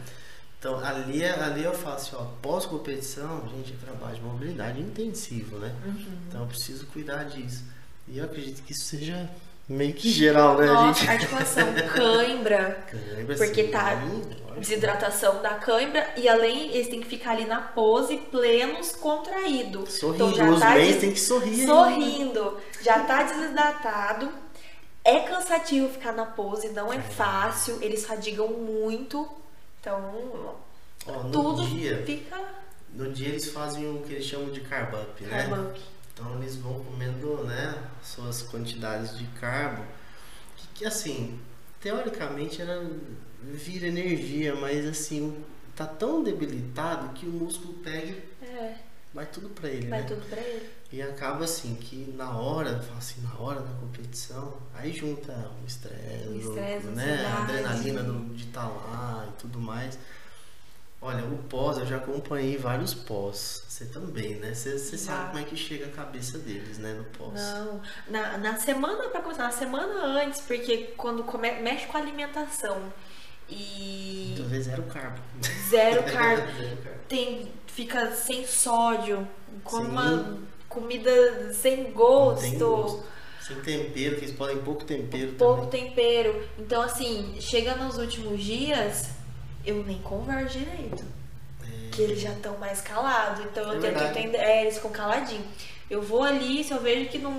Então 0.58 0.78
ali, 0.78 1.22
é- 1.24 1.40
ali 1.42 1.64
eu 1.64 1.74
falo 1.74 1.96
assim, 1.96 2.14
ó, 2.14 2.24
pós-competição, 2.40 3.48
gente, 3.48 3.72
é 3.72 3.76
trabalho 3.84 4.14
de 4.14 4.22
mobilidade 4.22 4.80
intensivo, 4.80 5.58
né? 5.58 5.74
Uhum. 5.84 6.18
Então 6.28 6.42
eu 6.42 6.46
preciso 6.46 6.86
cuidar 6.86 7.24
disso. 7.24 7.64
E 8.06 8.18
eu 8.18 8.24
acredito 8.24 8.62
que 8.62 8.72
isso 8.72 8.84
seja 8.84 9.28
meio 9.68 9.94
que 9.94 10.08
geral, 10.10 10.58
né, 10.58 10.66
Nossa, 10.66 11.00
gente? 11.00 11.10
articulação, 11.10 11.66
cãibra, 11.94 12.84
Lembra 13.16 13.36
porque 13.36 13.60
assim, 13.62 13.70
tá 13.70 13.92
lógico. 13.94 14.60
desidratação 14.60 15.40
da 15.42 15.54
cãibra 15.54 16.06
e 16.16 16.28
além 16.28 16.70
eles 16.74 16.88
têm 16.88 17.00
que 17.00 17.08
ficar 17.08 17.32
ali 17.32 17.44
na 17.46 17.60
pose 17.60 18.16
plenos 18.30 18.92
contraído. 18.92 19.88
Sorrindo, 19.90 20.24
Então 20.26 20.34
já 20.34 20.50
os 20.50 20.60
tá 20.60 20.74
des- 20.74 20.96
tem 21.00 21.12
que 21.12 21.20
sorrir. 21.20 21.66
sorrindo, 21.66 22.58
já 22.82 23.00
tá 23.04 23.22
desidratado. 23.22 24.32
É 25.04 25.20
cansativo 25.20 25.88
ficar 25.88 26.12
na 26.12 26.26
pose, 26.26 26.68
não 26.68 26.92
é 26.92 27.00
fácil, 27.00 27.78
eles 27.82 28.04
fadigam 28.06 28.48
muito. 28.48 29.28
Então, 29.80 30.54
Ó, 31.06 31.22
no 31.24 31.30
tudo 31.32 31.64
dia, 31.66 32.02
fica 32.06 32.36
no 32.94 33.10
dia 33.12 33.28
eles 33.30 33.50
fazem 33.50 33.88
o 33.90 34.00
que 34.02 34.12
eles 34.12 34.24
chamam 34.26 34.50
de 34.50 34.60
carb 34.60 34.94
up, 34.94 35.24
né? 35.24 35.48
carb 35.48 35.52
up. 35.70 35.80
Então 36.14 36.36
eles 36.38 36.56
vão 36.56 36.84
comendo, 36.84 37.44
né, 37.44 37.90
suas 38.02 38.42
quantidades 38.42 39.16
de 39.16 39.26
carbo, 39.28 39.84
que, 40.56 40.66
que, 40.74 40.84
assim, 40.86 41.40
teoricamente 41.80 42.60
era 42.62 42.80
vira 43.42 43.86
energia, 43.88 44.54
mas 44.54 44.86
assim, 44.86 45.44
tá 45.74 45.86
tão 45.86 46.22
debilitado 46.22 47.12
que 47.14 47.26
o 47.26 47.30
músculo 47.30 47.74
pega 47.74 48.12
e 48.40 48.46
É, 48.46 48.76
vai 49.12 49.26
tudo 49.26 49.48
pra 49.50 49.68
ele, 49.68 49.88
vai 49.88 50.00
né? 50.00 50.06
tudo 50.06 50.24
ele. 50.36 50.70
E 50.92 51.00
acaba 51.00 51.44
assim 51.44 51.74
que 51.74 52.12
na 52.16 52.36
hora, 52.38 52.84
assim, 52.98 53.20
na 53.22 53.34
hora 53.38 53.60
da 53.62 53.72
competição, 53.80 54.58
aí 54.74 54.92
junta 54.92 55.32
o 55.62 55.66
estresse, 55.66 56.28
O 56.28 56.36
estresse, 56.36 56.86
a 56.88 56.90
né, 56.90 57.26
a 57.26 57.42
adrenalina 57.42 58.02
do, 58.02 58.34
de 58.34 58.44
estar 58.44 58.68
lá 58.68 59.26
e 59.30 59.40
tudo 59.40 59.58
mais. 59.58 59.98
Olha, 61.04 61.24
o 61.24 61.36
pós, 61.48 61.78
eu 61.78 61.86
já 61.86 61.96
acompanhei 61.96 62.56
vários 62.56 62.94
pós. 62.94 63.64
Você 63.68 63.86
também, 63.86 64.36
né? 64.36 64.54
Você, 64.54 64.78
você 64.78 64.96
sabe 64.96 65.30
como 65.30 65.38
é 65.40 65.42
que 65.42 65.56
chega 65.56 65.86
a 65.86 65.90
cabeça 65.90 66.38
deles, 66.38 66.78
né, 66.78 66.92
no 66.94 67.04
pós. 67.06 67.32
Não, 67.34 67.80
na, 68.08 68.38
na 68.38 68.56
semana, 68.56 69.08
pra 69.08 69.20
começar, 69.20 69.42
na 69.44 69.50
semana 69.50 70.04
antes, 70.22 70.40
porque 70.42 70.92
quando 70.96 71.24
come, 71.24 71.50
mexe 71.60 71.86
com 71.86 71.96
a 71.96 72.00
alimentação 72.00 72.92
e 73.48 74.26
Muitas 74.28 74.46
vezes 74.50 74.68
era 74.72 74.80
o 74.80 74.84
carbo. 74.86 75.18
zero 75.68 76.02
carbo, 76.04 76.52
Zero 76.52 76.76
carbo. 76.84 76.98
tem, 77.08 77.48
fica 77.66 78.12
sem 78.12 78.46
sódio, 78.46 79.26
com 79.64 79.78
Sim. 79.78 79.88
uma 79.88 80.38
comida 80.68 81.52
sem 81.52 81.90
gosto, 81.92 82.58
gosto. 82.58 83.04
Sem 83.40 83.56
tempero, 83.60 84.16
que 84.16 84.24
eles 84.26 84.36
podem 84.36 84.58
pouco 84.58 84.84
tempero 84.84 85.32
pouco 85.32 85.66
também. 85.66 85.88
tempero. 85.90 86.48
Então, 86.58 86.80
assim, 86.80 87.34
chega 87.40 87.74
nos 87.74 87.98
últimos 87.98 88.40
dias, 88.42 89.08
eu 89.64 89.82
nem 89.84 89.98
converso 89.98 90.58
direito. 90.58 91.04
Que 91.90 92.02
eles 92.02 92.20
já 92.20 92.30
estão 92.30 92.56
mais 92.58 92.80
calados. 92.80 93.44
Então 93.44 93.72
eu 93.72 93.84
É 93.84 93.92
que 93.92 94.18
entender. 94.18 94.38
É, 94.38 94.62
eles 94.62 94.76
ficam 94.76 94.90
caladinhos. 94.90 95.44
Eu 95.90 96.00
vou 96.00 96.22
ali, 96.22 96.64
se 96.64 96.72
eu 96.72 96.80
vejo 96.80 97.10
que 97.10 97.18
não, 97.18 97.32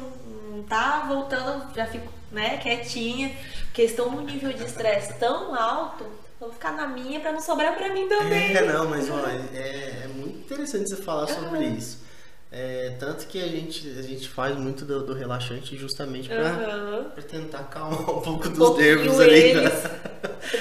não 0.51 0.63
tá 0.63 1.05
voltando, 1.07 1.73
já 1.75 1.87
fico, 1.87 2.11
né, 2.31 2.57
quietinha. 2.57 3.35
Porque 3.65 3.81
eles 3.81 3.91
estão 3.91 4.11
num 4.11 4.21
nível 4.21 4.53
de 4.53 4.63
estresse 4.63 5.15
tão 5.15 5.55
alto, 5.55 6.03
eu 6.03 6.47
vou 6.47 6.51
ficar 6.51 6.73
na 6.73 6.87
minha 6.87 7.19
pra 7.19 7.31
não 7.31 7.41
sobrar 7.41 7.75
pra 7.75 7.89
mim 7.91 8.07
também. 8.07 8.55
É, 8.55 8.61
não, 8.61 8.87
mas 8.87 9.09
ó, 9.09 9.25
é, 9.55 10.03
é 10.03 10.09
muito 10.13 10.37
interessante 10.37 10.89
você 10.89 10.97
falar 10.97 11.27
sobre 11.27 11.65
isso. 11.65 12.03
É, 12.55 12.91
tanto 12.99 13.25
que 13.25 13.41
a 13.41 13.47
gente, 13.47 13.87
a 13.97 14.01
gente 14.03 14.29
faz 14.29 14.55
muito 14.55 14.85
do, 14.85 15.03
do 15.03 15.13
relaxante 15.15 15.75
justamente 15.75 16.29
pra, 16.29 16.49
Aham. 16.51 17.09
pra 17.09 17.23
tentar 17.23 17.59
acalmar 17.61 18.01
um 18.01 18.21
pouco 18.21 18.47
dos 18.47 18.77
nervos 18.77 19.19
ali 19.19 19.55
né? 19.55 19.71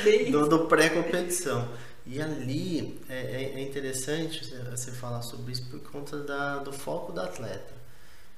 É 0.06 0.24
do, 0.32 0.48
do 0.48 0.60
pré-competição. 0.66 1.68
E 2.06 2.20
ali 2.20 2.98
é, 3.10 3.14
é- 3.16 3.52
é 3.56 3.60
interessante 3.60 4.42
você- 4.70 4.90
falar 4.92 5.20
sobre 5.22 5.52
isso 5.52 5.66
por 5.70 5.80
conta 5.80 6.16
da, 6.18 6.58
do 6.60 6.72
foco 6.72 7.12
do 7.12 7.20
atleta. 7.20 7.74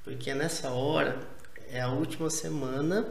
Porque 0.03 0.35
nessa 0.35 0.71
hora 0.71 1.17
é 1.71 1.81
a 1.81 1.89
última 1.89 2.31
semana 2.31 3.07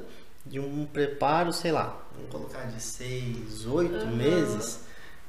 de 0.45 0.59
um 0.59 0.85
preparo, 0.85 1.53
sei 1.53 1.71
lá, 1.71 2.01
vamos 2.15 2.29
colocar 2.29 2.65
de 2.65 2.81
seis, 2.81 3.65
oito 3.65 3.95
Aham. 3.95 4.07
meses. 4.15 4.81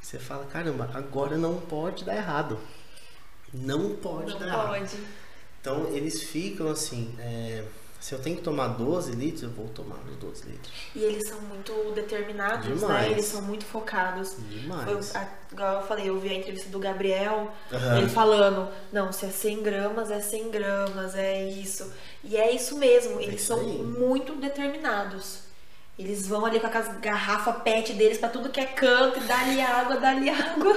Você 0.02 0.18
fala, 0.18 0.44
caramba, 0.46 0.90
agora 0.92 1.36
não 1.38 1.56
pode 1.60 2.04
dar 2.04 2.16
errado. 2.16 2.58
Não 3.54 3.96
pode 3.96 4.32
Não 4.32 4.38
dar 4.38 4.68
pode. 4.68 4.96
Então 5.60 5.86
eles 5.94 6.22
ficam 6.22 6.68
assim, 6.68 7.14
é, 7.18 7.64
se 8.00 8.14
eu 8.14 8.18
tenho 8.18 8.36
que 8.36 8.42
tomar 8.42 8.68
12 8.68 9.12
litros, 9.12 9.44
eu 9.44 9.50
vou 9.50 9.66
tomar 9.68 9.96
os 10.06 10.16
12 10.16 10.44
litros. 10.44 10.72
E 10.94 11.02
eles 11.02 11.26
são 11.26 11.40
muito 11.40 11.72
determinados, 11.94 12.80
Demais. 12.80 13.06
né? 13.06 13.10
Eles 13.12 13.24
são 13.24 13.40
muito 13.40 13.64
focados. 13.64 14.36
Demais. 14.50 15.16
A, 15.16 15.26
igual 15.50 15.80
eu 15.80 15.86
falei, 15.86 16.10
eu 16.10 16.20
vi 16.20 16.28
a 16.28 16.34
entrevista 16.34 16.68
do 16.68 16.78
Gabriel, 16.78 17.50
Aham. 17.72 17.96
ele 17.96 18.08
falando, 18.10 18.68
não, 18.92 19.10
se 19.10 19.24
é 19.24 19.30
100 19.30 19.62
gramas, 19.62 20.10
é 20.10 20.20
100 20.20 20.50
gramas, 20.50 21.14
é 21.14 21.48
isso. 21.48 21.90
E 22.22 22.36
é 22.36 22.52
isso 22.54 22.76
mesmo, 22.76 23.18
eles 23.20 23.36
isso 23.36 23.46
são 23.46 23.62
muito 23.64 24.34
determinados. 24.34 25.43
Eles 25.98 26.26
vão 26.26 26.44
ali 26.44 26.58
com 26.58 26.66
aquelas 26.66 26.98
garrafas 26.98 27.62
pet 27.62 27.92
deles 27.92 28.18
pra 28.18 28.28
tudo 28.28 28.48
que 28.48 28.58
é 28.58 28.66
canto, 28.66 29.18
e 29.20 29.22
dá-lhe 29.24 29.60
água, 29.60 29.96
dá-lhe 29.96 30.28
água. 30.28 30.74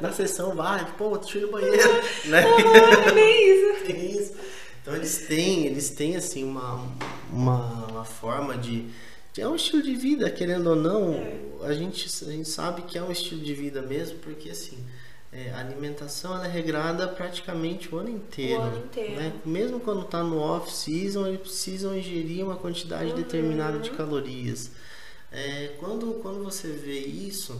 Na 0.00 0.12
sessão 0.12 0.54
vai, 0.54 0.84
pô, 0.96 1.18
deixa 1.18 1.38
eu 1.38 1.42
ir 1.42 1.46
no 1.46 1.52
banheiro, 1.52 1.92
né? 2.26 2.44
Ah, 2.44 3.18
é 3.18 3.40
isso. 3.44 3.82
Tem 3.86 4.10
isso. 4.18 4.34
Então 4.80 4.94
eles 4.96 5.26
têm, 5.26 5.66
eles 5.66 5.90
têm 5.90 6.16
assim 6.16 6.44
uma, 6.44 6.84
uma, 7.32 7.86
uma 7.86 8.04
forma 8.04 8.56
de, 8.56 8.86
de- 9.32 9.40
É 9.40 9.48
um 9.48 9.54
estilo 9.56 9.82
de 9.82 9.94
vida, 9.94 10.30
querendo 10.30 10.70
ou 10.70 10.76
não, 10.76 11.14
a, 11.62 11.72
gente, 11.72 12.08
a 12.24 12.30
gente 12.30 12.48
sabe 12.48 12.82
que 12.82 12.96
é 12.98 13.02
um 13.02 13.10
estilo 13.10 13.40
de 13.40 13.54
vida 13.54 13.80
mesmo, 13.82 14.18
porque 14.18 14.50
assim, 14.50 14.78
é, 15.32 15.50
a 15.50 15.58
alimentação 15.60 16.34
ela 16.34 16.46
é 16.46 16.50
regrada 16.50 17.08
praticamente 17.08 17.92
o 17.94 17.98
ano 17.98 18.10
inteiro. 18.10 18.60
O 18.60 18.64
ano 18.64 18.78
inteiro. 18.84 19.12
né? 19.16 19.32
Mesmo 19.44 19.80
quando 19.80 20.02
está 20.02 20.22
no 20.22 20.38
off-season, 20.38 21.26
eles 21.26 21.40
precisam 21.40 21.96
ingerir 21.96 22.44
uma 22.44 22.56
quantidade 22.56 23.10
Uhum. 23.10 23.16
determinada 23.16 23.78
de 23.78 23.90
calorias. 23.90 24.70
É, 25.30 25.74
quando, 25.80 26.20
quando 26.22 26.42
você 26.44 26.68
vê 26.68 26.98
isso, 27.00 27.58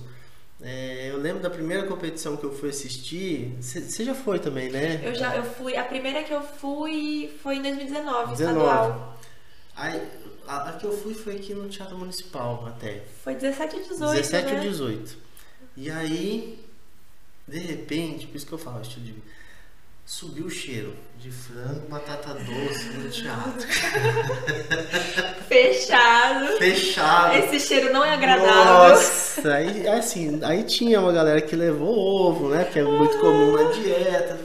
É, 0.64 1.09
eu 1.11 1.16
lembro 1.16 1.43
da 1.43 1.51
primeira 1.51 1.83
competição 1.89 2.37
que 2.37 2.45
eu 2.45 2.53
fui 2.55 2.68
assistir. 2.68 3.53
Você 3.61 4.05
já 4.05 4.14
foi 4.14 4.39
também, 4.39 4.70
né? 4.70 5.01
Eu 5.03 5.12
já 5.12 5.35
eu 5.35 5.43
fui. 5.43 5.77
A 5.77 5.83
primeira 5.83 6.23
que 6.23 6.33
eu 6.33 6.41
fui 6.41 7.33
foi 7.43 7.57
em 7.57 7.62
2019, 7.62 8.31
19. 8.37 8.61
estadual. 8.61 9.18
Aí, 9.75 10.01
a, 10.47 10.68
a 10.68 10.73
que 10.75 10.85
eu 10.87 10.93
fui 10.97 11.14
foi 11.14 11.35
aqui 11.35 11.53
no 11.53 11.68
Teatro 11.68 11.99
Municipal 11.99 12.64
até. 12.68 13.03
Foi 13.25 13.35
17 13.35 13.75
e 13.77 13.83
18. 13.89 14.12
17 14.14 14.47
né? 14.47 14.55
ou 14.55 14.61
18. 14.61 15.16
E 15.77 15.91
aí, 15.91 16.62
de 17.47 17.59
repente, 17.59 18.26
por 18.26 18.36
isso 18.36 18.47
que 18.47 18.53
eu 18.53 18.59
falo, 18.59 18.82
estilo 18.82 19.05
de 19.05 19.12
vida, 19.12 19.26
subiu 20.05 20.47
o 20.47 20.51
cheiro 20.51 20.95
de 21.18 21.30
frango, 21.30 21.88
batata 21.88 22.34
doce 22.34 22.84
no 22.95 23.09
teatro. 23.11 23.66
Fechado. 25.49 26.47
Fechado. 26.59 27.36
Esse 27.36 27.61
cheiro 27.61 27.93
não 27.93 28.05
é 28.05 28.14
agradável. 28.14 28.90
Nossa, 28.90 29.55
aí 29.55 29.86
assim, 29.88 30.40
aí 30.43 30.64
tinha 30.64 31.01
uma 31.01 31.12
galera 31.12 31.40
que 31.40 31.55
levou 31.55 31.97
ovo, 31.97 32.49
né? 32.49 32.64
Que 32.64 32.80
é 32.80 32.84
muito 32.84 33.18
comum 33.18 33.53
na 33.53 33.70
dieta. 33.70 34.40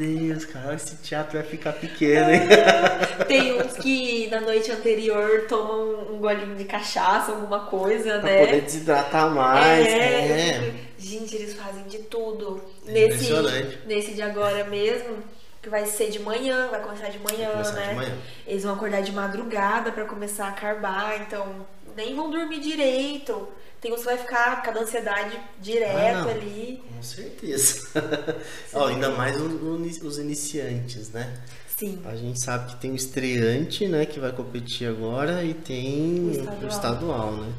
Deus, 0.00 0.46
cara, 0.46 0.74
esse 0.74 0.96
teatro 0.96 1.38
vai 1.38 1.46
ficar 1.46 1.74
pequeno, 1.74 2.30
hein? 2.30 2.40
Tem 3.28 3.52
uns 3.60 3.74
que 3.74 4.28
na 4.30 4.40
noite 4.40 4.72
anterior 4.72 5.44
tomam 5.46 6.14
um 6.14 6.18
golinho 6.18 6.56
de 6.56 6.64
cachaça, 6.64 7.32
alguma 7.32 7.66
coisa, 7.66 8.18
Pra 8.18 8.30
né? 8.30 8.46
poder 8.46 8.60
desidratar 8.62 9.28
mais. 9.30 9.86
É. 9.86 9.90
É. 9.92 10.74
Gente, 10.98 11.36
eles 11.36 11.54
fazem 11.54 11.84
de 11.84 11.98
tudo. 11.98 12.62
É 12.86 12.92
nesse, 12.92 13.24
impressionante. 13.30 13.78
nesse 13.86 14.14
de 14.14 14.22
agora 14.22 14.64
mesmo, 14.64 15.18
que 15.60 15.68
vai 15.68 15.84
ser 15.84 16.08
de 16.08 16.18
manhã, 16.18 16.68
vai 16.70 16.80
começar 16.80 17.08
de 17.10 17.18
manhã, 17.18 17.50
começar 17.50 17.72
né? 17.72 17.88
de 17.90 17.94
manhã. 17.96 18.14
Eles 18.46 18.62
vão 18.62 18.72
acordar 18.74 19.02
de 19.02 19.12
madrugada 19.12 19.92
pra 19.92 20.06
começar 20.06 20.48
a 20.48 20.52
carbar, 20.52 21.20
então 21.20 21.66
nem 21.94 22.14
vão 22.14 22.30
dormir 22.30 22.60
direito. 22.60 23.46
Tem 23.80 23.92
uns 23.92 24.00
que 24.00 24.04
vai 24.06 24.18
ficar 24.18 24.56
com 24.56 24.62
cada 24.62 24.80
ansiedade 24.80 25.38
direto 25.60 26.28
Ah, 26.28 26.30
ali. 26.32 26.82
Com 26.94 27.02
certeza. 27.02 27.88
Ó, 28.74 28.86
ainda 28.86 29.10
mais 29.10 29.40
os, 29.40 30.02
os 30.02 30.18
iniciantes, 30.18 31.10
né? 31.10 31.40
Sim. 31.78 32.00
A 32.04 32.14
gente 32.14 32.38
sabe 32.44 32.70
que 32.72 32.76
tem 32.80 32.90
o 32.92 32.94
estreante, 32.94 33.88
né, 33.88 34.04
que 34.04 34.20
vai 34.20 34.32
competir 34.32 34.86
agora, 34.86 35.42
e 35.42 35.54
tem 35.54 36.28
O 36.28 36.30
estadual. 36.30 36.62
o 36.62 36.68
estadual, 36.68 37.32
né? 37.32 37.52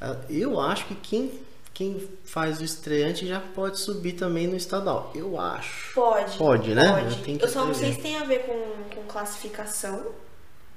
Ah, 0.00 0.16
Eu 0.30 0.60
acho 0.60 0.86
que 0.86 0.94
quem, 0.94 1.40
quem 1.72 2.08
faz 2.24 2.60
o 2.60 2.64
estreante 2.64 3.26
já 3.26 3.40
pode 3.40 3.80
subir 3.80 4.12
também 4.12 4.46
no 4.46 4.56
estadual. 4.56 5.10
Eu 5.12 5.40
acho. 5.40 5.92
Pode. 5.92 6.38
Pode, 6.38 6.72
né? 6.72 6.82
Pode. 6.88 7.30
Eu 7.32 7.38
Eu 7.40 7.48
só 7.48 7.64
não 7.64 7.74
sei 7.74 7.92
se 7.94 8.00
tem 8.00 8.16
a 8.16 8.22
ver 8.24 8.44
com, 8.46 8.94
com 8.94 9.02
classificação, 9.08 10.06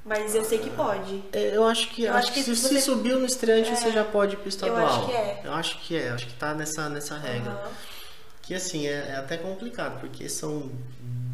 mas 0.08 0.34
eu 0.34 0.44
sei 0.44 0.58
que 0.60 0.70
pode. 0.72 1.24
É, 1.34 1.56
Eu 1.56 1.66
acho 1.66 1.90
que, 1.90 2.04
Eu 2.04 2.12
acho 2.14 2.20
acho 2.20 2.34
que 2.34 2.44
que 2.44 2.56
se 2.56 2.56
você 2.56 2.82
subiu 2.82 3.20
no 3.20 3.26
estreante, 3.26 3.70
É, 3.70 3.76
você 3.76 3.92
já 3.92 4.04
pode 4.06 4.34
ir 4.34 4.38
pro 4.38 4.50
estadual. 4.50 4.86
acho 4.88 5.06
que 5.06 5.12
é. 5.14 5.42
Eu 5.44 5.54
acho 5.54 5.80
que 5.82 5.96
é, 5.96 6.10
acho 6.10 6.26
que 6.28 6.34
tá 6.34 6.54
nessa, 6.54 6.90
nessa 6.90 7.18
regra. 7.18 7.52
Aham. 7.52 7.72
Que 8.42 8.54
assim, 8.56 8.88
é, 8.88 9.10
é 9.10 9.16
até 9.18 9.36
complicado, 9.38 10.00
porque 10.00 10.30
são 10.30 10.72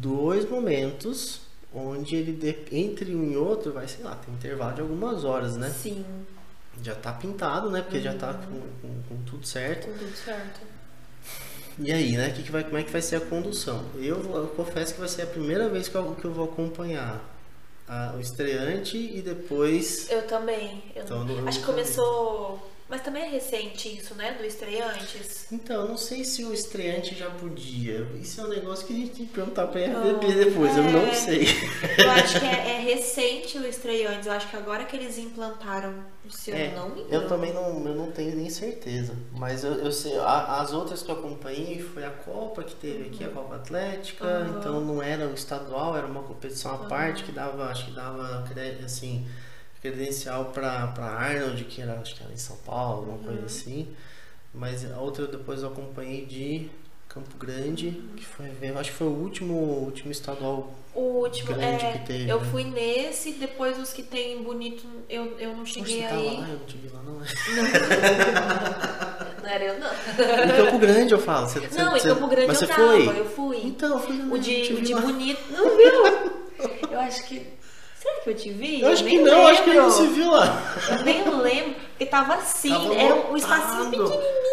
dois 0.00 0.48
momentos 0.48 1.40
onde 1.72 2.16
ele, 2.16 2.32
de- 2.32 2.58
entre 2.76 3.14
um 3.14 3.30
e 3.32 3.36
outro, 3.36 3.72
vai, 3.72 3.86
sei 3.88 4.04
lá, 4.04 4.16
tem 4.16 4.32
um 4.34 4.36
intervalo 4.36 4.74
de 4.74 4.80
algumas 4.80 5.24
horas, 5.24 5.56
né? 5.56 5.70
Sim, 5.70 6.04
Já 6.82 6.94
tá 6.96 7.12
pintado, 7.12 7.70
né? 7.70 7.82
Porque 7.82 8.00
já 8.00 8.10
Uhum. 8.12 8.18
tá 8.18 8.34
com, 8.34 8.60
com- 8.82 9.02
com 9.08 9.22
tudo 9.24 9.46
certo. 9.46 9.86
com 9.86 9.96
tudo 9.96 10.16
certo. 10.16 10.60
E 11.78 11.92
aí, 11.92 12.16
né? 12.16 12.30
Que 12.30 12.42
que 12.42 12.50
vai, 12.52 12.62
como 12.64 12.78
é 12.78 12.82
que 12.82 12.90
vai 12.90 13.02
ser 13.02 13.16
a 13.16 13.20
condução? 13.20 13.84
Eu, 13.96 14.16
eu 14.34 14.46
confesso 14.56 14.94
que 14.94 15.00
vai 15.00 15.08
ser 15.08 15.22
a 15.22 15.26
primeira 15.26 15.68
vez 15.68 15.88
que 15.88 15.94
eu, 15.96 16.14
que 16.14 16.24
eu 16.24 16.32
vou 16.32 16.44
acompanhar 16.46 17.20
a- 17.88 18.14
o 18.16 18.20
estreante 18.20 18.96
e 18.96 19.20
depois. 19.22 20.10
Eu 20.10 20.22
também. 20.26 20.82
Eu 20.94 21.04
Então, 21.04 21.26
Acho 21.46 21.60
que 21.60 21.66
começou. 21.66 22.70
Mas 22.88 23.02
também 23.02 23.24
é 23.24 23.28
recente 23.28 23.88
isso, 23.94 24.14
né? 24.14 24.32
Do 24.32 24.44
estreantes. 24.44 25.46
Então, 25.52 25.82
eu 25.82 25.88
não 25.88 25.96
sei 25.96 26.24
se 26.24 26.44
o 26.44 26.52
estreante 26.52 27.14
já 27.14 27.30
podia. 27.30 28.00
Isso 28.20 28.40
é 28.40 28.44
um 28.44 28.48
negócio 28.48 28.86
que 28.86 28.92
a 28.92 28.96
gente 28.96 29.10
tem 29.14 29.26
que 29.26 29.32
perguntar 29.32 29.66
pra 29.68 29.80
RBP 29.80 30.26
Não, 30.26 30.34
depois, 30.34 30.76
eu 30.76 30.82
é. 30.82 30.90
não 30.90 31.12
sei. 31.12 31.46
Eu 31.96 32.10
acho 32.10 32.38
que 32.38 32.44
é, 32.46 32.76
é 32.76 32.80
recente 32.80 33.58
o 33.58 33.66
estreantes. 33.66 34.26
Eu 34.26 34.32
acho 34.32 34.48
que 34.48 34.56
agora 34.56 34.84
que 34.84 34.96
eles 34.96 35.18
implantaram, 35.18 36.04
se 36.30 36.50
eu 36.50 36.56
É, 36.56 36.68
não 36.74 36.88
me 36.90 37.02
engano. 37.02 37.24
eu 37.24 37.28
também 37.28 37.52
não, 37.52 37.86
eu 37.86 37.94
não 37.94 38.10
tenho 38.12 38.34
nem 38.36 38.48
certeza. 38.50 39.14
Mas 39.32 39.64
eu, 39.64 39.72
eu 39.74 39.92
sei, 39.92 40.16
a- 40.18 40.60
as 40.60 40.72
outras 40.72 41.02
que 41.02 41.10
eu 41.10 41.16
acompanhei 41.16 41.80
foi 41.82 42.04
a 42.04 42.10
Copa 42.10 42.62
que 42.64 42.74
teve 42.74 43.08
aqui, 43.08 43.24
a 43.24 43.28
Copa 43.28 43.56
Atlética, 43.56 44.24
Aham. 44.26 44.58
então 44.58 44.80
não 44.80 45.02
era 45.02 45.26
o 45.28 45.34
estadual, 45.34 45.96
era 45.96 46.06
uma 46.06 46.22
competição 46.22 46.74
à 46.74 46.78
parte 46.86 47.24
que 47.24 47.32
dava, 47.32 47.64
acho 47.70 47.86
que 47.86 47.90
dava 47.92 48.44
assim, 48.84 49.26
credencial 49.84 50.46
para 50.46 50.94
Arnold, 50.96 51.62
que 51.64 51.82
era, 51.82 52.00
acho 52.00 52.14
que 52.14 52.22
era 52.24 52.32
em 52.32 52.38
São 52.38 52.56
Paulo, 52.56 53.00
alguma 53.10 53.18
Uhum. 53.18 53.24
coisa 53.24 53.44
assim. 53.44 53.86
Mas 54.54 54.90
a 54.90 54.98
outra 54.98 55.24
eu 55.24 55.28
depois 55.28 55.60
eu 55.62 55.68
acompanhei 55.68 56.24
de 56.24 56.70
Campo 57.08 57.36
Grande, 57.36 57.90
que 58.16 58.24
foi, 58.24 58.46
acho 58.76 58.90
que 58.90 58.96
foi 58.96 59.06
o 59.08 59.10
último, 59.10 59.52
último 59.54 60.10
estadual. 60.10 60.72
O 60.94 61.00
último, 61.24 61.48
grande 61.54 61.84
é, 61.84 61.92
que 61.92 61.98
teve, 62.06 62.30
eu 62.30 62.40
né? 62.40 62.46
fui 62.50 62.64
nesse, 62.64 63.32
depois 63.32 63.78
os 63.78 63.92
que 63.92 64.02
tem 64.02 64.42
bonito, 64.42 64.84
eu, 65.08 65.38
eu 65.38 65.54
não 65.56 65.66
cheguei 65.66 66.02
tava 66.02 66.14
aí. 66.20 66.36
lá, 66.38 66.48
eu 66.48 66.58
não 66.58 66.64
te 66.66 66.76
vi 66.78 66.88
lá 66.88 67.02
não. 67.02 67.20
é? 67.20 67.24
Não 69.44 69.50
era 69.50 69.64
eu, 69.64 69.78
não. 69.78 69.90
Em 69.90 70.56
Campo 70.56 70.78
Grande 70.78 71.12
eu 71.12 71.18
falo. 71.18 71.46
Você, 71.48 71.60
Não, 71.76 71.90
você- 71.90 72.08
em 72.08 72.14
Campo 72.14 72.28
Grande 72.28 72.46
mas 72.46 72.62
eu 72.62 72.66
você 72.68 72.74
tava, 72.74 72.92
foi? 73.04 73.20
eu 73.20 73.24
fui. 73.26 73.58
Então, 73.64 73.92
eu 73.92 73.98
fui 73.98 74.16
O 74.32 74.38
de, 74.38 74.72
o 74.72 74.80
de 74.80 74.94
bonito. 74.94 75.40
Não 75.52 75.76
viu? 75.76 76.90
Eu 76.90 77.00
acho 77.00 77.26
que. 77.26 77.46
Será 78.04 78.20
que 78.20 78.30
eu 78.30 78.34
te 78.36 78.50
vi? 78.50 78.82
Eu 78.82 78.88
acho 78.92 79.02
nem 79.02 79.16
que 79.16 79.24
não, 79.24 79.46
acho 79.46 79.62
que 79.62 79.70
lembro. 79.70 79.82
não 79.84 79.90
se 79.90 80.06
viu 80.08 80.30
lá. 80.30 80.62
Eu 80.90 81.04
nem 81.04 81.24
lembro. 81.38 81.74
Porque 81.88 82.04
tava 82.04 82.34
assim, 82.34 82.68
Tava 82.68 82.94
era 82.94 83.14
um 83.30 83.36
espacinho 83.36 83.90
pequenininho, 83.90 84.43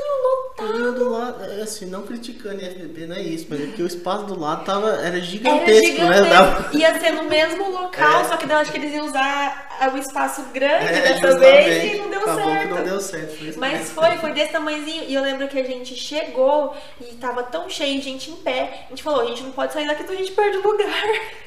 do 0.68 1.10
lado, 1.10 1.44
é 1.44 1.62
assim, 1.62 1.86
não 1.86 2.04
criticando 2.04 2.60
FBB, 2.60 3.08
não 3.08 3.16
é 3.16 3.22
isso, 3.22 3.48
mas 3.50 3.62
é 3.62 3.66
porque 3.68 3.84
o 3.84 3.88
espaço 3.88 4.26
do 4.26 4.40
lado 4.40 4.64
tava, 4.66 4.90
era 4.90 5.08
Era 5.08 5.20
gigantesco, 5.22 5.86
gigantesco. 5.86 6.24
né? 6.24 6.30
Dava- 6.30 6.70
Ia 6.78 7.00
ser 7.00 7.12
no 7.12 7.24
mesmo 7.24 7.70
local, 7.72 8.22
É. 8.22 8.24
só 8.26 8.38
que 8.38 8.46
eu 8.52 8.58
acho 8.58 8.72
que 8.72 8.78
eles 8.78 8.94
iam 8.94 9.06
usar 9.06 9.70
o 9.94 9.98
espaço 9.98 10.44
grande 10.54 10.86
É, 10.86 11.02
dessa 11.02 11.40
vez 11.40 11.94
e 11.94 11.98
não 11.98 12.10
deu 12.10 12.22
Tá 12.22 12.36
certo. 12.36 12.62
que 12.62 12.74
não 12.74 12.84
deu 12.84 13.00
certo. 13.02 13.36
Foi 13.38 13.54
Mas 13.58 13.90
foi, 13.90 14.18
foi 14.18 14.32
desse 14.34 14.52
tamanhozinho. 14.52 15.06
E 15.08 15.14
eu 15.16 15.24
lembro 15.24 15.48
que 15.48 15.58
a 15.60 15.64
gente 15.64 15.96
chegou 15.96 16.76
e 17.02 17.16
tava 17.16 17.42
tão 17.44 17.68
cheio 17.68 17.98
de 17.98 18.02
gente 18.06 18.30
em 18.30 18.36
pé. 18.36 18.86
A 18.86 18.90
gente 18.90 19.02
falou, 19.02 19.22
a 19.22 19.26
gente 19.26 19.42
não 19.42 19.52
pode 19.52 19.74
sair 19.74 19.88
daqui, 19.88 20.04
então 20.04 20.14
a 20.14 20.18
gente 20.20 20.32
perde 20.34 20.58
o 20.58 20.62
lugar. 20.62 20.88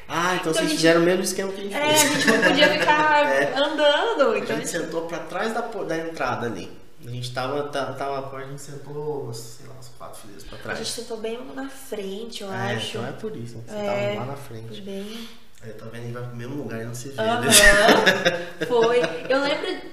Ah, 0.08 0.34
então, 0.34 0.34
Então 0.34 0.50
a 0.50 0.54
vocês 0.54 0.68
gente- 0.68 0.76
fizeram 0.76 1.00
o 1.00 1.04
mesmo 1.04 1.22
esquema 1.22 1.52
que 1.52 1.60
a 1.60 1.64
gente 1.64 1.74
É, 1.76 1.78
a 1.82 1.86
fez. 1.94 2.00
gente 2.12 2.26
não 2.26 2.42
podia 2.42 2.68
ficar 2.68 3.26
É. 3.32 3.52
andando. 3.56 4.32
A 4.32 4.38
Então, 4.38 4.56
gente 4.56 4.68
sentou 4.68 5.02
pra 5.02 5.18
trás 5.20 5.52
da, 5.54 5.60
da 5.60 5.96
entrada 5.96 6.46
ali. 6.46 6.70
A 7.07 7.11
gente 7.11 7.32
tava, 7.34 7.64
tá- 7.68 7.92
tava 7.92 8.34
a 8.36 8.38
a 8.40 8.44
gente 8.46 8.61
sentou, 8.62 9.32
sei 9.34 9.66
lá, 9.66 9.74
uns 9.78 9.88
quatro 9.98 10.20
fileiras 10.20 10.44
pra 10.44 10.57
a 10.59 10.61
trás. 10.62 10.78
gente 10.78 10.90
sentou 10.90 11.18
bem 11.18 11.38
na 11.55 11.68
frente, 11.68 12.42
eu 12.42 12.52
é, 12.52 12.74
acho. 12.74 12.96
então 12.98 13.07
é 13.07 13.12
por 13.12 13.36
isso, 13.36 13.62
você 13.66 13.74
É. 13.76 14.14
tava 14.14 14.20
lá 14.20 14.32
na 14.32 14.36
frente. 14.36 14.80
Bem. 14.80 15.28
Aí 15.62 15.72
tá 15.72 15.84
vendo, 15.86 15.94
a 15.94 16.05
gente 16.05 16.12
vai 16.12 16.22
pro 16.24 16.36
mesmo 16.36 16.57
lugar 16.57 16.80
e 16.80 16.84
não 16.84 16.94
se 16.94 17.09
vê. 17.11 17.20
Aham. 17.22 17.40
né? 17.40 17.50
Foi. 18.68 19.00
Eu 19.28 19.40
lembro. 19.42 19.90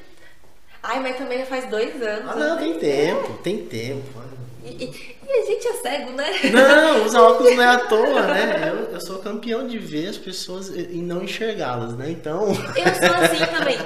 Ai, 0.84 1.00
mas 1.02 1.18
também 1.18 1.40
já 1.40 1.46
faz 1.46 1.70
dois 1.70 2.02
anos. 2.02 2.30
Ah, 2.32 2.36
não, 2.36 2.56
né? 2.56 2.62
tem 2.62 2.80
tempo, 2.80 3.34
tem 3.44 3.66
tempo. 3.66 4.20
E, 4.64 4.70
e- 4.86 5.18
e 5.28 5.32
a 5.42 5.46
gente 5.46 5.68
é 5.68 5.74
cego, 5.74 6.12
né? 6.12 6.30
Não, 6.52 7.06
usar 7.06 7.22
óculos 7.22 7.56
não 7.56 7.64
é 7.64 7.68
à 7.68 7.80
toa, 7.88 8.22
né? 8.28 8.70
Eu, 8.70 8.94
eu 8.94 9.02
sou 9.02 9.20
campeão 9.20 9.66
de 9.68 9.78
ver 9.80 10.10
as 10.10 10.18
pessoas 10.18 10.70
e 10.70 10.98
não 10.98 11.24
enxergá-las, 11.24 11.94
né? 11.96 12.12
Então. 12.12 12.48
Eu 12.50 12.54
sou 12.54 13.16
assim 13.24 13.46
também. 13.58 13.78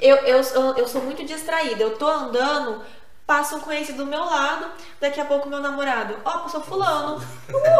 Eu, 0.00 0.16
eu, 0.18 0.44
sou- 0.44 0.74
eu 0.76 0.86
sou 0.88 1.02
muito 1.02 1.24
distraída. 1.24 1.82
Eu 1.82 1.96
tô 1.96 2.06
andando, 2.06 2.82
passa 3.26 3.56
um 3.56 3.60
conhecido 3.60 3.98
do 4.04 4.06
meu 4.06 4.24
lado, 4.24 4.66
daqui 5.00 5.20
a 5.20 5.24
pouco 5.24 5.48
meu 5.48 5.60
namorado. 5.60 6.16
Ó, 6.24 6.38
passou 6.40 6.60
fulano. 6.60 7.22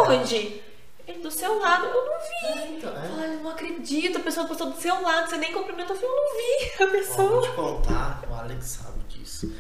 Onde? 0.09 0.63
Ele 1.07 1.19
do 1.23 1.31
seu 1.31 1.59
lado. 1.59 1.87
Eu 1.87 2.05
não 2.05 2.19
vi. 2.65 2.77
Então, 2.77 2.91
é. 2.91 3.11
Ai, 3.21 3.35
eu 3.37 3.43
não 3.43 3.51
acredito. 3.51 4.19
A 4.19 4.21
pessoa 4.21 4.47
passou 4.47 4.71
do 4.71 4.81
seu 4.81 5.01
lado, 5.03 5.29
você 5.29 5.37
nem 5.39 5.53
cumprimentou. 5.53 5.97
Eu 5.97 6.09
não 6.09 6.37
vi 6.37 6.71
a 6.71 6.85
Ó, 6.85 6.87
vou 6.87 6.89
pessoa. 6.91 7.43
te 7.43 7.51
contar, 7.53 8.23
o 8.31 8.35
Alex 8.35 8.65
sabe 8.83 8.99
disso. 9.09 9.53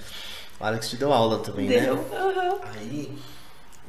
O 0.60 0.64
Alex 0.64 0.90
te 0.90 0.96
deu 0.96 1.12
aula 1.12 1.38
também, 1.38 1.68
Deu. 1.68 1.96
né? 1.96 2.16
Aham. 2.16 2.58
Aí 2.74 3.16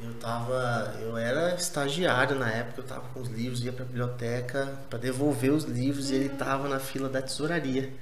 eu 0.02 0.14
tava. 0.14 0.96
Eu 1.00 1.16
era 1.16 1.54
estagiário 1.54 2.38
na 2.38 2.50
época, 2.50 2.80
eu 2.80 2.84
tava 2.84 3.08
com 3.12 3.20
os 3.20 3.28
livros, 3.28 3.64
ia 3.64 3.72
pra 3.72 3.84
biblioteca 3.84 4.78
pra 4.88 4.98
devolver 4.98 5.52
os 5.52 5.64
livros 5.64 6.10
e 6.10 6.14
ele 6.14 6.28
tava 6.30 6.68
na 6.68 6.78
fila 6.78 7.08
da 7.08 7.20
tesouraria. 7.20 7.92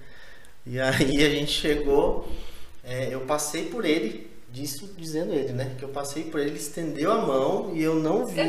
E 0.67 0.79
aí 0.79 1.25
a 1.25 1.31
gente 1.31 1.51
chegou, 1.51 2.31
é, 2.85 3.13
eu 3.13 3.21
passei 3.23 3.67
por 3.67 3.85
ele, 3.85 4.31
disso 4.51 4.95
dizendo 4.97 5.33
ele, 5.33 5.53
né? 5.53 5.75
Que 5.79 5.85
eu 5.85 5.89
passei 5.89 6.25
por 6.25 6.39
ele, 6.41 6.51
ele 6.51 6.59
estendeu 6.59 7.11
a 7.11 7.23
mão 7.27 7.75
e 7.75 7.83
eu 7.83 7.95
não 7.95 8.27
vi. 8.27 8.41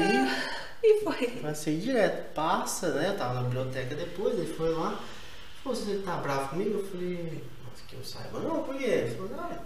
E 0.83 1.01
foi. 1.03 1.27
Passei 1.41 1.77
direto, 1.77 2.33
passa, 2.33 2.93
né? 2.93 3.09
Eu 3.09 3.17
tava 3.17 3.35
na 3.35 3.41
biblioteca 3.43 3.95
depois, 3.95 4.33
ele 4.33 4.53
foi 4.53 4.69
lá. 4.73 4.99
Falou, 5.63 5.77
você 5.77 5.97
tá 6.05 6.15
bravo 6.17 6.49
comigo? 6.49 6.79
Eu 6.79 6.87
falei, 6.87 7.43
que 7.87 7.95
eu 7.95 8.03
saiba. 8.03 8.39
Não, 8.39 8.63
por 8.63 8.75
quê? 8.77 8.85
Ele 8.85 9.15
falou, 9.15 9.31
ah, 9.39 9.59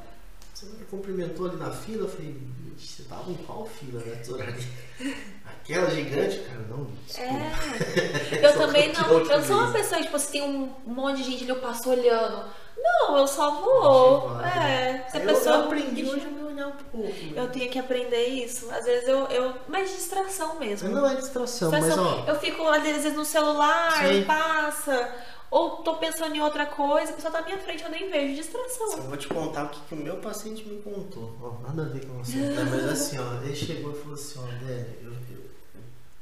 você 0.64 0.78
me 0.78 0.86
cumprimentou 0.86 1.48
ali 1.48 1.58
na 1.58 1.72
fila. 1.72 2.04
Eu 2.04 2.10
falei, 2.10 2.38
"Ixi, 2.78 2.88
você 2.88 3.04
tava 3.04 3.32
em 3.32 3.36
qual 3.36 3.66
fila 3.66 4.02
tesouraria? 4.02 4.56
Aquela 5.46 5.90
gigante? 5.90 6.40
Cara, 6.40 6.60
não, 6.70 6.88
desculpa. 7.08 7.34
É. 7.34 8.46
Eu 8.46 8.58
também 8.58 8.92
não. 8.94 9.20
Eu 9.20 9.26
não 9.40 9.44
sou 9.44 9.58
uma 9.58 9.72
pessoa, 9.72 10.02
tipo, 10.02 10.20
se 10.20 10.32
tem 10.32 10.42
um 10.44 10.74
monte 10.86 11.18
de 11.18 11.24
gente 11.24 11.44
ali, 11.44 11.50
eu 11.52 11.60
passo 11.60 11.90
olhando. 11.90 12.44
Não, 12.78 13.18
eu 13.18 13.28
só 13.28 13.62
vou. 13.62 14.30
Vai. 14.30 14.72
É. 14.72 15.08
Se 15.10 15.18
a 15.18 15.20
pessoa. 15.22 15.56
eu 15.56 15.64
aprendi 15.66 16.06
hoje 16.06 16.26
a 16.26 16.30
me 16.30 16.44
olhar 16.44 16.54
não. 16.54 16.72
Pouco, 16.72 17.08
né? 17.08 17.34
Eu 17.36 17.48
tenho 17.50 17.70
que 17.72 17.80
aprender 17.80 18.26
isso. 18.28 18.70
Às 18.72 18.86
vezes 18.86 19.08
eu. 19.08 19.20
eu 19.28 19.54
mas 19.68 19.90
distração 19.90 20.60
mesmo. 20.60 20.90
Não 20.90 21.10
é 21.10 21.16
distração, 21.16 21.72
mas 21.72 21.86
Distração. 21.86 22.24
ó. 22.26 22.30
Eu 22.30 22.40
fico, 22.40 22.68
às 22.68 22.84
vezes, 22.84 23.14
no 23.14 23.26
celular, 23.26 24.06
Sim. 24.06 24.24
passa. 24.26 25.16
Ou 25.54 25.84
tô 25.84 25.98
pensando 25.98 26.36
em 26.36 26.42
outra 26.42 26.66
coisa, 26.66 27.12
a 27.12 27.16
pessoa 27.16 27.32
tá 27.32 27.42
na 27.42 27.46
minha 27.46 27.60
frente, 27.60 27.84
eu 27.84 27.90
nem 27.92 28.10
vejo. 28.10 28.34
Distração. 28.42 28.92
Eu 28.98 29.04
vou 29.04 29.18
te 29.18 29.28
contar 29.28 29.66
o 29.66 29.70
que, 29.70 29.80
que 29.82 29.94
o 29.94 29.98
meu 29.98 30.18
paciente 30.18 30.68
me 30.68 30.82
contou. 30.82 31.32
Ó, 31.40 31.62
nada 31.62 31.84
a 31.84 31.86
ver 31.86 32.08
com 32.08 32.18
você. 32.24 32.38
né? 32.38 32.64
Mas 32.72 32.86
assim, 32.86 33.20
ó, 33.20 33.44
ele 33.44 33.56
chegou 33.56 33.92
e 33.92 33.96
falou 34.00 34.16
assim, 34.16 34.40
ó, 34.40 34.66
Délio, 34.66 34.96
eu, 35.04 35.12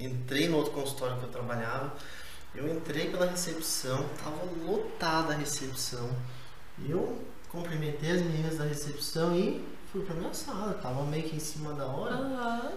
eu 0.02 0.06
entrei 0.12 0.50
no 0.50 0.58
outro 0.58 0.74
consultório 0.74 1.18
que 1.18 1.24
eu 1.24 1.30
trabalhava, 1.30 1.94
eu 2.54 2.68
entrei 2.76 3.10
pela 3.10 3.26
recepção, 3.26 4.06
tava 4.22 4.42
lotada 4.66 5.32
a 5.34 5.38
recepção. 5.38 6.10
Eu 6.86 7.18
cumprimentei 7.50 8.12
as 8.12 8.22
meninas 8.22 8.58
da 8.58 8.66
recepção 8.66 9.34
e 9.34 9.66
fui 9.94 10.04
pra 10.04 10.14
minha 10.14 10.34
sala, 10.34 10.74
tava 10.74 11.04
meio 11.06 11.24
que 11.24 11.38
em 11.38 11.40
cima 11.40 11.72
da 11.74 11.86
hora. 11.86 12.16
Aham. 12.16 12.72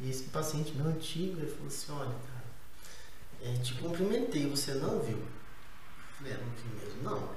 E 0.00 0.08
esse 0.08 0.22
paciente 0.30 0.72
meu 0.74 0.86
antigo, 0.86 1.38
ele 1.40 1.50
falou 1.50 1.66
assim, 1.66 1.92
olha, 1.92 2.16
cara, 2.26 3.52
é, 3.52 3.58
te 3.58 3.74
cumprimentei, 3.74 4.46
você 4.48 4.72
não 4.72 4.98
viu? 5.00 5.18
Eu 6.22 6.26
falei, 6.26 6.32
é, 6.32 6.36
não 6.36 6.50
vi 6.52 6.84
mesmo, 6.84 7.02
não. 7.02 7.28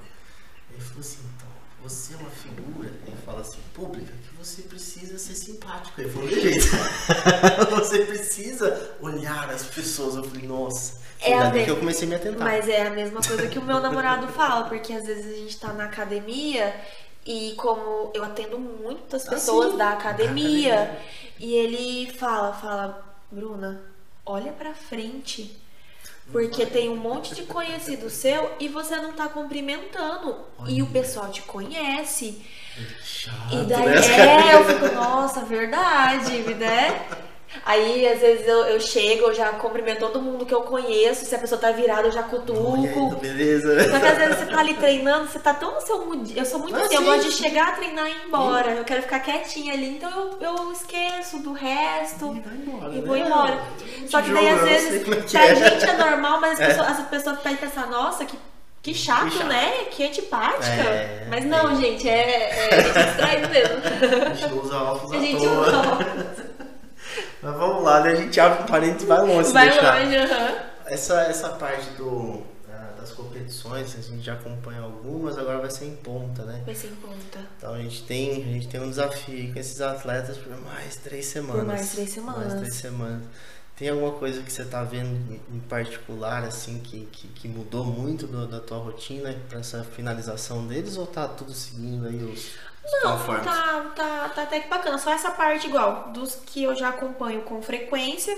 Ele 0.71 0.81
falou 0.81 0.99
assim, 0.99 1.19
então, 1.35 1.47
você 1.81 2.13
é 2.13 2.17
uma 2.17 2.29
figura, 2.29 2.89
ele 3.05 3.17
fala 3.25 3.41
assim, 3.41 3.59
pública, 3.73 4.11
que 4.11 4.35
você 4.37 4.63
precisa 4.63 5.17
ser 5.17 5.35
simpático. 5.35 5.99
Ele 6.01 6.09
falou, 6.09 6.29
jeito. 6.29 6.65
você 7.71 8.05
precisa 8.05 8.95
olhar 9.01 9.49
as 9.49 9.63
pessoas. 9.65 10.15
Eu 10.15 10.23
falei, 10.23 10.47
nossa. 10.47 11.01
É 11.21 11.37
a 11.37 11.49
ve- 11.49 11.63
que 11.63 11.71
eu 11.71 11.77
comecei 11.77 12.05
a 12.05 12.09
me 12.09 12.15
atentar. 12.15 12.41
Mas 12.47 12.67
é 12.67 12.87
a 12.87 12.89
mesma 12.89 13.21
coisa 13.21 13.47
que 13.47 13.57
o 13.59 13.63
meu 13.63 13.79
namorado 13.79 14.27
fala, 14.33 14.67
porque 14.67 14.91
às 14.93 15.05
vezes 15.05 15.25
a 15.33 15.37
gente 15.37 15.57
tá 15.57 15.71
na 15.73 15.85
academia 15.85 16.75
e 17.25 17.53
como 17.57 18.11
eu 18.13 18.23
atendo 18.23 18.59
muitas 18.59 19.25
Ah, 19.27 19.29
pessoas 19.31 19.71
sim. 19.71 19.77
da 19.77 19.91
Da 19.91 19.97
academia, 19.97 20.73
academia. 20.83 21.01
e 21.39 21.53
ele 21.53 22.11
fala, 22.13 22.51
fala, 22.53 23.15
Bruna, 23.31 23.81
olha 24.25 24.51
pra 24.51 24.73
frente. 24.73 25.57
Porque 26.31 26.65
tem 26.65 26.89
um 26.89 26.95
monte 26.95 27.35
de 27.35 27.43
conhecido 27.43 28.09
seu 28.09 28.51
e 28.59 28.67
você 28.67 28.95
não 28.95 29.13
tá 29.13 29.27
cumprimentando. 29.27 30.35
E 30.67 30.81
o 30.81 30.87
pessoal 30.87 31.29
te 31.29 31.41
conhece. 31.43 32.43
Chato, 33.03 33.53
E 33.53 33.65
daí, 33.65 33.85
né? 33.85 34.49
é, 34.49 34.55
eu 34.55 34.65
fico, 34.65 34.95
nossa, 34.95 35.41
verdade, 35.45 36.39
né? 36.55 37.05
Aí, 37.65 38.07
às 38.07 38.19
vezes, 38.19 38.47
eu, 38.47 38.65
eu 38.65 38.79
chego, 38.79 39.27
eu 39.27 39.33
já 39.33 39.49
cumprimento 39.53 39.99
todo 39.99 40.21
mundo 40.21 40.45
que 40.45 40.53
eu 40.53 40.61
conheço. 40.63 41.25
Se 41.25 41.33
a 41.35 41.39
pessoa 41.39 41.59
tá 41.59 41.71
virada, 41.71 42.07
eu 42.07 42.11
já 42.11 42.21
aí, 42.21 42.29
cutuco. 42.29 42.77
então, 42.77 43.09
beleza. 43.19 43.89
Só 43.91 43.99
que 43.99 44.05
às 44.05 44.17
vezes 44.17 44.37
você 44.39 44.45
tá 44.45 44.59
ali 44.59 44.73
treinando, 44.73 45.27
você 45.29 45.39
tá 45.39 45.53
tão 45.53 45.75
no 45.75 45.81
seu 45.81 46.05
mood. 46.05 46.37
Eu 46.37 46.45
sou 46.45 46.59
muito 46.59 46.75
Ah, 46.75 46.81
assim, 46.81 46.95
eu 46.95 47.03
gosto 47.03 47.23
de 47.29 47.31
chegar, 47.31 47.75
treinar 47.75 48.07
e 48.07 48.11
ir 48.11 48.25
embora. 48.27 48.71
Eu 48.71 48.83
quero 48.83 49.01
ficar 49.03 49.19
quietinha 49.19 49.73
ali, 49.73 49.95
então 49.97 50.09
eu, 50.11 50.37
eu 50.55 50.71
esqueço 50.71 51.39
do 51.39 51.53
resto. 51.53 52.35
E 52.35 52.39
vai 52.41 52.55
embora, 52.55 52.93
E 52.93 52.95
né? 52.99 53.05
vou 53.07 53.17
embora. 53.17 53.55
Não 54.01 54.07
Só 54.07 54.21
que 54.21 54.31
daí, 54.31 54.49
às 54.49 54.61
vezes, 54.61 55.01
é 55.01 55.03
pra 55.05 55.45
é. 55.45 55.55
gente 55.55 55.85
é 55.85 55.93
normal, 55.97 56.39
mas 56.41 56.59
as 56.59 56.67
pessoas, 56.67 56.87
as 56.99 57.07
pessoas 57.07 57.37
podem 57.39 57.57
pensar, 57.57 57.87
nossa, 57.87 58.25
que, 58.25 58.37
que 58.81 58.93
chato, 58.93 59.25
Que 59.29 59.37
chato. 59.37 59.47
né? 59.47 59.71
Que 59.91 60.05
antipática. 60.05 60.65
É, 60.65 61.27
mas 61.29 61.45
não, 61.45 61.71
é. 61.71 61.75
gente, 61.75 62.09
é, 62.09 62.69
é 62.69 62.75
a 62.75 62.81
gente 62.81 63.05
distraído 63.05 63.49
mesmo. 63.49 63.75
A 64.29 64.33
gente 64.33 64.53
usa 64.53 64.77
óculos 64.77 65.11
A 65.13 65.19
gente 65.19 65.37
toa. 65.43 65.71
não. 65.71 65.97
Mas 67.41 67.55
vamos 67.55 67.83
lá, 67.83 68.01
né? 68.01 68.11
A 68.11 68.15
gente 68.15 68.39
abre 68.39 68.63
um 68.63 68.65
parênteses 68.65 69.03
e 69.03 69.05
vai 69.05 69.21
longe. 69.21 69.51
Vai 69.51 69.69
longe, 69.69 70.17
aham. 70.17 70.55
Essa, 70.85 71.21
essa 71.23 71.49
parte 71.49 71.89
do, 71.91 72.43
ah, 72.69 72.93
das 72.99 73.11
competições, 73.11 73.95
a 73.97 74.01
gente 74.01 74.21
já 74.21 74.33
acompanha 74.33 74.81
algumas, 74.81 75.37
agora 75.37 75.59
vai 75.59 75.71
ser 75.71 75.85
em 75.85 75.95
ponta, 75.95 76.43
né? 76.43 76.61
Vai 76.65 76.75
ser 76.75 76.87
em 76.87 76.95
conta. 76.95 77.39
Então 77.57 77.73
a 77.73 77.79
gente 77.79 78.03
tem, 78.03 78.43
a 78.43 78.53
gente 78.53 78.67
tem 78.67 78.81
um 78.81 78.89
desafio 78.89 79.53
com 79.53 79.59
esses 79.59 79.79
atletas 79.81 80.37
por 80.37 80.55
mais 80.61 80.95
três 80.97 81.25
semanas. 81.25 81.65
mais 81.65 81.91
três 81.91 82.09
semanas. 82.09 82.47
Mais 82.47 82.59
três 82.59 82.75
semanas. 82.75 83.23
Tem 83.75 83.89
alguma 83.89 84.13
coisa 84.13 84.41
que 84.43 84.51
você 84.51 84.65
tá 84.65 84.83
vendo 84.83 85.33
em 85.51 85.59
particular, 85.61 86.43
assim, 86.43 86.79
que, 86.81 87.05
que, 87.07 87.27
que 87.29 87.47
mudou 87.47 87.85
muito 87.85 88.27
do- 88.27 88.47
da 88.47 88.59
tua 88.59 88.77
rotina 88.77 89.33
para 89.49 89.59
essa 89.59 89.83
finalização 89.83 90.67
deles 90.67 90.95
ou 90.97 91.07
tá 91.07 91.27
tudo 91.27 91.53
seguindo 91.53 92.07
aí 92.07 92.23
os, 92.23 92.59
os 92.85 92.95
Não, 93.03 93.17
conformes? 93.17 93.43
tá, 93.43 93.91
tá, 93.95 94.29
tá 94.29 94.43
até 94.43 94.59
que 94.59 94.67
bacana. 94.69 94.97
Só 94.97 95.11
essa 95.11 95.31
parte 95.31 95.67
igual, 95.67 96.11
dos 96.11 96.35
que 96.35 96.63
eu 96.63 96.75
já 96.75 96.89
acompanho 96.89 97.41
com 97.43 97.61
frequência, 97.61 98.37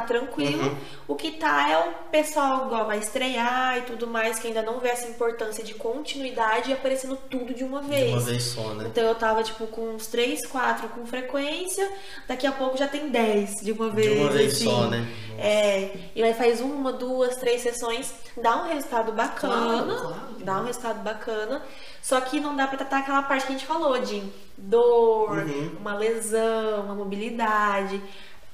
tá 0.00 0.02
tranquilo. 0.02 0.62
Uhum. 0.68 0.76
O 1.08 1.14
que 1.14 1.32
tá 1.32 1.68
é 1.70 1.78
o 1.78 1.92
pessoal 2.10 2.66
igual 2.66 2.86
vai 2.86 2.98
estrear 2.98 3.78
e 3.78 3.82
tudo 3.82 4.06
mais, 4.06 4.38
que 4.38 4.48
ainda 4.48 4.62
não 4.62 4.78
vê 4.80 4.88
essa 4.88 5.06
importância 5.08 5.62
de 5.62 5.74
continuidade 5.74 6.70
e 6.70 6.72
aparecendo 6.72 7.16
tudo 7.30 7.52
de 7.54 7.64
uma 7.64 7.80
vez. 7.82 8.06
De 8.06 8.12
uma 8.12 8.20
vez 8.20 8.42
só, 8.42 8.68
né? 8.74 8.84
Então 8.88 9.04
eu 9.04 9.14
tava, 9.14 9.42
tipo, 9.42 9.66
com 9.66 9.94
uns 9.94 10.06
3, 10.06 10.46
4 10.46 10.88
com 10.88 11.06
frequência, 11.06 11.90
daqui 12.26 12.46
a 12.46 12.52
pouco 12.52 12.76
já 12.76 12.88
tem 12.88 13.08
10 13.08 13.56
de 13.62 13.72
uma 13.72 13.90
vez. 13.90 14.12
De 14.12 14.18
uma 14.20 14.30
vez 14.30 14.52
assim. 14.54 14.64
só, 14.64 14.86
né? 14.88 15.06
É, 15.38 15.90
e 16.14 16.22
aí 16.22 16.32
faz 16.34 16.60
uma, 16.60 16.92
duas, 16.92 17.36
três 17.36 17.60
sessões, 17.60 18.14
dá 18.40 18.62
um 18.62 18.68
resultado 18.68 19.10
bacana, 19.12 19.82
Claro, 19.84 20.00
claro. 20.00 20.16
dá 20.44 20.60
um 20.60 20.64
resultado 20.64 21.02
bacana, 21.02 21.62
só 22.00 22.20
que 22.20 22.38
não 22.38 22.54
dá 22.54 22.66
pra 22.68 22.76
tratar 22.78 22.98
aquela 22.98 23.22
parte 23.22 23.46
que 23.46 23.52
a 23.52 23.56
gente 23.56 23.66
falou 23.66 23.98
de 23.98 24.22
dor, 24.56 25.30
Uhum. 25.38 25.76
uma 25.80 25.96
lesão, 25.96 26.82
uma 26.84 26.94
mobilidade. 26.94 28.00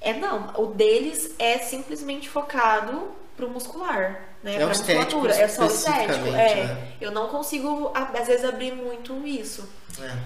É 0.00 0.14
não, 0.14 0.52
o 0.56 0.66
deles 0.66 1.34
é 1.38 1.58
simplesmente 1.58 2.28
focado 2.28 3.08
pro 3.36 3.50
muscular, 3.50 4.28
né? 4.42 4.54
É 4.54 4.56
pra 4.56 4.66
o 4.66 4.68
musculatura, 4.68 5.34
é 5.34 5.48
só 5.48 5.64
o 5.64 5.66
estético. 5.66 6.26
É, 6.28 6.64
né? 6.64 6.92
eu 7.00 7.10
não 7.10 7.28
consigo 7.28 7.92
às 7.94 8.26
vezes 8.26 8.44
abrir 8.44 8.72
muito 8.72 9.26
isso. 9.26 9.68
É. 10.00 10.16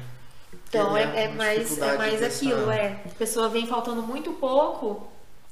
Então 0.69 0.97
É, 0.97 1.03
é, 1.03 1.25
é 1.25 1.29
mais, 1.29 1.79
é 1.79 1.97
mais 1.97 2.23
aquilo, 2.23 2.71
é. 2.71 3.01
A 3.05 3.15
pessoa 3.19 3.49
vem 3.49 3.67
faltando 3.67 4.03
muito 4.03 4.33
pouco, 4.33 5.09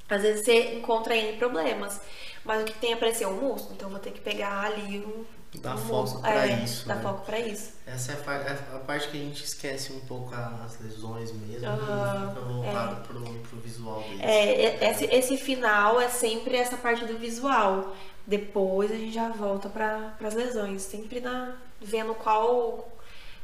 às 0.08 0.22
vezes 0.22 0.44
você 0.44 0.74
encontra 0.74 1.16
N 1.16 1.36
problemas. 1.38 2.00
Mas 2.44 2.62
o 2.62 2.64
que 2.64 2.72
tem 2.74 2.90
é 2.90 2.94
aparecer 2.94 3.26
um 3.26 3.34
músculo, 3.34 3.74
então 3.74 3.88
eu 3.88 3.92
vou 3.92 4.00
ter 4.00 4.10
que 4.10 4.20
pegar 4.20 4.64
ali 4.64 4.98
um. 4.98 5.24
Dá 5.60 5.76
foco 5.76 6.20
pra 6.20 6.46
é, 6.46 6.64
isso, 6.64 6.88
Dá 6.88 6.94
né? 6.94 7.02
foco 7.02 7.26
pra 7.26 7.38
isso. 7.38 7.72
Essa 7.86 8.12
é 8.12 8.24
a, 8.26 8.32
é 8.34 8.52
a 8.74 8.78
parte 8.78 9.08
que 9.08 9.18
a 9.18 9.20
gente 9.20 9.44
esquece 9.44 9.92
um 9.92 10.00
pouco 10.00 10.34
as 10.34 10.80
lesões 10.80 11.30
mesmo, 11.32 11.68
e 11.68 12.28
fica 12.28 12.40
voltado 12.40 13.06
pro, 13.06 13.20
pro 13.22 13.60
visual 13.60 14.00
deles. 14.02 14.20
É, 14.20 14.64
é- 14.64 14.90
esse, 14.90 15.04
esse 15.04 15.36
final 15.36 16.00
é 16.00 16.08
sempre 16.08 16.56
essa 16.56 16.76
parte 16.76 17.04
do 17.04 17.18
visual. 17.18 17.94
Depois 18.26 18.90
a 18.90 18.94
gente 18.94 19.12
já 19.12 19.28
volta 19.28 19.68
para 19.68 20.14
as 20.24 20.34
lesões, 20.34 20.82
sempre 20.82 21.20
na, 21.20 21.56
vendo 21.80 22.14
qual, 22.14 22.88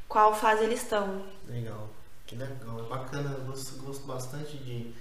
qual 0.08 0.34
fase 0.34 0.64
eles 0.64 0.82
estão. 0.82 1.22
Legal, 1.46 1.90
que 2.26 2.36
legal, 2.36 2.78
é 2.78 2.88
bacana, 2.88 3.36
eu 3.38 3.44
gosto, 3.44 3.82
gosto 3.82 4.06
bastante 4.06 4.56
de, 4.56 4.94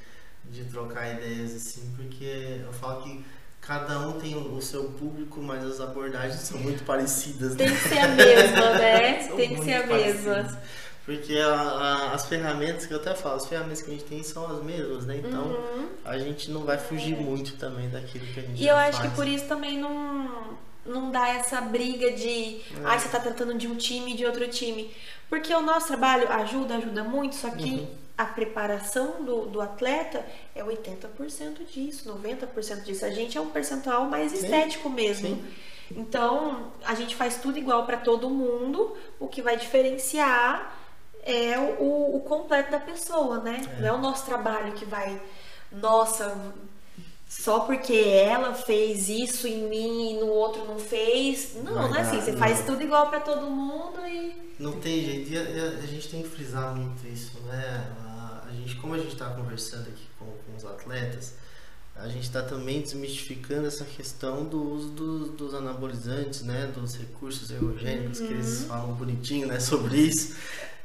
de 0.46 0.66
trocar 0.66 1.14
ideias 1.14 1.54
assim, 1.54 1.94
porque 1.96 2.60
eu 2.66 2.74
falo 2.74 3.04
que 3.04 3.24
cada 3.68 4.00
um 4.00 4.14
tem 4.14 4.36
o 4.36 4.62
seu 4.62 4.86
público, 4.86 5.42
mas 5.42 5.64
as 5.66 5.82
abordagens 5.82 6.40
são 6.42 6.58
muito 6.60 6.84
parecidas, 6.86 7.56
né? 7.56 7.66
Tem 7.66 7.76
que 7.76 7.90
ser 7.90 7.98
a 8.00 8.08
mesma, 8.08 8.70
né? 8.80 9.14
Tem 9.36 9.56
que 9.56 9.64
ser 9.64 9.74
a 9.74 9.86
mesma. 9.88 10.34
parecidas. 10.34 10.58
Porque 11.06 11.38
a- 11.38 11.54
a- 11.54 12.14
as 12.14 12.26
ferramentas 12.26 12.86
que 12.86 12.94
eu 12.94 12.98
até 12.98 13.14
falo, 13.16 13.36
as 13.36 13.46
ferramentas 13.46 13.82
que 13.82 13.90
a 13.90 13.94
gente 13.94 14.04
tem 14.06 14.24
são 14.24 14.46
as 14.50 14.62
mesmas, 14.64 15.06
né? 15.06 15.18
Então 15.24 15.58
a 16.04 16.18
gente 16.18 16.50
não 16.52 16.64
vai 16.66 16.78
fugir 16.78 17.16
muito 17.16 17.56
também 17.58 17.90
daquilo 17.90 18.26
que 18.28 18.40
a 18.40 18.44
gente 18.44 18.58
Uhum. 18.60 18.66
E 18.66 18.68
eu 18.68 18.76
acho 18.76 18.98
faz. 19.00 19.10
que 19.10 19.16
por 19.16 19.28
isso 19.28 19.46
também 19.46 19.78
não, 19.78 20.58
não 20.86 21.10
dá 21.12 21.30
essa 21.30 21.62
briga 21.62 22.12
de 22.12 22.58
É. 22.58 22.62
ai, 22.86 23.00
você 23.00 23.08
tá 23.10 23.20
tratando 23.20 23.54
de 23.58 23.68
um 23.68 23.76
time 23.76 24.14
e 24.14 24.18
de 24.18 24.26
outro 24.26 24.48
time. 24.50 24.92
Porque 25.30 25.54
o 25.54 25.62
nosso 25.62 25.88
trabalho 25.88 26.30
ajuda, 26.32 26.76
ajuda 26.76 27.04
muito, 27.04 27.36
só 27.36 27.50
que 27.52 27.70
Uhum. 27.72 27.88
A 28.18 28.26
preparação 28.26 29.24
do, 29.24 29.46
do 29.46 29.62
atleta 29.62 30.26
é 30.56 30.64
80% 30.64 31.66
disso, 31.72 32.10
90% 32.10 32.84
disso. 32.84 33.06
A 33.06 33.10
gente 33.12 33.38
é 33.38 33.42
um 33.42 33.50
percentual 33.50 34.06
mais 34.06 34.32
Sim, 34.32 34.38
estético 34.46 34.90
mesmo. 34.90 35.28
sim. 35.28 35.46
Então, 35.92 36.72
a 36.84 36.96
gente 36.96 37.16
faz 37.16 37.38
tudo 37.38 37.58
igual 37.58 37.86
para 37.86 37.98
todo 37.98 38.30
mundo, 38.30 38.98
o 39.20 39.28
que 39.28 39.42
vai 39.42 39.56
diferenciar 39.56 40.76
é 41.24 41.58
o, 41.80 42.16
o 42.18 42.22
completo 42.22 42.72
da 42.72 42.80
pessoa, 42.80 43.40
né? 43.40 43.62
É. 43.78 43.82
Não 43.82 43.88
é 43.88 43.94
o 43.94 43.98
nosso 43.98 44.26
trabalho 44.26 44.74
que 44.74 44.84
vai, 44.86 45.22
nossa, 45.72 46.36
só 47.28 47.62
porque 47.62 47.94
ela 47.94 48.54
fez 48.54 49.10
isso 49.10 49.48
em 49.48 49.68
mim 49.68 50.12
e 50.16 50.20
no 50.20 50.28
outro 50.28 50.66
não 50.66 50.80
fez. 50.80 51.56
Não, 51.64 51.74
Vai 51.74 51.90
não 51.90 51.96
é 51.96 52.02
assim. 52.02 52.22
Você 52.22 52.32
não. 52.32 52.40
faz 52.40 52.66
tudo 52.66 52.82
igual 52.82 53.10
para 53.10 53.20
todo 53.20 53.50
mundo 53.50 54.00
e. 54.08 54.56
Não 54.60 54.80
tem 54.80 55.02
jeito, 55.04 55.30
e 55.32 55.38
a, 55.38 55.42
e 55.44 55.60
a- 55.60 55.80
a 55.84 55.86
gente 55.86 56.08
tem 56.10 56.22
que 56.24 56.30
frisar 56.30 56.74
muito 56.76 57.06
isso, 57.08 57.40
né? 57.42 57.92
Gente, 58.68 58.82
como 58.82 58.94
a 58.96 58.98
gente 58.98 59.14
está 59.14 59.30
conversando 59.30 59.88
aqui 59.88 60.04
com, 60.20 60.26
com 60.26 60.58
os 60.58 60.66
atletas, 60.66 61.36
a 61.96 62.10
gente 62.10 62.24
está 62.24 62.42
também 62.42 62.82
desmistificando 62.82 63.66
essa 63.66 63.86
questão 63.86 64.44
do 64.44 64.62
uso 64.62 64.90
dos, 64.90 65.30
dos 65.32 65.54
anabolizantes, 65.54 66.42
né? 66.44 66.70
Dos 66.76 66.98
recursos 66.98 67.50
ergogênicos, 67.50 68.20
que 68.20 68.26
eles 68.26 68.64
Uhum. 68.64 68.68
falam 68.68 68.94
bonitinho, 68.94 69.48
né? 69.48 69.58
Sobre 69.62 69.98
isso. 69.98 70.36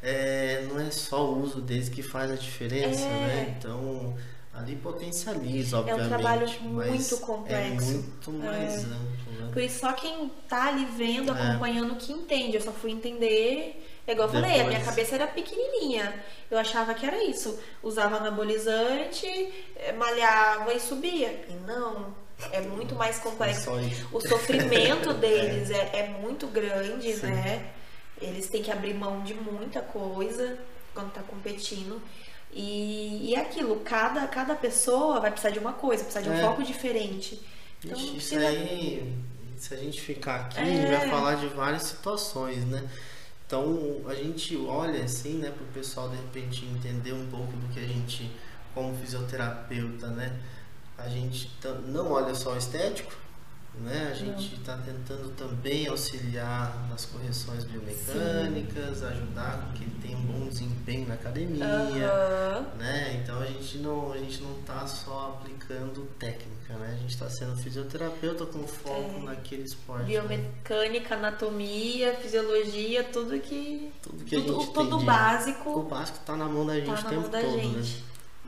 É, 0.01 0.65
não 0.69 0.79
é 0.81 0.93
só 0.93 1.29
o 1.29 1.43
uso 1.43 1.61
deles 1.61 1.89
que 1.89 2.03
faz 2.03 2.31
a 2.31 2.37
diferença, 2.37 3.03
É. 3.05 3.27
né? 3.27 3.57
Então, 3.59 4.17
ali 4.55 4.77
potencializa, 4.77 5.79
obviamente. 5.81 6.03
É 6.03 6.07
um 6.07 6.09
trabalho 6.09 6.47
muito 6.63 7.15
É 7.15 7.19
complexo. 7.19 7.93
muito 7.93 8.33
mais 8.33 8.75
É. 8.75 8.77
amplo, 8.87 9.33
né? 9.41 9.51
Por 9.53 9.61
isso 9.61 9.81
só 9.81 9.93
quem 9.93 10.31
tá 10.49 10.69
ali 10.69 10.85
vendo, 10.97 11.33
É. 11.37 11.51
acompanhando 11.51 11.97
que 11.97 12.13
entende. 12.13 12.57
Eu 12.57 12.63
só 12.63 12.71
fui 12.73 12.93
entender. 12.93 13.89
É 14.07 14.13
igual 14.13 14.29
eu 14.29 14.33
falei, 14.33 14.53
a 14.61 14.65
minha 14.65 14.79
Depois. 14.79 14.85
cabeça 14.87 15.15
era 15.15 15.27
pequenininha. 15.29 16.13
Eu 16.51 16.59
achava 16.59 16.93
que 16.95 17.07
era 17.07 17.23
isso. 17.23 17.59
Usava 17.83 18.17
anabolizante, 18.17 19.27
eh, 19.77 19.93
malhava 19.93 20.73
e 20.75 20.81
subia. 20.81 21.45
E 21.49 21.53
não, 21.67 22.15
é 22.51 22.61
muito 22.61 22.95
mais 22.97 23.19
complexo. 23.19 23.71
O 24.13 24.21
sofrimento 24.21 25.13
deles 25.15 25.71
é, 25.71 25.91
é 26.01 26.09
muito 26.21 26.47
grande, 26.49 27.13
Sim. 27.15 27.27
né? 27.29 27.71
Eles 28.21 28.49
têm 28.49 28.63
que 28.63 28.71
abrir 28.71 28.95
mão 28.95 29.23
de 29.23 29.35
muita 29.35 29.81
coisa 29.81 30.59
quando 30.95 31.13
tá 31.13 31.23
competindo. 31.23 32.01
E, 32.53 33.31
e 33.31 33.35
é 33.35 33.41
aquilo, 33.41 33.81
cada, 33.81 34.27
cada 34.27 34.55
pessoa 34.55 35.21
vai 35.21 35.31
precisar 35.31 35.51
de 35.51 35.59
uma 35.59 35.73
coisa, 35.73 36.05
precisa 36.05 36.23
de 36.23 36.29
um 36.29 36.35
É. 36.35 36.43
foco 36.43 36.63
diferente. 36.63 37.41
Então 37.85 37.97
Ixi, 37.97 38.07
não 38.11 38.17
isso 38.17 38.29
precisa 38.37 38.47
aí, 38.49 39.15
se 39.57 39.75
a 39.75 39.77
gente 39.77 40.01
ficar 40.01 40.41
aqui, 40.41 40.59
É. 40.59 40.63
a 40.63 40.65
gente 40.67 40.87
vai 40.91 41.09
falar 41.09 41.35
de 41.37 41.47
várias 41.49 41.85
situações, 41.85 42.65
né? 42.67 42.87
Então 43.53 44.01
a 44.07 44.15
gente 44.15 44.57
olha 44.57 45.05
assim, 45.05 45.35
né, 45.35 45.51
para 45.51 45.63
o 45.63 45.67
pessoal 45.75 46.09
de 46.09 46.17
repente 46.17 46.65
entender 46.65 47.13
um 47.13 47.27
pouco 47.27 47.53
do 47.53 47.69
que 47.69 47.81
a 47.81 47.87
gente, 47.87 48.31
como 48.73 48.97
fisioterapeuta, 48.97 50.07
né? 50.07 50.41
A 50.97 51.07
gente 51.07 51.51
não 51.87 52.13
olha 52.13 52.35
só 52.35 52.55
o 52.55 52.57
estético, 52.57 53.13
né? 53.75 54.09
A 54.11 54.15
gente 54.15 54.55
está 54.57 54.77
tentando 54.79 55.31
também 55.31 55.89
auxiliar 55.89 56.87
nas 56.91 57.05
correções 57.07 57.65
biomecânicas, 57.65 59.03
ajudar 59.03 59.61
com 59.67 59.73
que 59.73 59.85
ele 59.85 59.97
tenha 60.03 60.17
um 60.19 60.23
bom 60.23 60.49
desempenho 60.49 61.09
na 61.09 61.15
academia 61.15 61.65
né? 62.79 63.21
Então 63.23 63.41
a 63.41 63.47
gente 63.47 63.79
não 63.79 64.13
a 64.13 64.19
gente 64.19 64.41
não 64.43 64.55
tá 64.63 64.87
só 64.87 65.39
aplicando 65.41 66.07
técnica, 66.19 66.75
né? 66.75 66.93
A 66.97 67.01
gente 67.01 67.11
está 67.11 67.29
sendo 67.31 67.57
fisioterapeuta 67.57 68.47
com 68.47 68.67
foco 68.67 69.21
É. 69.21 69.23
naquele 69.25 69.63
esporte. 69.63 70.03
né? 70.03 70.09
Biomecânica, 70.09 71.15
anatomia, 71.15 72.15
fisiologia, 72.15 73.05
tudo 73.05 73.39
que. 73.41 73.91
Tudo 74.03 74.25
que 74.25 74.37
a 74.37 74.41
tudo 74.41 74.53
gente 74.55 74.65
tem 74.67 74.75
tudo 74.75 74.99
de- 74.99 75.03
O 75.03 75.07
básico 75.07 75.83
básico 75.85 76.19
tá 76.25 76.37
na 76.37 76.45
mão 76.47 76.67
da 76.67 76.79
gente 76.79 77.03
tá 77.03 77.09
o 77.09 77.11
tempo 77.11 77.29
todo, 77.29 77.57
né? 77.57 77.83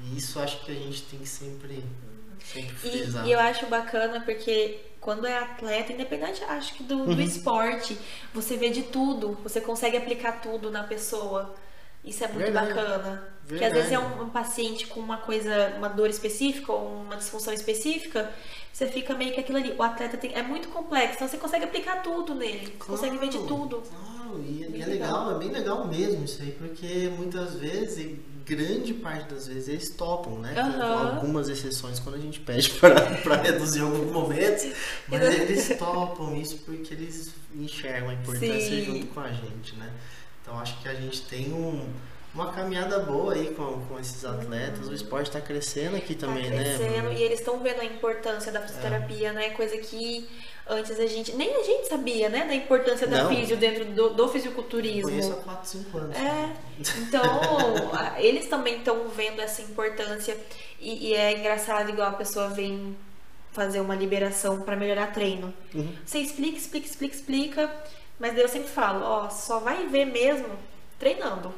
E 0.02 0.16
isso 0.18 0.38
acho 0.38 0.60
que 0.64 0.72
a 0.72 0.74
gente 0.74 1.02
tem 1.02 1.18
que 1.20 1.28
sempre 1.28 1.82
sempre 2.44 2.72
E, 2.72 2.76
frisar. 2.76 3.26
e 3.26 3.32
eu 3.32 3.40
acho 3.40 3.66
bacana 3.66 4.20
porque 4.20 4.78
quando 5.04 5.26
é 5.26 5.36
atleta, 5.36 5.92
independente, 5.92 6.42
acho 6.44 6.74
que 6.74 6.82
do, 6.82 7.04
do 7.04 7.20
esporte, 7.20 7.96
você 8.32 8.56
vê 8.56 8.70
de 8.70 8.84
tudo, 8.84 9.38
você 9.42 9.60
consegue 9.60 9.98
aplicar 9.98 10.40
tudo 10.40 10.70
na 10.70 10.82
pessoa. 10.82 11.54
Isso 12.02 12.24
é 12.24 12.28
muito 12.28 12.38
Verdade. 12.44 12.68
bacana. 12.72 13.28
Porque 13.46 13.62
às 13.62 13.72
vezes 13.74 13.92
é 13.92 13.98
um, 13.98 14.22
um 14.22 14.30
paciente 14.30 14.86
com 14.86 15.00
uma 15.00 15.18
coisa, 15.18 15.74
uma 15.76 15.88
dor 15.88 16.08
específica 16.08 16.72
ou 16.72 17.02
uma 17.02 17.16
disfunção 17.16 17.52
específica, 17.52 18.32
você 18.72 18.86
fica 18.86 19.14
meio 19.14 19.34
que 19.34 19.40
aquilo 19.40 19.58
ali. 19.58 19.74
O 19.78 19.82
atleta 19.82 20.16
tem, 20.16 20.34
é 20.34 20.42
muito 20.42 20.68
complexo, 20.68 21.16
então 21.16 21.28
você 21.28 21.36
consegue 21.36 21.64
aplicar 21.64 22.02
tudo 22.02 22.34
nele. 22.34 22.74
Você 22.78 22.86
consegue 22.86 23.18
ver 23.18 23.28
de 23.28 23.38
Claro, 23.38 23.54
tudo. 23.54 23.82
Claro, 23.82 24.42
e, 24.42 24.64
é 24.64 24.68
legal. 24.68 24.88
legal, 24.88 25.36
é 25.36 25.38
bem 25.38 25.48
legal 25.50 25.86
mesmo 25.86 26.24
isso 26.24 26.40
aí, 26.42 26.52
porque 26.52 27.12
muitas 27.16 27.54
vezes, 27.56 28.18
grande 28.44 28.94
parte 28.94 29.32
das 29.32 29.46
vezes, 29.46 29.68
eles 29.68 29.90
topam, 29.90 30.38
né? 30.38 30.54
Aham. 30.56 31.16
algumas 31.16 31.48
exceções 31.48 31.98
quando 31.98 32.16
a 32.16 32.20
gente 32.20 32.40
pede 32.40 32.70
pra 33.22 33.36
reduzir 33.36 33.80
alguns 33.80 34.12
momentos, 34.12 34.66
mas 35.08 35.22
eles 35.22 35.76
topam 35.78 36.36
isso 36.36 36.58
porque 36.58 36.94
eles 36.94 37.32
enxergam 37.54 38.10
a 38.10 38.14
importância 38.14 38.60
Sim. 38.60 38.84
junto 38.84 39.06
com 39.06 39.20
a 39.20 39.32
gente, 39.32 39.74
né? 39.76 39.90
Então 40.42 40.58
acho 40.58 40.80
que 40.82 40.88
a 40.88 40.94
gente 40.94 41.22
tem 41.22 41.52
um, 41.52 41.88
uma 42.34 42.52
caminhada 42.52 42.98
boa 42.98 43.34
aí 43.34 43.54
com, 43.54 43.80
com 43.86 43.98
esses 43.98 44.24
atletas, 44.24 44.88
o 44.88 44.94
esporte 44.94 45.30
tá 45.30 45.40
crescendo 45.40 45.96
aqui 45.96 46.14
também, 46.14 46.44
tá 46.44 46.50
né? 46.50 46.64
crescendo 46.64 47.12
e 47.12 47.22
eles 47.22 47.38
estão 47.38 47.60
vendo 47.60 47.80
a 47.80 47.84
importância 47.84 48.50
da 48.50 48.60
fisioterapia, 48.60 49.32
né? 49.32 49.50
Coisa 49.50 49.78
que 49.78 50.28
antes 50.68 50.98
a 50.98 51.06
gente. 51.06 51.34
Nem 51.36 51.54
a 51.54 51.62
gente 51.62 51.88
sabia, 51.88 52.28
né? 52.28 52.44
Da 52.44 52.54
importância 52.54 53.06
da 53.06 53.24
Não. 53.24 53.28
físio 53.28 53.56
dentro 53.56 53.84
do, 53.84 54.10
do 54.10 54.22
Eu 54.24 54.28
fisiculturismo. 54.28 55.10
Conheço 55.10 55.32
há 55.32 55.36
4, 55.36 55.68
5 55.68 55.98
anos. 55.98 56.16
É, 56.16 56.52
então 56.98 57.22
eles 58.18 58.48
também 58.48 58.78
estão 58.78 59.08
vendo 59.08 59.40
essa 59.40 59.62
importância 59.62 60.36
e, 60.80 61.10
e 61.10 61.14
é 61.14 61.38
engraçado 61.38 61.90
igual 61.90 62.08
a 62.08 62.14
pessoa 62.14 62.48
vem 62.48 62.96
fazer 63.52 63.80
uma 63.80 63.94
liberação 63.94 64.62
para 64.62 64.74
melhorar 64.74 65.12
treino. 65.12 65.54
Uhum. 65.72 65.94
Você 66.04 66.18
explica, 66.18 66.58
explica, 66.58 66.86
explica, 66.88 67.14
explica, 67.14 67.74
mas 68.18 68.32
daí 68.32 68.42
eu 68.42 68.48
sempre 68.48 68.68
falo, 68.68 69.04
ó, 69.04 69.30
só 69.30 69.60
vai 69.60 69.86
ver 69.86 70.06
mesmo 70.06 70.48
treinando. 70.98 71.54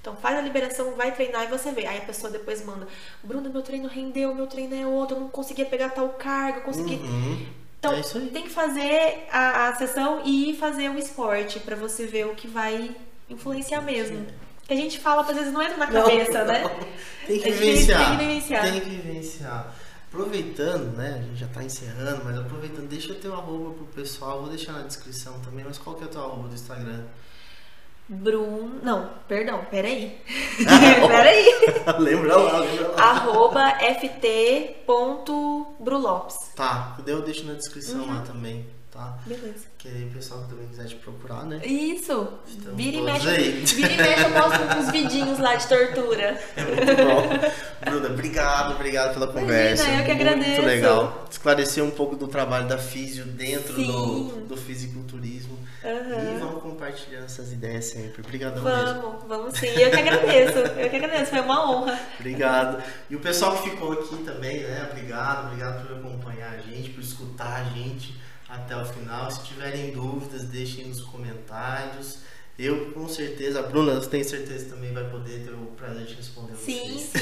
Então 0.00 0.16
faz 0.16 0.38
a 0.38 0.40
liberação, 0.40 0.94
vai 0.94 1.12
treinar 1.12 1.44
e 1.44 1.48
você 1.48 1.72
vê. 1.72 1.86
Aí 1.86 1.98
a 1.98 2.02
pessoa 2.02 2.32
depois 2.32 2.64
manda, 2.64 2.88
Bruna, 3.22 3.48
meu 3.48 3.62
treino 3.62 3.88
rendeu, 3.88 4.34
meu 4.34 4.46
treino 4.46 4.74
é 4.74 4.86
outro, 4.86 5.16
eu 5.16 5.20
não 5.20 5.28
conseguia 5.28 5.66
pegar 5.66 5.90
tal 5.90 6.08
carga, 6.10 6.58
eu 6.58 6.62
consegui. 6.62 6.94
Uhum. 6.94 7.46
Então 7.78 7.94
é 7.94 8.02
tem 8.02 8.42
que 8.44 8.50
fazer 8.50 9.26
a, 9.30 9.68
a 9.68 9.74
sessão 9.74 10.22
e 10.24 10.56
fazer 10.58 10.90
o 10.90 10.98
esporte 10.98 11.60
pra 11.60 11.76
você 11.76 12.06
ver 12.06 12.26
o 12.26 12.34
que 12.34 12.46
vai 12.46 12.94
influenciar 13.28 13.80
mesmo. 13.82 14.26
Que 14.66 14.74
a 14.74 14.76
gente 14.76 14.98
fala, 14.98 15.22
às 15.22 15.34
vezes 15.34 15.52
não 15.52 15.62
entra 15.62 15.76
na 15.76 15.90
Não, 15.90 16.02
cabeça, 16.02 16.44
né? 16.44 16.62
não. 16.64 16.70
Tem 17.26 17.40
que 17.40 17.50
vivenciar. 17.50 17.98
tem 17.98 18.18
que 18.18 18.24
vivenciar. 18.24 18.62
Tem 18.62 18.80
que 18.80 18.88
vivenciar. 18.88 19.74
Aproveitando, 20.08 20.96
né? 20.96 21.20
A 21.20 21.22
gente 21.22 21.40
já 21.40 21.46
tá 21.46 21.62
encerrando, 21.62 22.24
mas 22.24 22.38
aproveitando, 22.38 22.88
deixa 22.88 23.12
eu 23.12 23.20
ter 23.20 23.28
o 23.28 23.34
arroba 23.34 23.74
pro 23.74 23.84
pessoal, 23.86 24.40
vou 24.40 24.50
deixar 24.50 24.72
na 24.72 24.82
descrição 24.82 25.38
também, 25.40 25.64
mas 25.64 25.78
qual 25.78 25.96
que 25.96 26.02
é 26.02 26.06
o 26.06 26.10
teu 26.10 26.20
arroba 26.20 26.48
do 26.48 26.54
Instagram? 26.54 27.04
Bruno. 28.12 28.80
Não, 28.82 29.08
perdão, 29.28 29.64
peraí. 29.70 30.18
Ah, 30.66 31.06
peraí. 31.06 31.44
lembra 32.02 32.36
lá, 32.36 32.58
lembra 32.58 32.88
lá. 32.88 33.02
Arroba 33.02 33.70
ft.brulopes. 34.98 36.36
Tá, 36.56 36.96
eu 37.06 37.22
deixo 37.22 37.46
na 37.46 37.54
descrição 37.54 38.00
Uhum. 38.00 38.14
lá 38.14 38.20
também, 38.22 38.66
tá? 38.90 39.16
Beleza. 39.24 39.66
Que 39.78 39.86
aí 39.88 40.04
o 40.04 40.10
pessoal 40.10 40.44
também 40.50 40.66
quiser 40.66 40.86
te 40.88 40.96
procurar, 40.96 41.44
né? 41.44 41.60
Isso. 41.64 42.28
Estamos 42.46 42.76
Vira 42.76 42.96
e, 42.96 43.02
mexe, 43.02 43.28
aí. 43.28 43.50
vira 43.64 43.92
e 43.92 43.96
mexe, 43.96 44.24
eu 44.24 44.78
uns 44.80 44.90
vidinhos 44.90 45.38
lá 45.38 45.54
de 45.54 45.68
tortura. 45.68 46.38
É 46.56 46.64
muito 46.64 46.96
bom. 46.96 47.22
Bruna, 47.90 48.08
obrigado, 48.08 48.74
obrigado 48.74 49.14
pela 49.14 49.28
conversa. 49.28 49.84
eu 49.84 49.88
que 50.04 50.12
Muito 50.14 50.20
agradeço. 50.28 50.62
legal. 50.62 51.26
Esclarecer 51.30 51.84
um 51.84 51.90
pouco 51.90 52.16
do 52.16 52.26
trabalho 52.26 52.66
da 52.66 52.76
físio 52.76 53.24
dentro 53.24 53.72
do, 53.74 54.24
do 54.46 54.56
fisiculturismo. 54.56 55.56
Aham. 55.82 56.36
E 56.36 56.38
vamos 56.38 56.62
compartilhando 56.62 57.24
essas 57.24 57.52
ideias 57.52 57.86
sempre. 57.86 58.20
Obrigadão 58.20 58.62
mesmo. 58.62 59.00
Vamos, 59.00 59.24
vamos 59.26 59.58
sim. 59.58 59.68
Eu 59.68 59.90
que 59.90 59.96
agradeço. 59.96 60.58
Eu 60.58 60.90
que 60.90 60.96
agradeço, 60.96 61.30
foi 61.30 61.40
uma 61.40 61.70
honra. 61.70 61.98
Obrigado. 62.18 62.82
E 63.08 63.16
o 63.16 63.20
pessoal 63.20 63.56
que 63.56 63.70
ficou 63.70 63.92
aqui 63.92 64.16
também, 64.24 64.60
né? 64.60 64.88
Obrigado, 64.90 65.46
obrigado 65.46 65.86
por 65.86 65.96
acompanhar 65.96 66.52
a 66.52 66.58
gente, 66.58 66.90
por 66.90 67.00
escutar 67.00 67.60
a 67.60 67.64
gente 67.64 68.14
até 68.48 68.76
o 68.76 68.84
final. 68.84 69.30
Se 69.30 69.44
tiverem 69.44 69.92
dúvidas, 69.92 70.44
deixem 70.44 70.86
nos 70.86 71.00
comentários. 71.00 72.18
Eu, 72.58 72.92
com 72.92 73.08
certeza, 73.08 73.60
a 73.60 73.62
Bruna, 73.62 73.92
eu 73.92 74.06
tenho 74.06 74.22
certeza 74.22 74.68
também 74.68 74.92
vai 74.92 75.08
poder 75.08 75.44
ter 75.44 75.50
o 75.54 75.64
prazer 75.78 76.04
de 76.04 76.14
responder 76.14 76.54
Sim, 76.56 76.92
vocês. 76.92 77.00
sim. 77.04 77.18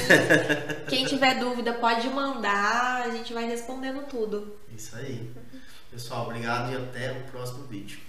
Quem 0.89 1.05
tiver 1.05 1.39
dúvida 1.39 1.71
pode 1.75 2.09
mandar, 2.09 3.03
a 3.03 3.09
gente 3.09 3.33
vai 3.33 3.45
respondendo 3.45 4.05
tudo. 4.09 4.57
Isso 4.75 4.97
aí. 4.97 5.31
Pessoal, 5.89 6.25
obrigado 6.25 6.73
e 6.73 6.75
até 6.75 7.13
o 7.13 7.31
próximo 7.31 7.63
vídeo. 7.67 8.08